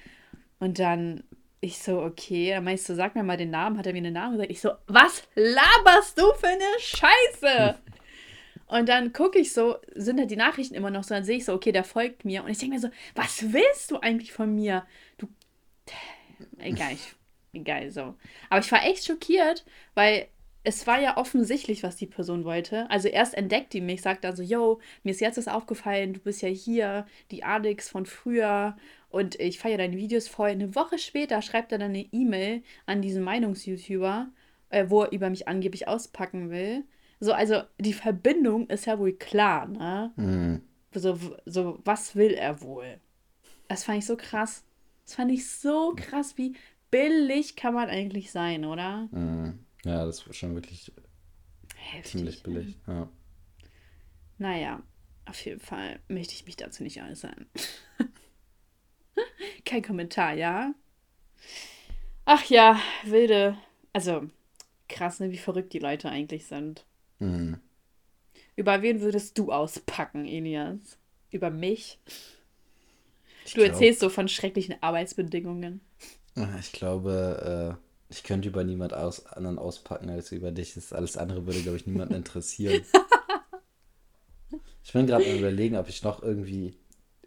Und 0.59 0.79
dann 0.79 1.23
ich 1.65 1.79
so, 1.79 2.01
okay, 2.01 2.51
dann 2.51 2.63
meinst 2.63 2.87
du, 2.87 2.95
sag 2.95 3.15
mir 3.15 3.23
mal 3.23 3.37
den 3.37 3.49
Namen, 3.49 3.77
hat 3.77 3.87
er 3.87 3.93
mir 3.93 4.03
den 4.03 4.13
Namen 4.13 4.33
gesagt. 4.33 4.51
Ich 4.51 4.61
so, 4.61 4.71
was 4.87 5.23
laberst 5.33 6.17
du 6.19 6.31
für 6.33 6.47
eine 6.47 6.63
Scheiße? 6.77 7.79
Und 8.67 8.89
dann 8.89 9.13
gucke 9.13 9.39
ich 9.39 9.53
so, 9.53 9.77
sind 9.93 10.19
halt 10.19 10.31
die 10.31 10.35
Nachrichten 10.35 10.75
immer 10.75 10.89
noch 10.89 11.03
so, 11.03 11.13
dann 11.13 11.23
sehe 11.23 11.37
ich 11.37 11.45
so, 11.45 11.53
okay, 11.53 11.71
der 11.71 11.83
folgt 11.83 12.25
mir. 12.25 12.43
Und 12.43 12.49
ich 12.49 12.57
denke 12.57 12.75
mir 12.75 12.81
so, 12.81 12.89
was 13.13 13.53
willst 13.53 13.91
du 13.91 13.99
eigentlich 13.99 14.31
von 14.31 14.53
mir? 14.53 14.85
Du. 15.17 15.27
Egal, 16.57 16.93
ich, 16.93 17.13
egal, 17.53 17.91
so. 17.91 18.15
Aber 18.49 18.59
ich 18.59 18.71
war 18.71 18.83
echt 18.85 19.05
schockiert, 19.05 19.65
weil 19.93 20.27
es 20.65 20.87
war 20.87 20.99
ja 20.99 21.17
offensichtlich, 21.17 21.83
was 21.83 21.95
die 21.95 22.07
Person 22.07 22.43
wollte. 22.43 22.89
Also 22.89 23.07
erst 23.07 23.35
entdeckt 23.35 23.73
die 23.73 23.81
mich, 23.81 24.01
sagt 24.01 24.23
dann 24.23 24.35
so, 24.35 24.41
yo, 24.41 24.79
mir 25.03 25.11
ist 25.11 25.21
jetzt 25.21 25.37
das 25.37 25.47
aufgefallen, 25.47 26.13
du 26.13 26.19
bist 26.19 26.41
ja 26.41 26.49
hier, 26.49 27.05
die 27.29 27.43
Alex 27.43 27.87
von 27.87 28.07
früher 28.07 28.75
und 29.09 29.39
ich 29.39 29.59
feiere 29.59 29.77
deine 29.77 29.95
Videos 29.95 30.27
voll. 30.27 30.49
Eine 30.49 30.73
Woche 30.73 30.97
später 30.97 31.43
schreibt 31.43 31.71
er 31.71 31.77
dann 31.77 31.91
eine 31.91 32.07
E-Mail 32.11 32.63
an 32.87 33.03
diesen 33.03 33.23
Meinungs-YouTuber, 33.23 34.27
äh, 34.69 34.85
wo 34.89 35.03
er 35.03 35.11
über 35.11 35.29
mich 35.29 35.47
angeblich 35.47 35.87
auspacken 35.87 36.49
will. 36.49 36.83
So, 37.19 37.33
also 37.33 37.61
die 37.79 37.93
Verbindung 37.93 38.67
ist 38.67 38.85
ja 38.85 38.99
wohl 38.99 39.13
klar, 39.13 39.67
ne? 39.67 40.11
Mhm. 40.15 40.61
So, 40.93 41.17
so, 41.45 41.79
was 41.83 42.15
will 42.15 42.33
er 42.33 42.61
wohl? 42.61 42.99
Das 43.67 43.83
fand 43.83 43.99
ich 43.99 44.05
so 44.05 44.15
krass. 44.15 44.63
Das 45.05 45.15
fand 45.15 45.31
ich 45.31 45.49
so 45.49 45.93
krass, 45.95 46.37
wie 46.37 46.55
billig 46.91 47.55
kann 47.55 47.73
man 47.73 47.89
eigentlich 47.89 48.31
sein, 48.31 48.65
oder? 48.65 49.07
Mhm. 49.11 49.59
Ja, 49.83 50.05
das 50.05 50.25
war 50.25 50.33
schon 50.33 50.55
wirklich 50.55 50.91
Heftig, 51.75 52.11
ziemlich 52.11 52.43
billig. 52.43 52.77
Ja. 52.87 53.09
Naja, 54.37 54.83
auf 55.25 55.43
jeden 55.45 55.59
Fall 55.59 55.99
möchte 56.07 56.33
ich 56.33 56.45
mich 56.45 56.55
dazu 56.55 56.83
nicht 56.83 57.01
äußern. 57.01 57.45
Kein 59.65 59.81
Kommentar, 59.81 60.33
ja? 60.33 60.73
Ach 62.25 62.43
ja, 62.45 62.79
wilde. 63.03 63.57
Also, 63.93 64.27
krass, 64.89 65.19
ne, 65.19 65.31
wie 65.31 65.37
verrückt 65.37 65.73
die 65.73 65.79
Leute 65.79 66.09
eigentlich 66.09 66.47
sind. 66.47 66.85
Mhm. 67.19 67.59
Über 68.55 68.81
wen 68.81 69.01
würdest 69.01 69.37
du 69.37 69.51
auspacken, 69.51 70.25
Elias? 70.25 70.97
Über 71.31 71.49
mich? 71.49 71.99
Ich 73.45 73.53
du 73.53 73.61
glaub, 73.61 73.73
erzählst 73.73 73.99
so 73.99 74.09
von 74.09 74.27
schrecklichen 74.27 74.75
Arbeitsbedingungen. 74.81 75.81
Ich 76.59 76.71
glaube, 76.71 77.77
äh, 77.79 78.13
ich 78.13 78.23
könnte 78.23 78.49
über 78.49 78.63
niemand 78.63 78.93
aus, 78.93 79.25
anderen 79.25 79.59
auspacken 79.59 80.09
als 80.09 80.31
über 80.31 80.51
dich. 80.51 80.73
Das 80.73 80.93
alles 80.93 81.17
andere 81.17 81.45
würde, 81.45 81.61
glaube 81.61 81.77
ich, 81.77 81.85
niemanden 81.85 82.15
interessieren. 82.15 82.83
ich 84.83 84.93
bin 84.93 85.07
gerade 85.07 85.37
überlegen, 85.37 85.75
ob 85.75 85.89
ich 85.89 86.03
noch 86.03 86.21
irgendwie 86.23 86.77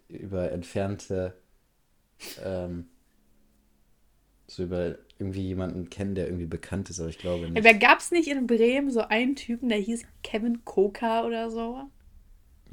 über 0.07 0.51
entfernte 0.51 1.35
ähm, 2.43 2.89
so 4.47 4.63
über 4.63 4.97
irgendwie 5.19 5.41
jemanden 5.41 5.89
kennen, 5.89 6.15
der 6.15 6.27
irgendwie 6.27 6.45
bekannt 6.45 6.89
ist, 6.89 6.99
aber 6.99 7.09
ich 7.09 7.19
glaube 7.19 7.49
nicht. 7.49 7.57
Aber 7.57 7.77
gab 7.77 7.99
es 7.99 8.09
nicht 8.11 8.29
in 8.29 8.47
Bremen 8.47 8.89
so 8.89 9.01
einen 9.01 9.35
Typen, 9.35 9.67
der 9.67 9.77
hieß 9.77 10.03
Kevin 10.23 10.63
Koka 10.63 11.25
oder 11.25 11.51
so? 11.51 11.81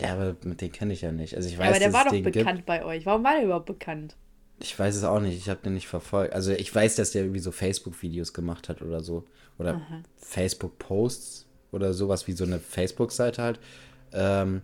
Ja, 0.01 0.13
aber 0.13 0.37
mit 0.45 0.61
dem 0.61 0.71
kenne 0.71 0.93
ich 0.93 1.01
ja 1.01 1.11
nicht. 1.11 1.35
Also 1.35 1.49
ich 1.49 1.59
weiß, 1.59 1.65
ja, 1.65 1.71
aber 1.71 1.79
der 1.81 1.93
war 1.93 2.05
doch 2.05 2.23
bekannt 2.23 2.59
gibt. 2.59 2.67
bei 2.67 2.85
euch. 2.85 3.05
Warum 3.05 3.25
war 3.25 3.35
der 3.35 3.45
überhaupt 3.45 3.67
bekannt? 3.67 4.15
Ich 4.61 4.79
weiß 4.79 4.95
es 4.95 5.05
auch 5.05 5.21
nicht. 5.21 5.37
Ich 5.37 5.49
habe 5.49 5.61
den 5.63 5.75
nicht 5.75 5.89
verfolgt. 5.89 6.35
Also 6.35 6.53
ich 6.53 6.73
weiß, 6.73 6.97
dass 6.97 7.11
der 7.11 7.23
irgendwie 7.23 7.41
so 7.41 7.51
Facebook-Videos 7.51 8.33
gemacht 8.33 8.69
hat 8.69 8.81
oder 8.81 9.03
so. 9.03 9.25
Oder 9.59 9.81
Facebook-Posts 10.19 11.47
oder 11.73 11.95
sowas 11.95 12.27
wie 12.27 12.33
so 12.33 12.45
eine 12.45 12.59
Facebook-Seite 12.59 13.43
halt. 13.43 13.61
Ähm, 14.13 14.63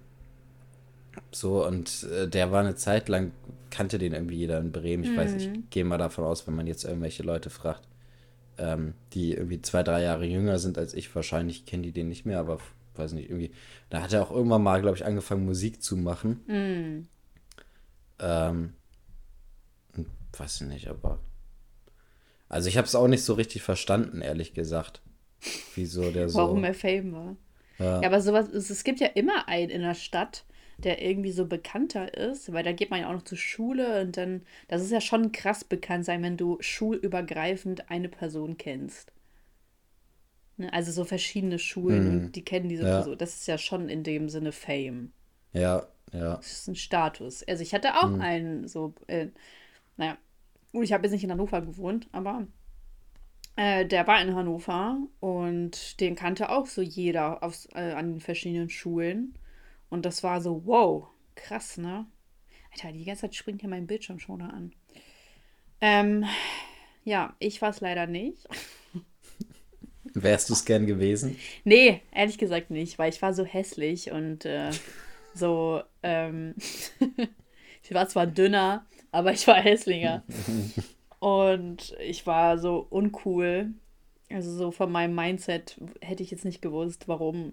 so, 1.30 1.66
und 1.66 2.04
äh, 2.04 2.28
der 2.28 2.52
war 2.52 2.60
eine 2.60 2.74
Zeit 2.74 3.08
lang, 3.08 3.32
kannte 3.72 3.98
den 3.98 4.12
irgendwie 4.12 4.36
jeder 4.36 4.60
in 4.60 4.70
Bremen. 4.70 5.02
Ich 5.02 5.10
mhm. 5.10 5.16
weiß, 5.16 5.34
ich 5.34 5.48
mhm. 5.48 5.64
gehe 5.70 5.84
mal 5.84 5.98
davon 5.98 6.24
aus, 6.24 6.46
wenn 6.46 6.54
man 6.54 6.68
jetzt 6.68 6.84
irgendwelche 6.84 7.24
Leute 7.24 7.50
fragt, 7.50 7.88
ähm, 8.58 8.94
die 9.14 9.32
irgendwie 9.32 9.60
zwei, 9.62 9.82
drei 9.82 10.02
Jahre 10.02 10.26
jünger 10.26 10.60
sind 10.60 10.78
als 10.78 10.94
ich, 10.94 11.12
wahrscheinlich 11.16 11.66
kennen 11.66 11.82
die 11.82 11.92
den 11.92 12.08
nicht 12.08 12.26
mehr, 12.26 12.38
aber 12.38 12.58
weiß 12.94 13.12
nicht, 13.14 13.30
irgendwie. 13.30 13.50
Da 13.90 14.02
hat 14.02 14.12
er 14.12 14.22
auch 14.22 14.30
irgendwann 14.30 14.62
mal, 14.62 14.80
glaube 14.80 14.96
ich, 14.96 15.04
angefangen, 15.04 15.44
Musik 15.44 15.82
zu 15.82 15.96
machen. 15.96 16.40
Mhm. 16.46 17.08
Ähm, 18.20 18.74
weiß 20.36 20.60
ich 20.60 20.66
nicht, 20.68 20.88
aber. 20.88 21.18
Also 22.48 22.68
ich 22.68 22.76
habe 22.76 22.86
es 22.86 22.94
auch 22.94 23.08
nicht 23.08 23.24
so 23.24 23.32
richtig 23.34 23.62
verstanden, 23.62 24.20
ehrlich 24.20 24.52
gesagt. 24.52 25.00
Wieso 25.74 26.10
der 26.10 26.28
so. 26.28 26.38
Warum 26.38 26.62
er 26.64 26.74
Fame 26.74 27.12
war. 27.12 27.36
Ja. 27.78 28.02
ja, 28.02 28.06
aber 28.06 28.20
sowas, 28.20 28.48
es 28.48 28.84
gibt 28.84 29.00
ja 29.00 29.08
immer 29.08 29.48
einen 29.48 29.70
in 29.70 29.80
der 29.80 29.94
Stadt, 29.94 30.44
der 30.84 31.02
irgendwie 31.02 31.32
so 31.32 31.46
bekannter 31.46 32.14
ist, 32.14 32.52
weil 32.52 32.64
da 32.64 32.72
geht 32.72 32.90
man 32.90 33.00
ja 33.00 33.08
auch 33.08 33.14
noch 33.14 33.24
zur 33.24 33.38
Schule 33.38 34.02
und 34.02 34.16
dann, 34.16 34.42
das 34.68 34.82
ist 34.82 34.90
ja 34.90 35.00
schon 35.00 35.32
krass 35.32 35.64
bekannt 35.64 36.04
sein, 36.04 36.22
wenn 36.22 36.36
du 36.36 36.58
schulübergreifend 36.60 37.90
eine 37.90 38.08
Person 38.08 38.56
kennst. 38.58 39.12
Ne? 40.56 40.72
Also 40.72 40.92
so 40.92 41.04
verschiedene 41.04 41.58
Schulen 41.58 42.04
mhm. 42.04 42.20
und 42.26 42.36
die 42.36 42.44
kennen 42.44 42.68
diese 42.68 42.84
ja. 42.84 42.90
Person. 42.96 43.18
Das 43.18 43.34
ist 43.34 43.46
ja 43.46 43.58
schon 43.58 43.88
in 43.88 44.02
dem 44.02 44.28
Sinne 44.28 44.52
Fame. 44.52 45.12
Ja, 45.52 45.86
ja. 46.12 46.36
Das 46.36 46.52
ist 46.52 46.68
ein 46.68 46.76
Status. 46.76 47.42
Also 47.46 47.62
ich 47.62 47.74
hatte 47.74 47.96
auch 47.96 48.10
Mhm. 48.10 48.20
einen 48.20 48.68
so, 48.68 48.94
äh, 49.06 49.28
naja, 49.96 50.16
gut, 50.72 50.84
ich 50.84 50.92
habe 50.92 51.04
jetzt 51.04 51.12
nicht 51.12 51.24
in 51.24 51.30
Hannover 51.30 51.60
gewohnt, 51.62 52.08
aber 52.12 52.46
äh, 53.56 53.86
der 53.86 54.06
war 54.06 54.20
in 54.22 54.34
Hannover 54.34 54.98
und 55.20 56.00
den 56.00 56.14
kannte 56.14 56.50
auch 56.50 56.66
so 56.66 56.82
jeder 56.82 57.42
aufs, 57.42 57.66
äh, 57.74 57.92
an 57.92 58.12
den 58.12 58.20
verschiedenen 58.20 58.70
Schulen. 58.70 59.34
Und 59.92 60.06
das 60.06 60.22
war 60.22 60.40
so, 60.40 60.62
wow, 60.64 61.06
krass, 61.34 61.76
ne? 61.76 62.06
Alter, 62.72 62.92
die 62.92 63.04
ganze 63.04 63.20
Zeit 63.20 63.34
springt 63.34 63.60
hier 63.60 63.68
mein 63.68 63.86
Bildschirm 63.86 64.18
schon 64.18 64.40
an. 64.40 64.72
Ähm, 65.82 66.24
ja, 67.04 67.36
ich 67.40 67.60
war 67.60 67.68
es 67.68 67.82
leider 67.82 68.06
nicht. 68.06 68.48
Wärst 70.14 70.48
du 70.48 70.54
es 70.54 70.64
gern 70.64 70.86
gewesen? 70.86 71.36
Nee, 71.64 72.00
ehrlich 72.10 72.38
gesagt 72.38 72.70
nicht, 72.70 72.98
weil 72.98 73.10
ich 73.10 73.20
war 73.20 73.34
so 73.34 73.44
hässlich 73.44 74.10
und 74.10 74.46
äh, 74.46 74.70
so, 75.34 75.82
ähm, 76.02 76.54
ich 77.82 77.92
war 77.92 78.08
zwar 78.08 78.26
dünner, 78.26 78.86
aber 79.10 79.32
ich 79.32 79.46
war 79.46 79.60
hässlicher. 79.60 80.22
Und 81.18 81.94
ich 82.00 82.26
war 82.26 82.56
so 82.56 82.86
uncool. 82.88 83.74
Also 84.30 84.56
so 84.56 84.70
von 84.70 84.90
meinem 84.90 85.14
Mindset 85.14 85.78
hätte 86.00 86.22
ich 86.22 86.30
jetzt 86.30 86.46
nicht 86.46 86.62
gewusst, 86.62 87.08
warum, 87.08 87.52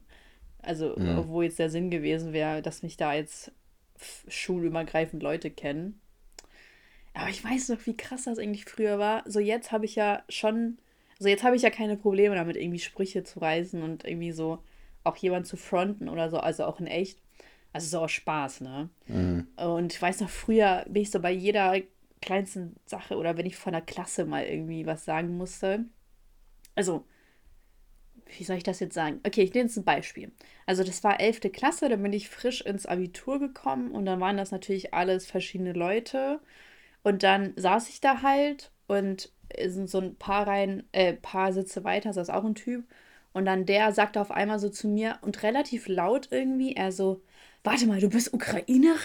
also 0.61 0.95
wo 1.27 1.41
jetzt 1.41 1.59
der 1.59 1.69
Sinn 1.69 1.89
gewesen 1.89 2.33
wäre, 2.33 2.61
dass 2.61 2.83
mich 2.83 2.97
da 2.97 3.13
jetzt 3.13 3.51
schulübergreifend 4.27 5.21
Leute 5.21 5.49
kennen. 5.51 5.99
Aber 7.13 7.29
ich 7.29 7.43
weiß 7.43 7.69
noch, 7.69 7.85
wie 7.85 7.97
krass 7.97 8.25
das 8.25 8.39
eigentlich 8.39 8.65
früher 8.65 8.99
war. 8.99 9.23
So 9.25 9.39
jetzt 9.39 9.71
habe 9.71 9.85
ich 9.85 9.95
ja 9.95 10.23
schon, 10.29 10.77
also 11.17 11.27
jetzt 11.27 11.43
habe 11.43 11.55
ich 11.55 11.63
ja 11.63 11.69
keine 11.69 11.97
Probleme 11.97 12.35
damit, 12.35 12.55
irgendwie 12.55 12.79
Sprüche 12.79 13.23
zu 13.23 13.39
reißen 13.39 13.81
und 13.81 14.05
irgendwie 14.05 14.31
so 14.31 14.59
auch 15.03 15.17
jemand 15.17 15.47
zu 15.47 15.57
fronten 15.57 16.07
oder 16.07 16.29
so, 16.29 16.37
also 16.37 16.65
auch 16.65 16.79
in 16.79 16.87
echt. 16.87 17.19
Also 17.71 17.87
so 17.87 18.03
aus 18.03 18.11
Spaß, 18.11 18.61
ne? 18.61 18.89
Und 19.55 19.93
ich 19.93 20.01
weiß 20.01 20.21
noch, 20.21 20.29
früher 20.29 20.85
bin 20.87 21.03
ich 21.03 21.11
so 21.11 21.19
bei 21.19 21.31
jeder 21.31 21.75
kleinsten 22.19 22.75
Sache 22.85 23.15
oder 23.15 23.37
wenn 23.37 23.45
ich 23.45 23.57
von 23.57 23.73
der 23.73 23.81
Klasse 23.81 24.25
mal 24.25 24.43
irgendwie 24.43 24.87
was 24.87 25.05
sagen 25.05 25.37
musste. 25.37 25.85
Also, 26.73 27.05
wie 28.37 28.43
soll 28.43 28.57
ich 28.57 28.63
das 28.63 28.79
jetzt 28.79 28.93
sagen? 28.95 29.19
Okay, 29.25 29.41
ich 29.43 29.53
nehme 29.53 29.67
jetzt 29.67 29.77
ein 29.77 29.83
Beispiel. 29.83 30.31
Also, 30.65 30.83
das 30.83 31.03
war 31.03 31.19
11. 31.19 31.49
Klasse, 31.49 31.89
da 31.89 31.95
bin 31.95 32.13
ich 32.13 32.29
frisch 32.29 32.61
ins 32.61 32.85
Abitur 32.85 33.39
gekommen 33.39 33.91
und 33.91 34.05
dann 34.05 34.19
waren 34.19 34.37
das 34.37 34.51
natürlich 34.51 34.93
alles 34.93 35.25
verschiedene 35.25 35.73
Leute. 35.73 36.39
Und 37.03 37.23
dann 37.23 37.53
saß 37.55 37.89
ich 37.89 38.01
da 38.01 38.21
halt 38.21 38.71
und 38.87 39.31
sind 39.65 39.89
so 39.89 39.99
ein 39.99 40.15
paar 40.15 40.47
Reihen, 40.47 40.83
äh, 40.91 41.13
paar 41.13 41.53
Sitze 41.53 41.83
weiter, 41.83 42.13
saß 42.13 42.29
auch 42.29 42.43
ein 42.45 42.55
Typ. 42.55 42.85
Und 43.33 43.45
dann 43.45 43.65
der 43.65 43.93
sagte 43.93 44.21
auf 44.21 44.31
einmal 44.31 44.59
so 44.59 44.69
zu 44.69 44.87
mir 44.87 45.17
und 45.21 45.43
relativ 45.43 45.87
laut 45.87 46.29
irgendwie, 46.31 46.75
er 46.75 46.91
so, 46.91 47.21
warte 47.63 47.87
mal, 47.87 47.99
du 47.99 48.09
bist 48.09 48.33
Ukrainerin? 48.33 48.97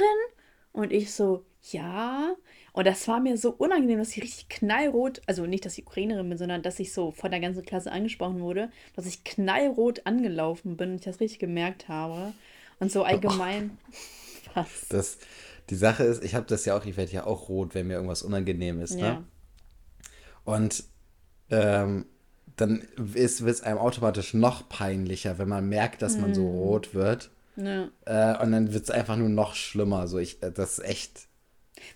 Und 0.72 0.93
ich 0.93 1.12
so, 1.12 1.45
ja. 1.70 2.35
Und 2.75 2.87
das 2.89 3.07
war 3.07 3.20
mir 3.20 3.39
so 3.39 3.51
unangenehm, 3.51 3.99
dass 4.01 4.11
ich 4.16 4.22
richtig 4.22 4.49
knallrot, 4.49 5.22
also 5.27 5.47
nicht, 5.47 5.64
dass 5.64 5.79
ich 5.79 5.87
Ukrainerin 5.87 6.29
bin, 6.29 6.37
sondern 6.37 6.61
dass 6.61 6.81
ich 6.81 6.93
so 6.93 7.12
von 7.12 7.31
der 7.31 7.39
ganzen 7.39 7.64
Klasse 7.64 7.93
angesprochen 7.93 8.41
wurde, 8.41 8.68
dass 8.97 9.07
ich 9.07 9.22
knallrot 9.22 10.03
angelaufen 10.07 10.77
bin 10.77 10.91
und 10.91 10.97
ich 10.97 11.05
das 11.05 11.20
richtig 11.20 11.39
gemerkt 11.39 11.89
habe. 11.89 12.33
Und 12.81 12.91
so 12.91 13.05
allgemein. 13.05 13.79
Was? 14.55 14.89
Das, 14.89 15.18
die 15.70 15.77
Sache 15.77 16.03
ist, 16.03 16.25
ich 16.25 16.35
habe 16.35 16.47
das 16.47 16.64
ja 16.64 16.77
auch, 16.77 16.85
ich 16.85 16.97
werde 16.97 17.12
ja 17.12 17.25
auch 17.27 17.49
rot, 17.49 17.75
wenn 17.75 17.87
mir 17.87 17.95
irgendwas 17.95 18.22
unangenehm 18.22 18.81
ist, 18.81 18.97
ne? 18.97 19.01
Ja. 19.01 19.25
Und 20.45 20.85
ähm, 21.51 22.07
dann 22.57 22.87
wird 22.97 23.31
es 23.31 23.62
einem 23.62 23.79
automatisch 23.79 24.35
noch 24.35 24.68
peinlicher, 24.68 25.39
wenn 25.39 25.49
man 25.49 25.68
merkt, 25.68 26.03
dass 26.03 26.16
man 26.16 26.31
Hm. 26.31 26.35
so 26.35 26.47
rot 26.49 26.93
wird. 26.93 27.31
Ne. 27.57 27.93
Äh, 28.05 28.37
und 28.43 28.51
dann 28.51 28.72
wird 28.72 28.83
es 28.85 28.91
einfach 28.91 29.16
nur 29.16 29.29
noch 29.29 29.55
schlimmer. 29.55 30.09
So, 30.09 30.18
ich, 30.18 30.43
äh, 30.43 30.51
das 30.51 30.79
ist 30.79 30.85
echt. 30.85 31.29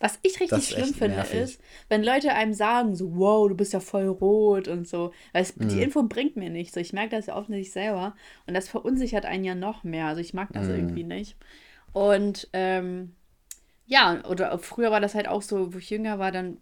Was 0.00 0.18
ich 0.22 0.40
richtig 0.40 0.68
schlimm 0.68 0.94
finde, 0.94 1.16
nervig. 1.16 1.40
ist, 1.40 1.60
wenn 1.88 2.02
Leute 2.04 2.32
einem 2.32 2.52
sagen, 2.54 2.94
so, 2.94 3.16
wow, 3.16 3.48
du 3.48 3.54
bist 3.54 3.72
ja 3.72 3.80
voll 3.80 4.06
rot 4.08 4.68
und 4.68 4.86
so. 4.88 5.12
Weil 5.32 5.42
es, 5.42 5.56
Mhm. 5.56 5.68
die 5.68 5.82
Info 5.82 6.02
bringt 6.02 6.36
mir 6.36 6.50
nichts. 6.50 6.74
So, 6.74 6.80
ich 6.80 6.92
merke 6.92 7.16
das 7.16 7.26
ja 7.26 7.36
offensichtlich 7.36 7.72
selber. 7.72 8.14
Und 8.46 8.54
das 8.54 8.68
verunsichert 8.68 9.24
einen 9.26 9.44
ja 9.44 9.54
noch 9.54 9.84
mehr. 9.84 10.06
Also 10.06 10.20
ich 10.20 10.34
mag 10.34 10.52
das 10.52 10.68
Mhm. 10.68 10.74
irgendwie 10.74 11.04
nicht. 11.04 11.36
Und 11.92 12.48
ähm, 12.52 13.14
ja, 13.86 14.22
oder 14.28 14.58
früher 14.58 14.90
war 14.90 15.00
das 15.00 15.14
halt 15.14 15.28
auch 15.28 15.42
so, 15.42 15.72
wo 15.74 15.78
ich 15.78 15.90
jünger 15.90 16.18
war, 16.18 16.30
dann, 16.30 16.58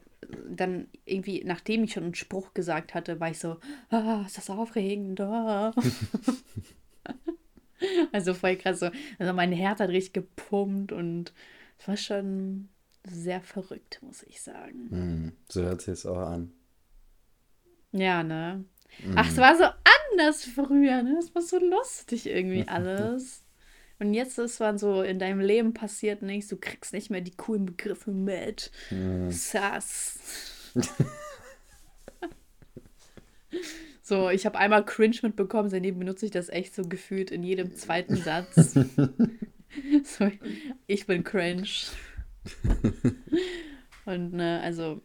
dann 0.48 0.88
irgendwie, 1.04 1.42
nachdem 1.44 1.84
ich 1.84 1.92
schon 1.92 2.04
einen 2.04 2.14
Spruch 2.14 2.54
gesagt 2.54 2.94
hatte, 2.94 3.20
war 3.20 3.30
ich 3.30 3.38
so, 3.38 3.56
ah, 3.90 4.22
ist 4.26 4.38
das 4.38 4.50
aufregend. 4.50 5.20
Ah. 5.20 5.72
also 8.12 8.34
voll 8.34 8.56
krass 8.56 8.80
so. 8.80 8.90
Also 9.18 9.32
mein 9.32 9.52
Herz 9.52 9.80
hat 9.80 9.90
richtig 9.90 10.14
gepumpt 10.14 10.92
und 10.92 11.32
es 11.78 11.88
war 11.88 11.96
schon 11.96 12.68
sehr 13.08 13.40
verrückt, 13.40 14.00
muss 14.02 14.22
ich 14.22 14.40
sagen. 14.40 14.90
Hm, 14.90 15.32
so 15.48 15.62
hört 15.62 15.80
sich 15.80 15.94
es 15.94 16.06
auch 16.06 16.18
an. 16.18 16.52
Ja, 17.92 18.22
ne? 18.22 18.64
Ach, 19.14 19.28
es 19.28 19.36
war 19.36 19.56
so 19.56 19.64
anders 19.64 20.44
früher, 20.44 21.02
ne? 21.02 21.18
Es 21.18 21.34
war 21.34 21.42
so 21.42 21.58
lustig 21.58 22.26
irgendwie 22.26 22.66
alles. 22.68 23.42
Und 23.98 24.12
jetzt 24.12 24.38
ist 24.38 24.60
man 24.60 24.78
so 24.78 25.02
in 25.02 25.18
deinem 25.18 25.40
Leben 25.40 25.72
passiert 25.72 26.22
nichts, 26.22 26.48
du 26.48 26.56
kriegst 26.56 26.92
nicht 26.92 27.10
mehr 27.10 27.22
die 27.22 27.36
coolen 27.36 27.64
Begriffe 27.64 28.10
mit. 28.10 28.70
Sass. 29.30 30.18
so, 34.02 34.28
ich 34.28 34.44
habe 34.44 34.58
einmal 34.58 34.84
cringe 34.84 35.16
mitbekommen, 35.22 35.70
seitdem 35.70 35.98
benutze 35.98 36.26
ich 36.26 36.32
das 36.32 36.50
echt 36.50 36.74
so 36.74 36.82
gefühlt 36.82 37.30
in 37.30 37.42
jedem 37.42 37.74
zweiten 37.74 38.16
Satz. 38.16 38.74
so, 40.04 40.30
ich 40.86 41.06
bin 41.06 41.24
cringe. 41.24 41.66
Und 44.04 44.32
ne, 44.34 44.60
also, 44.62 45.00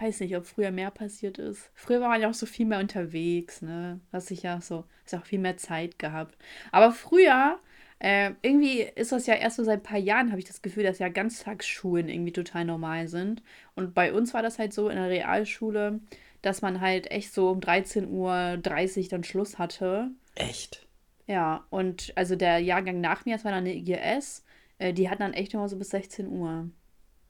weiß 0.00 0.20
nicht, 0.20 0.36
ob 0.36 0.46
früher 0.46 0.70
mehr 0.70 0.90
passiert 0.90 1.38
ist. 1.38 1.70
Früher 1.74 2.00
war 2.00 2.08
man 2.08 2.20
ja 2.20 2.30
auch 2.30 2.34
so 2.34 2.46
viel 2.46 2.66
mehr 2.66 2.80
unterwegs, 2.80 3.62
ne? 3.62 4.00
Hast 4.12 4.30
ich 4.30 4.42
ja 4.42 4.60
so, 4.60 4.84
hast 5.04 5.12
ja 5.12 5.20
auch 5.20 5.26
viel 5.26 5.38
mehr 5.38 5.56
Zeit 5.56 5.98
gehabt. 5.98 6.36
Aber 6.72 6.92
früher, 6.92 7.58
äh, 7.98 8.32
irgendwie 8.42 8.82
ist 8.82 9.12
das 9.12 9.26
ja 9.26 9.34
erst 9.34 9.56
so 9.56 9.64
seit 9.64 9.80
ein 9.80 9.82
paar 9.82 9.98
Jahren, 9.98 10.30
habe 10.30 10.38
ich 10.38 10.46
das 10.46 10.62
Gefühl, 10.62 10.84
dass 10.84 10.98
ja 10.98 11.08
Ganztagsschulen 11.08 12.08
irgendwie 12.08 12.32
total 12.32 12.64
normal 12.64 13.08
sind. 13.08 13.42
Und 13.74 13.94
bei 13.94 14.12
uns 14.12 14.34
war 14.34 14.42
das 14.42 14.58
halt 14.58 14.72
so 14.72 14.88
in 14.88 14.96
der 14.96 15.08
Realschule, 15.08 16.00
dass 16.42 16.62
man 16.62 16.80
halt 16.80 17.10
echt 17.10 17.32
so 17.32 17.50
um 17.50 17.60
13.30 17.60 18.98
Uhr 18.98 19.08
dann 19.08 19.24
Schluss 19.24 19.58
hatte. 19.58 20.10
Echt? 20.34 20.86
Ja, 21.26 21.66
und 21.70 22.12
also 22.16 22.36
der 22.36 22.58
Jahrgang 22.58 23.00
nach 23.00 23.24
mir, 23.24 23.34
das 23.34 23.44
war 23.44 23.52
dann 23.52 23.64
eine 23.64 23.74
IGS, 23.74 24.44
äh, 24.78 24.92
die 24.92 25.08
hatten 25.10 25.22
dann 25.22 25.32
echt 25.32 25.54
immer 25.54 25.68
so 25.68 25.76
bis 25.76 25.90
16 25.90 26.28
Uhr. 26.28 26.70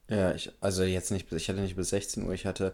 Ja, 0.08 0.32
ich, 0.34 0.52
also 0.60 0.84
jetzt 0.84 1.10
nicht, 1.10 1.28
bis- 1.28 1.42
ich 1.42 1.48
hatte 1.48 1.60
nicht 1.60 1.76
bis 1.76 1.90
16 1.90 2.24
Uhr, 2.26 2.32
ich 2.32 2.46
hatte, 2.46 2.72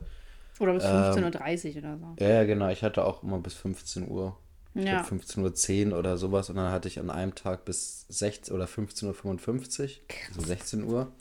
Oder 0.60 0.74
bis 0.74 0.84
Ähm, 0.84 0.90
15.30 1.24 1.72
Uhr 1.74 1.78
oder 1.78 1.98
so. 2.18 2.24
ja, 2.24 2.44
genau, 2.44 2.68
ich 2.68 2.82
hatte 2.82 3.04
auch 3.04 3.22
immer 3.22 3.38
bis 3.38 3.54
15 3.54 4.08
Uhr. 4.08 4.36
Ich 4.74 4.84
Ja. 4.84 4.90
glaube 5.02 5.06
15.10 5.06 5.92
Uhr 5.92 5.98
oder 5.98 6.16
sowas 6.18 6.50
und 6.50 6.56
dann 6.56 6.70
hatte 6.70 6.88
ich 6.88 6.98
an 6.98 7.10
einem 7.10 7.34
Tag 7.34 7.64
bis 7.64 8.06
16 8.08 8.54
oder 8.54 8.66
15.55 8.66 9.82
Uhr, 9.82 9.88
also 10.28 10.40
16 10.46 10.84
Uhr. 10.84 11.12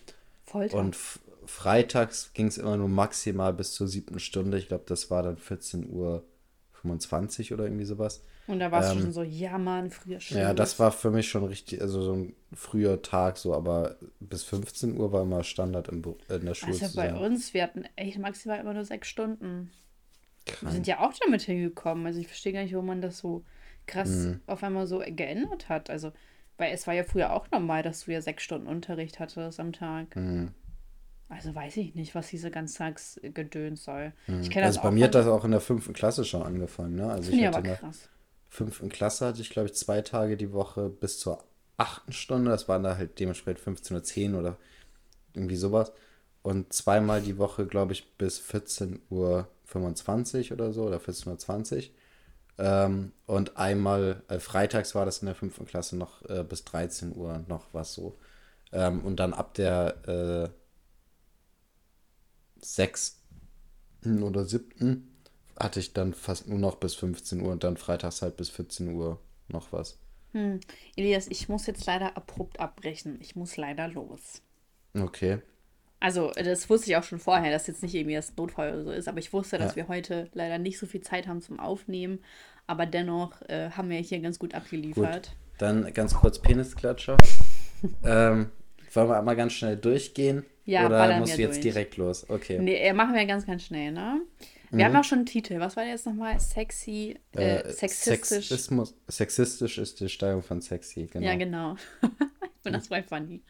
Folter. 0.45 0.77
Und 0.77 0.97
freitags 1.45 2.31
ging 2.33 2.47
es 2.47 2.57
immer 2.57 2.77
nur 2.77 2.87
maximal 2.89 3.53
bis 3.53 3.73
zur 3.73 3.87
siebten 3.87 4.19
Stunde. 4.19 4.57
Ich 4.57 4.67
glaube, 4.67 4.83
das 4.87 5.09
war 5.11 5.23
dann 5.23 5.37
14.25 5.37 5.91
Uhr 7.51 7.57
oder 7.57 7.65
irgendwie 7.65 7.85
sowas. 7.85 8.21
Und 8.51 8.59
da 8.59 8.71
warst 8.71 8.91
du 8.91 8.95
Ähm, 8.97 9.01
schon 9.03 9.13
so, 9.13 9.23
ja 9.23 9.57
Mann, 9.57 9.89
früher 9.91 10.19
schon. 10.19 10.37
Ja, 10.37 10.53
das 10.53 10.79
war 10.79 10.91
für 10.91 11.09
mich 11.11 11.29
schon 11.29 11.43
richtig, 11.45 11.81
also 11.81 12.01
so 12.01 12.13
ein 12.13 12.35
früher 12.53 13.01
Tag 13.01 13.37
so, 13.37 13.53
aber 13.53 13.95
bis 14.19 14.43
15 14.43 14.97
Uhr 14.99 15.11
war 15.11 15.21
immer 15.23 15.43
Standard 15.43 15.87
im, 15.89 16.03
in 16.29 16.45
der 16.45 16.53
Schule 16.53 16.73
Also 16.73 16.95
bei 16.95 17.09
sein. 17.09 17.17
uns, 17.17 17.53
wir 17.53 17.63
hatten 17.63 17.85
echt 17.95 18.19
maximal 18.19 18.59
immer 18.59 18.73
nur 18.73 18.85
sechs 18.85 19.07
Stunden. 19.07 19.71
Wir 20.45 20.53
Krank. 20.55 20.73
sind 20.73 20.87
ja 20.87 20.99
auch 20.99 21.13
damit 21.23 21.41
hingekommen. 21.43 22.05
Also 22.05 22.19
ich 22.19 22.27
verstehe 22.27 22.53
gar 22.53 22.63
nicht, 22.63 22.73
warum 22.73 22.87
man 22.87 23.01
das 23.01 23.17
so 23.19 23.43
krass 23.87 24.09
Mhm. 24.09 24.41
auf 24.47 24.63
einmal 24.63 24.87
so 24.87 24.99
geändert 24.99 25.69
hat. 25.69 25.89
Also, 25.89 26.11
weil 26.57 26.73
es 26.73 26.87
war 26.87 26.93
ja 26.93 27.03
früher 27.03 27.33
auch 27.33 27.49
normal, 27.51 27.83
dass 27.83 28.05
du 28.05 28.11
ja 28.11 28.21
sechs 28.21 28.43
Stunden 28.43 28.67
Unterricht 28.67 29.19
hattest 29.19 29.59
am 29.59 29.73
Tag. 29.73 30.15
Mhm. 30.15 30.51
Also 31.29 31.55
weiß 31.55 31.77
ich 31.77 31.95
nicht, 31.95 32.13
was 32.13 32.27
diese 32.29 32.51
Ganztagsgedöns 32.51 33.83
soll. 33.85 34.13
Ich 34.41 34.49
kenne 34.49 34.67
das 34.67 34.77
Also 34.77 34.81
bei 34.81 34.89
auch 34.89 34.91
mir 34.91 35.05
hat 35.05 35.15
das 35.15 35.27
auch 35.27 35.45
in 35.45 35.51
der 35.51 35.61
fünften 35.61 35.93
Klasse 35.93 36.25
schon 36.25 36.43
angefangen, 36.43 36.95
ne? 36.95 37.09
Also 37.09 37.29
Finde 37.29 37.47
ich 37.47 37.47
hatte 37.47 37.57
aber 37.59 37.75
krass. 37.77 38.09
Fünften 38.51 38.89
Klasse 38.89 39.25
hatte 39.25 39.41
ich, 39.41 39.49
glaube 39.49 39.69
ich, 39.69 39.75
zwei 39.75 40.01
Tage 40.01 40.37
die 40.37 40.51
Woche 40.51 40.89
bis 40.89 41.19
zur 41.19 41.43
achten 41.77 42.11
Stunde. 42.11 42.51
Das 42.51 42.67
waren 42.67 42.83
da 42.83 42.97
halt 42.97 43.17
dementsprechend 43.19 43.79
15.10 43.79 44.33
Uhr 44.33 44.39
oder 44.39 44.57
irgendwie 45.33 45.55
sowas. 45.55 45.93
Und 46.43 46.73
zweimal 46.73 47.21
die 47.21 47.37
Woche, 47.37 47.65
glaube 47.65 47.93
ich, 47.93 48.17
bis 48.17 48.41
14.25 48.41 50.51
Uhr 50.51 50.51
oder 50.51 50.73
so 50.73 50.83
oder 50.83 50.97
14.20 50.97 51.77
Uhr. 51.77 51.83
Ähm, 52.57 53.13
und 53.25 53.55
einmal, 53.57 54.21
äh, 54.27 54.39
freitags 54.39 54.95
war 54.95 55.05
das 55.05 55.19
in 55.19 55.27
der 55.27 55.35
fünften 55.35 55.65
Klasse 55.65 55.95
noch 55.95 56.21
äh, 56.29 56.43
bis 56.43 56.65
13 56.65 57.15
Uhr 57.15 57.45
noch 57.47 57.67
was 57.71 57.93
so. 57.93 58.17
Ähm, 58.73 59.05
und 59.05 59.17
dann 59.17 59.33
ab 59.33 59.53
der 59.53 60.07
äh, 60.07 60.49
sechsten 62.59 64.23
oder 64.23 64.43
siebten 64.43 65.10
hatte 65.59 65.79
ich 65.79 65.93
dann 65.93 66.13
fast 66.13 66.47
nur 66.47 66.59
noch 66.59 66.75
bis 66.75 66.95
15 66.95 67.41
Uhr 67.41 67.51
und 67.51 67.63
dann 67.63 67.77
freitags 67.77 68.21
halt 68.21 68.37
bis 68.37 68.49
14 68.49 68.93
Uhr 68.93 69.19
noch 69.47 69.71
was. 69.71 69.97
Hm. 70.33 70.59
Elias, 70.95 71.27
ich 71.29 71.49
muss 71.49 71.67
jetzt 71.67 71.85
leider 71.85 72.15
abrupt 72.15 72.59
abbrechen. 72.59 73.17
Ich 73.21 73.35
muss 73.35 73.57
leider 73.57 73.87
los. 73.87 74.41
Okay. 74.97 75.39
Also, 75.99 76.31
das 76.31 76.69
wusste 76.69 76.89
ich 76.89 76.97
auch 76.97 77.03
schon 77.03 77.19
vorher, 77.19 77.51
dass 77.51 77.67
jetzt 77.67 77.83
nicht 77.83 77.93
irgendwie 77.93 78.15
das 78.15 78.35
Notfall 78.35 78.73
oder 78.73 78.83
so 78.85 78.91
ist, 78.91 79.07
aber 79.07 79.19
ich 79.19 79.33
wusste, 79.33 79.57
dass 79.59 79.71
Ja. 79.71 79.83
wir 79.83 79.87
heute 79.87 80.29
leider 80.33 80.57
nicht 80.57 80.79
so 80.79 80.87
viel 80.87 81.01
Zeit 81.01 81.27
haben 81.27 81.41
zum 81.41 81.59
Aufnehmen. 81.59 82.19
Aber 82.65 82.85
dennoch 82.85 83.41
äh, 83.49 83.69
haben 83.71 83.89
wir 83.89 83.99
hier 83.99 84.19
ganz 84.19 84.39
gut 84.39 84.55
abgeliefert. 84.55 85.35
Dann 85.57 85.93
ganz 85.93 86.15
kurz 86.15 86.39
Penisklatscher. 86.39 87.17
ähm, 88.03 88.49
wollen 88.93 89.09
wir 89.09 89.17
einmal 89.19 89.35
ganz 89.35 89.53
schnell 89.53 89.77
durchgehen? 89.77 90.45
Ja, 90.65 90.85
Oder 90.85 91.19
musst 91.19 91.33
wir 91.33 91.37
du 91.37 91.41
jetzt 91.43 91.63
durch. 91.63 91.73
direkt 91.73 91.97
los? 91.97 92.27
Okay. 92.29 92.59
Nee, 92.59 92.75
äh, 92.77 92.93
machen 92.93 93.13
wir 93.13 93.25
ganz, 93.25 93.45
ganz 93.45 93.63
schnell, 93.63 93.91
ne? 93.91 94.21
Wir 94.71 94.85
haben 94.85 94.95
auch 94.95 95.03
schon 95.03 95.19
einen 95.19 95.25
Titel. 95.25 95.59
Was 95.59 95.75
war 95.75 95.83
der 95.83 95.93
jetzt 95.93 96.05
nochmal? 96.05 96.39
Sexy, 96.39 97.19
äh, 97.35 97.57
Äh, 97.57 97.71
sexistisch. 97.73 98.47
Sexismus, 98.49 98.95
sexistisch 99.07 99.77
ist 99.77 99.99
die 99.99 100.09
Steuerung 100.09 100.41
von 100.43 100.61
sexy, 100.61 101.07
genau. 101.11 101.25
Ja, 101.27 101.35
genau. 101.35 101.75
ich 102.01 102.63
finde 102.63 102.79
das 102.79 102.87
voll 102.87 103.03
funny. 103.03 103.41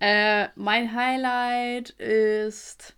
Äh, 0.00 0.48
mein 0.54 0.94
Highlight 0.94 1.90
ist. 1.90 2.94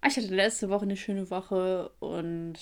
Ah, 0.00 0.08
Ich 0.08 0.16
hatte 0.16 0.34
letzte 0.34 0.68
Woche 0.68 0.82
eine 0.84 0.96
schöne 0.96 1.30
Woche 1.30 1.90
und 2.00 2.54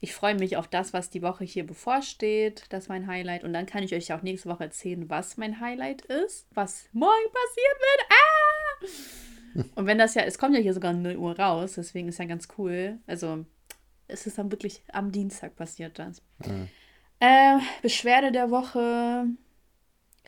ich 0.00 0.12
freue 0.12 0.34
mich 0.34 0.56
auf 0.56 0.68
das, 0.68 0.92
was 0.92 1.08
die 1.10 1.22
Woche 1.22 1.44
hier 1.44 1.64
bevorsteht. 1.64 2.64
Das 2.70 2.84
ist 2.84 2.88
mein 2.88 3.06
Highlight. 3.06 3.42
Und 3.44 3.52
dann 3.52 3.66
kann 3.66 3.82
ich 3.84 3.94
euch 3.94 4.12
auch 4.12 4.22
nächste 4.22 4.48
Woche 4.50 4.64
erzählen, 4.64 5.08
was 5.08 5.36
mein 5.36 5.60
Highlight 5.60 6.02
ist, 6.02 6.46
was 6.52 6.88
morgen 6.92 7.32
passieren 7.32 7.78
wird. 7.80 8.06
Ah! 8.10 9.70
Und 9.76 9.86
wenn 9.86 9.98
das 9.98 10.14
ja, 10.14 10.22
es 10.22 10.36
kommt 10.36 10.54
ja 10.56 10.60
hier 10.60 10.74
sogar 10.74 10.92
um 10.92 11.02
0 11.02 11.16
Uhr 11.16 11.38
raus, 11.38 11.74
deswegen 11.76 12.08
ist 12.08 12.18
ja 12.18 12.24
ganz 12.24 12.48
cool. 12.58 12.98
Also, 13.06 13.46
es 14.08 14.26
ist 14.26 14.38
dann 14.38 14.50
wirklich 14.50 14.82
am 14.92 15.12
Dienstag 15.12 15.56
passiert 15.56 15.98
das. 15.98 16.22
Äh, 17.20 17.58
Beschwerde 17.82 18.32
der 18.32 18.50
Woche. 18.50 19.26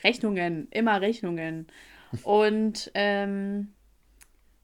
Rechnungen, 0.05 0.69
immer 0.71 1.01
Rechnungen. 1.01 1.67
Und 2.23 2.91
ähm, 2.95 3.69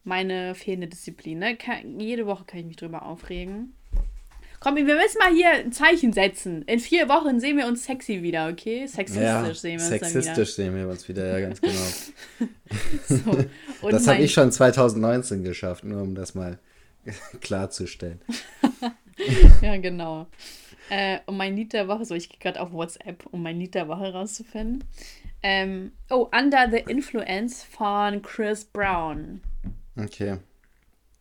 meine 0.05 0.55
fehlende 0.55 0.89
Disziplin. 0.89 1.39
Ne? 1.39 1.57
Kann, 1.57 2.01
jede 2.01 2.27
Woche 2.27 2.45
kann 2.45 2.61
ich 2.61 2.67
mich 2.67 2.77
drüber 2.77 3.05
aufregen. 3.05 3.75
Komm, 4.61 4.77
wir 4.77 4.85
müssen 4.85 5.19
mal 5.19 5.33
hier 5.35 5.51
ein 5.51 5.73
Zeichen 5.73 6.13
setzen. 6.13 6.63
In 6.63 6.79
vier 6.79 7.09
Wochen 7.09 7.41
sehen 7.41 7.57
wir 7.57 7.67
uns 7.67 7.85
sexy 7.85 8.23
wieder, 8.23 8.49
okay? 8.49 8.87
Sexistisch 8.87 9.25
ja, 9.25 9.55
sehen 9.55 9.81
wir 9.81 9.87
uns 9.87 9.89
sexistisch 9.89 10.55
sehen 10.55 10.77
wir 10.77 10.89
uns 10.89 11.09
wieder, 11.09 11.41
ja, 11.41 11.49
ganz 11.49 11.61
genau. 11.61 12.49
So. 13.09 13.45
Das 13.91 14.07
habe 14.07 14.23
ich 14.23 14.33
schon 14.33 14.53
2019 14.53 15.43
geschafft, 15.43 15.83
nur 15.83 16.01
um 16.03 16.15
das 16.15 16.37
mal 16.37 16.61
klarzustellen. 17.41 18.21
Ja, 19.61 19.77
genau. 19.77 20.27
Äh, 20.89 21.19
und 21.27 21.37
mein 21.37 21.55
Lied 21.55 21.75
der 21.75 21.87
Woche, 21.87 22.05
so 22.05 22.15
ich 22.15 22.29
gehe 22.29 22.39
gerade 22.39 22.61
auf 22.61 22.73
WhatsApp, 22.73 23.25
um 23.31 23.43
mein 23.43 23.59
Lied 23.59 23.75
der 23.75 23.87
Woche 23.87 24.13
rauszufinden. 24.13 24.85
Ähm, 25.43 25.93
oh, 26.11 26.29
Under 26.37 26.69
the 26.71 26.79
Influence 26.79 27.63
von 27.63 28.23
Chris 28.23 28.65
Brown. 28.65 29.43
Okay. 29.97 30.39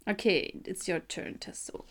Okay, 0.06 0.62
it's 0.66 0.88
your 0.88 1.06
turn, 1.08 1.40
Testo. 1.40 1.86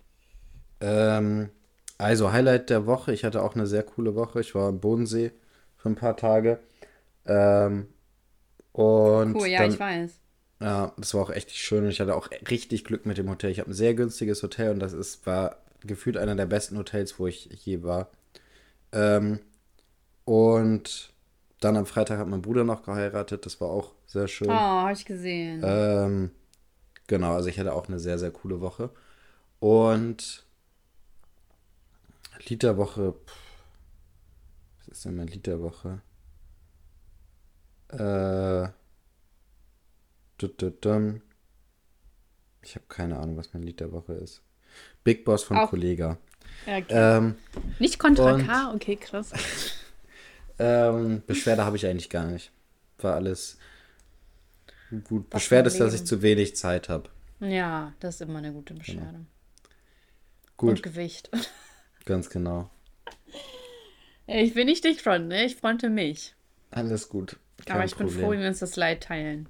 Ähm, 0.80 1.50
also 1.98 2.32
Highlight 2.32 2.70
der 2.70 2.86
Woche. 2.86 3.12
Ich 3.12 3.24
hatte 3.24 3.42
auch 3.42 3.54
eine 3.54 3.66
sehr 3.66 3.82
coole 3.82 4.14
Woche. 4.14 4.40
Ich 4.40 4.54
war 4.54 4.68
am 4.68 4.80
Bodensee 4.80 5.32
für 5.76 5.90
ein 5.90 5.96
paar 5.96 6.16
Tage. 6.16 6.60
Ähm, 7.26 7.88
und 8.72 9.34
Cool, 9.34 9.46
ja, 9.46 9.60
dann, 9.60 9.70
ich 9.72 9.78
weiß. 9.78 10.19
Ja, 10.60 10.92
das 10.98 11.14
war 11.14 11.22
auch 11.22 11.30
echt 11.30 11.50
schön. 11.52 11.84
Und 11.84 11.90
ich 11.90 12.00
hatte 12.00 12.14
auch 12.14 12.28
richtig 12.50 12.84
Glück 12.84 13.06
mit 13.06 13.18
dem 13.18 13.30
Hotel. 13.30 13.50
Ich 13.50 13.60
habe 13.60 13.70
ein 13.70 13.74
sehr 13.74 13.94
günstiges 13.94 14.42
Hotel 14.42 14.72
und 14.72 14.80
das 14.80 14.92
ist, 14.92 15.26
war 15.26 15.56
gefühlt 15.80 16.18
einer 16.18 16.36
der 16.36 16.46
besten 16.46 16.76
Hotels, 16.76 17.18
wo 17.18 17.26
ich 17.26 17.46
je 17.64 17.82
war. 17.82 18.10
Ähm, 18.92 19.40
und 20.24 21.12
dann 21.60 21.76
am 21.76 21.86
Freitag 21.86 22.18
hat 22.18 22.28
mein 22.28 22.42
Bruder 22.42 22.64
noch 22.64 22.82
geheiratet. 22.82 23.46
Das 23.46 23.60
war 23.60 23.68
auch 23.70 23.94
sehr 24.06 24.28
schön. 24.28 24.48
Oh, 24.48 24.52
habe 24.52 24.92
ich 24.92 25.04
gesehen. 25.06 25.62
Ähm, 25.64 26.30
genau, 27.06 27.34
also 27.34 27.48
ich 27.48 27.58
hatte 27.58 27.72
auch 27.72 27.88
eine 27.88 27.98
sehr, 27.98 28.18
sehr 28.18 28.30
coole 28.30 28.60
Woche. 28.60 28.90
Und 29.60 30.44
Lied 32.48 32.62
der 32.62 32.76
Woche. 32.76 33.14
Was 34.78 34.88
ist 34.88 35.04
denn 35.04 35.16
mein 35.16 35.28
Lied 35.28 35.46
der 35.46 35.60
Woche? 35.60 36.02
Äh. 37.88 38.79
Ich 42.62 42.74
habe 42.74 42.84
keine 42.88 43.18
Ahnung, 43.18 43.36
was 43.36 43.52
mein 43.54 43.62
Lied 43.62 43.80
der 43.80 43.92
Woche 43.92 44.14
ist. 44.14 44.42
Big 45.04 45.24
Boss 45.24 45.42
von 45.44 45.56
Auch- 45.56 45.70
Kollega. 45.70 46.18
Okay. 46.66 46.84
Ähm, 46.90 47.36
Nicht 47.78 47.98
Contra 47.98 48.34
und- 48.34 48.46
K, 48.46 48.72
okay, 48.74 48.96
krass. 48.96 49.32
ähm, 50.58 51.22
Beschwerde 51.26 51.64
habe 51.64 51.76
ich 51.76 51.86
eigentlich 51.86 52.10
gar 52.10 52.26
nicht. 52.26 52.50
War 52.98 53.14
alles 53.14 53.58
gut. 55.04 55.26
Was 55.30 55.42
Beschwerde 55.42 55.68
ist, 55.68 55.80
dass 55.80 55.94
ich 55.94 56.04
zu 56.04 56.22
wenig 56.22 56.56
Zeit 56.56 56.88
habe. 56.88 57.08
Ja, 57.40 57.94
das 58.00 58.16
ist 58.16 58.20
immer 58.22 58.38
eine 58.38 58.52
gute 58.52 58.74
Beschwerde. 58.74 59.18
Und 59.18 59.26
Gut, 60.56 60.82
Gewicht. 60.82 61.30
ganz 62.04 62.28
genau. 62.28 62.68
Ich 64.26 64.54
will 64.54 64.66
nicht 64.66 64.84
dich 64.84 65.02
fronten, 65.02 65.28
ne? 65.28 65.44
Ich 65.46 65.56
fronte 65.56 65.88
mich. 65.88 66.34
Alles 66.70 67.08
gut. 67.08 67.38
Kein 67.64 67.76
Aber 67.76 67.84
ich 67.86 67.96
bin 67.96 68.06
Problem. 68.06 68.24
froh, 68.24 68.30
wenn 68.32 68.40
wir 68.40 68.48
uns 68.48 68.58
das 68.60 68.76
Leid 68.76 69.02
teilen. 69.04 69.48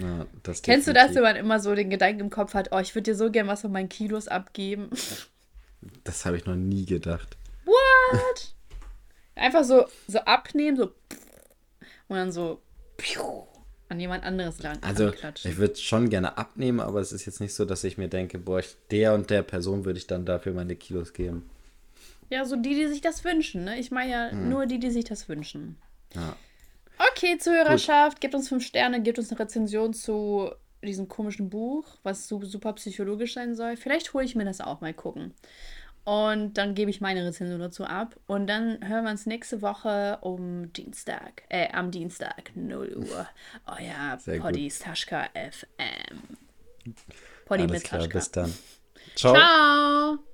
Ja, 0.00 0.26
das 0.42 0.62
Kennst 0.62 0.88
du 0.88 0.92
das, 0.92 1.08
definitiv. 1.08 1.16
wenn 1.16 1.22
man 1.22 1.36
immer 1.36 1.60
so 1.60 1.74
den 1.74 1.90
Gedanken 1.90 2.20
im 2.20 2.30
Kopf 2.30 2.54
hat, 2.54 2.68
oh, 2.72 2.78
ich 2.78 2.94
würde 2.94 3.10
dir 3.10 3.14
so 3.16 3.30
gern 3.30 3.46
was 3.46 3.60
von 3.62 3.72
meinen 3.72 3.88
Kilos 3.88 4.28
abgeben? 4.28 4.90
Das 6.04 6.26
habe 6.26 6.36
ich 6.36 6.44
noch 6.44 6.56
nie 6.56 6.84
gedacht. 6.84 7.38
What? 7.64 8.54
Einfach 9.34 9.64
so, 9.64 9.86
so 10.06 10.18
abnehmen, 10.18 10.76
so 10.76 10.92
und 12.08 12.16
dann 12.16 12.32
so 12.32 12.60
an 13.88 13.98
jemand 13.98 14.24
anderes 14.24 14.62
lang 14.62 14.78
Also, 14.82 15.12
ich 15.44 15.56
würde 15.56 15.76
schon 15.76 16.10
gerne 16.10 16.36
abnehmen, 16.36 16.80
aber 16.80 17.00
es 17.00 17.12
ist 17.12 17.24
jetzt 17.24 17.40
nicht 17.40 17.54
so, 17.54 17.64
dass 17.64 17.82
ich 17.82 17.96
mir 17.96 18.08
denke, 18.08 18.38
boah, 18.38 18.58
ich, 18.58 18.76
der 18.90 19.14
und 19.14 19.30
der 19.30 19.42
Person 19.42 19.84
würde 19.84 19.98
ich 19.98 20.06
dann 20.06 20.26
dafür 20.26 20.52
meine 20.52 20.76
Kilos 20.76 21.12
geben. 21.12 21.48
Ja, 22.28 22.44
so 22.44 22.56
die, 22.56 22.74
die 22.74 22.86
sich 22.86 23.00
das 23.00 23.24
wünschen, 23.24 23.64
ne? 23.64 23.78
Ich 23.80 23.90
meine 23.90 24.10
ja 24.10 24.32
nur 24.32 24.66
die, 24.66 24.78
die 24.78 24.90
sich 24.90 25.04
das 25.04 25.28
wünschen. 25.28 25.76
Ja. 26.14 26.36
Okay, 27.12 27.38
Zuhörerschaft, 27.38 28.20
gebt 28.20 28.34
uns 28.34 28.48
fünf 28.48 28.64
Sterne, 28.64 29.00
gebt 29.02 29.18
uns 29.18 29.30
eine 29.30 29.40
Rezension 29.40 29.94
zu 29.94 30.50
diesem 30.82 31.08
komischen 31.08 31.48
Buch, 31.50 31.84
was 32.02 32.28
su- 32.28 32.44
super 32.44 32.72
psychologisch 32.74 33.34
sein 33.34 33.54
soll. 33.54 33.76
Vielleicht 33.76 34.12
hole 34.12 34.24
ich 34.24 34.34
mir 34.34 34.44
das 34.44 34.60
auch 34.60 34.80
mal 34.80 34.92
gucken. 34.94 35.34
Und 36.04 36.54
dann 36.54 36.74
gebe 36.74 36.90
ich 36.90 37.00
meine 37.02 37.24
Rezension 37.26 37.60
dazu 37.60 37.84
ab. 37.84 38.16
Und 38.26 38.46
dann 38.46 38.86
hören 38.88 39.04
wir 39.04 39.10
uns 39.10 39.26
nächste 39.26 39.60
Woche 39.62 40.18
um 40.22 40.72
Dienstag, 40.72 41.42
äh, 41.50 41.68
am 41.72 41.90
Dienstag, 41.90 42.50
0 42.54 42.96
Uhr. 42.96 43.28
Euer 43.66 44.18
Sehr. 44.18 44.40
Poddy 44.40 44.70
Staschka 44.70 45.24
FM. 45.34 46.36
Poddy 47.44 47.62
Alles 47.64 47.72
mit 47.72 47.84
klar, 47.84 48.00
Staschka. 48.00 48.18
bis 48.18 48.30
dann. 48.30 48.54
Ciao. 49.14 49.34
Ciao! 49.34 50.29